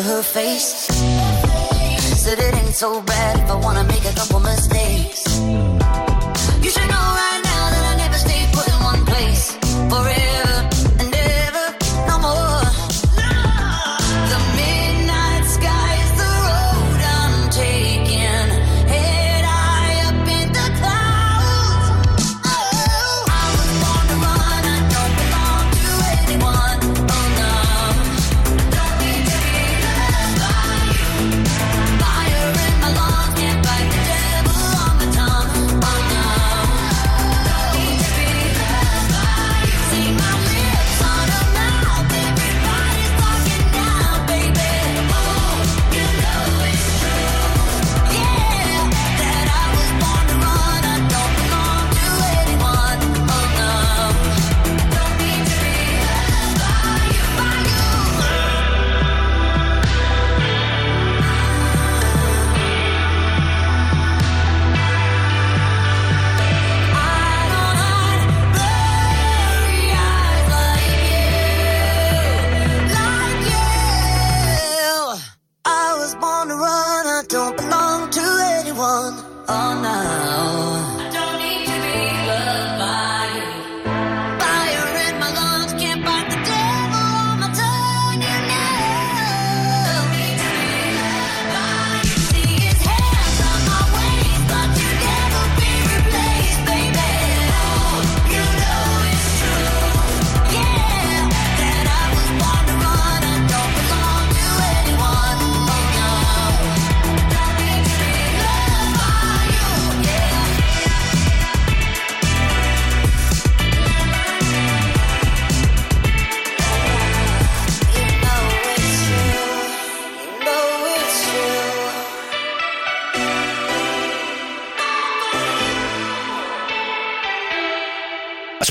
for 0.00 0.08
her 0.08 0.22
face. 0.22 0.86
Said 2.22 2.38
it 2.38 2.54
ain't 2.54 2.74
so 2.74 3.02
bad 3.02 3.38
if 3.40 3.50
I 3.50 3.54
wanna 3.54 3.84
make 3.84 4.04
a 4.04 4.14
couple 4.14 4.40
mistakes. 4.40 5.19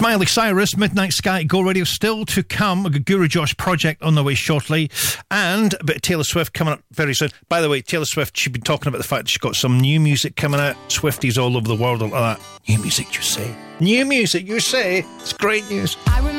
Miley 0.10 0.26
Cyrus, 0.26 0.76
Midnight 0.76 1.14
Sky, 1.14 1.44
Go 1.44 1.62
Radio. 1.62 1.84
Still 1.84 2.26
to 2.26 2.42
come, 2.42 2.84
a 2.88 2.90
Guru 2.90 3.28
Josh 3.28 3.56
project 3.58 4.02
on 4.02 4.16
the 4.16 4.24
way 4.24 4.34
shortly, 4.34 4.90
and 5.30 5.76
a 5.80 5.84
bit 5.84 5.98
of 5.98 6.02
Taylor 6.02 6.24
Swift 6.24 6.52
coming 6.52 6.74
up 6.74 6.82
very 6.92 7.14
soon. 7.14 7.30
By 7.48 7.62
the 7.62 7.70
way, 7.70 7.82
Taylor 7.82 8.06
Swift, 8.06 8.36
she's 8.36 8.52
been 8.52 8.64
talking 8.64 8.88
about 8.88 8.98
the 8.98 9.08
fact 9.08 9.28
she's 9.28 9.38
got 9.38 9.56
some 9.56 9.80
new 9.80 10.00
music 10.00 10.36
coming 10.36 10.60
out. 10.60 10.76
Swifties 10.88 11.40
all 11.40 11.56
over 11.56 11.68
the 11.68 11.76
world, 11.76 12.02
all 12.02 12.10
that. 12.10 12.42
New 12.68 12.80
music, 12.80 13.14
you 13.14 13.22
say? 13.22 13.56
New 13.80 14.04
music, 14.04 14.48
you 14.48 14.60
say? 14.60 15.06
It's 15.20 15.32
great 15.32 15.70
news. 15.70 15.96
I 16.08 16.18
remember 16.18 16.39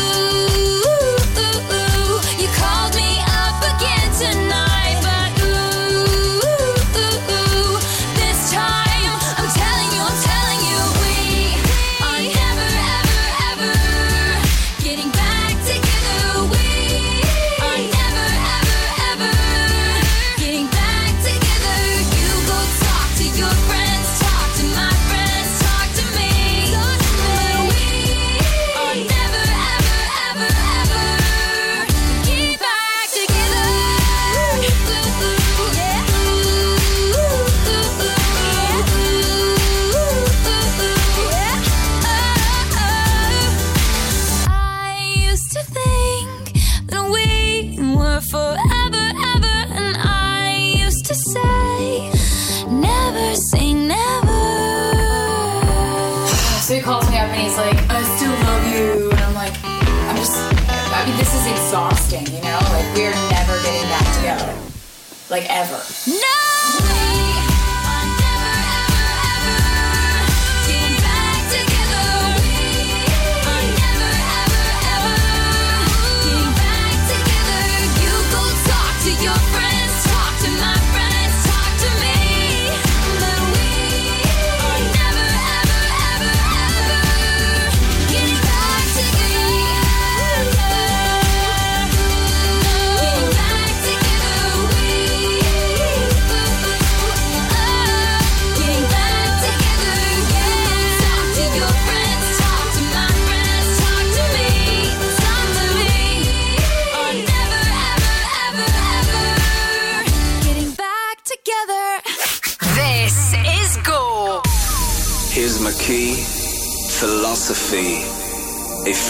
Like, 65.31 65.45
ever. 65.49 65.81
No! 66.07 66.50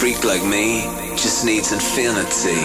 Freak 0.02 0.24
like 0.24 0.44
me 0.44 0.82
just 1.14 1.44
needs 1.44 1.70
infinity. 1.70 2.58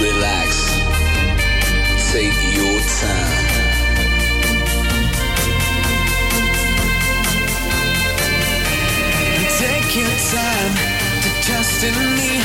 Relax. 0.00 0.50
Take 2.12 2.38
your 2.54 2.78
time. 3.02 3.58
Take 9.58 9.96
your 9.96 10.14
time 10.30 10.74
to 11.22 11.30
trust 11.42 11.82
in 11.82 11.96
me, 12.18 12.37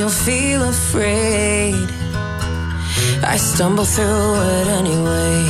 still 0.00 0.24
feel 0.24 0.62
afraid. 0.62 1.88
I 3.22 3.36
stumble 3.36 3.84
through 3.84 4.34
it 4.56 4.66
anyway. 4.80 5.44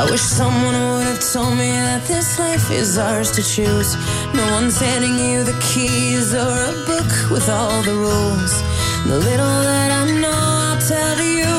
I 0.00 0.04
wish 0.10 0.20
someone 0.20 0.74
would 0.74 1.06
have 1.06 1.22
told 1.32 1.56
me 1.56 1.70
that 1.70 2.02
this 2.08 2.36
life 2.40 2.72
is 2.72 2.98
ours 2.98 3.30
to 3.36 3.42
choose. 3.42 3.94
No 4.34 4.44
one's 4.50 4.80
handing 4.80 5.16
you 5.16 5.44
the 5.44 5.56
keys 5.62 6.34
or 6.34 6.56
a 6.72 6.74
book 6.90 7.10
with 7.30 7.48
all 7.48 7.82
the 7.82 7.94
rules. 7.94 8.52
The 9.06 9.18
little 9.28 9.56
that 9.70 9.90
I 10.00 10.04
know, 10.22 10.40
I'll 10.66 10.80
tell 10.94 11.18
you. 11.38 11.54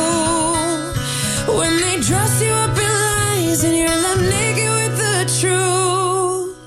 When 1.57 1.73
they 1.83 2.01
dress 2.01 2.33
you 2.43 2.51
up 2.51 2.77
in 2.85 2.93
lies 3.05 3.63
and 3.63 3.77
you're 3.77 4.01
left 4.05 4.23
naked 4.35 4.71
with 4.79 4.95
the 5.05 5.19
truth, 5.39 6.57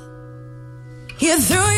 you 1.19 1.39
threw 1.43 1.78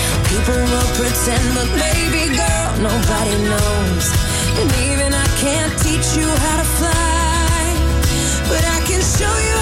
People 0.31 0.63
will 0.63 0.91
pretend, 0.95 1.55
but 1.55 1.67
baby 1.75 2.33
girl, 2.33 2.71
nobody 2.79 3.35
knows. 3.51 4.05
And 4.59 4.71
even 4.87 5.13
I 5.13 5.27
can't 5.43 5.77
teach 5.83 6.15
you 6.15 6.25
how 6.43 6.55
to 6.61 6.67
fly, 6.79 7.75
but 8.47 8.63
I 8.63 8.79
can 8.87 9.01
show 9.01 9.35
you. 9.47 9.60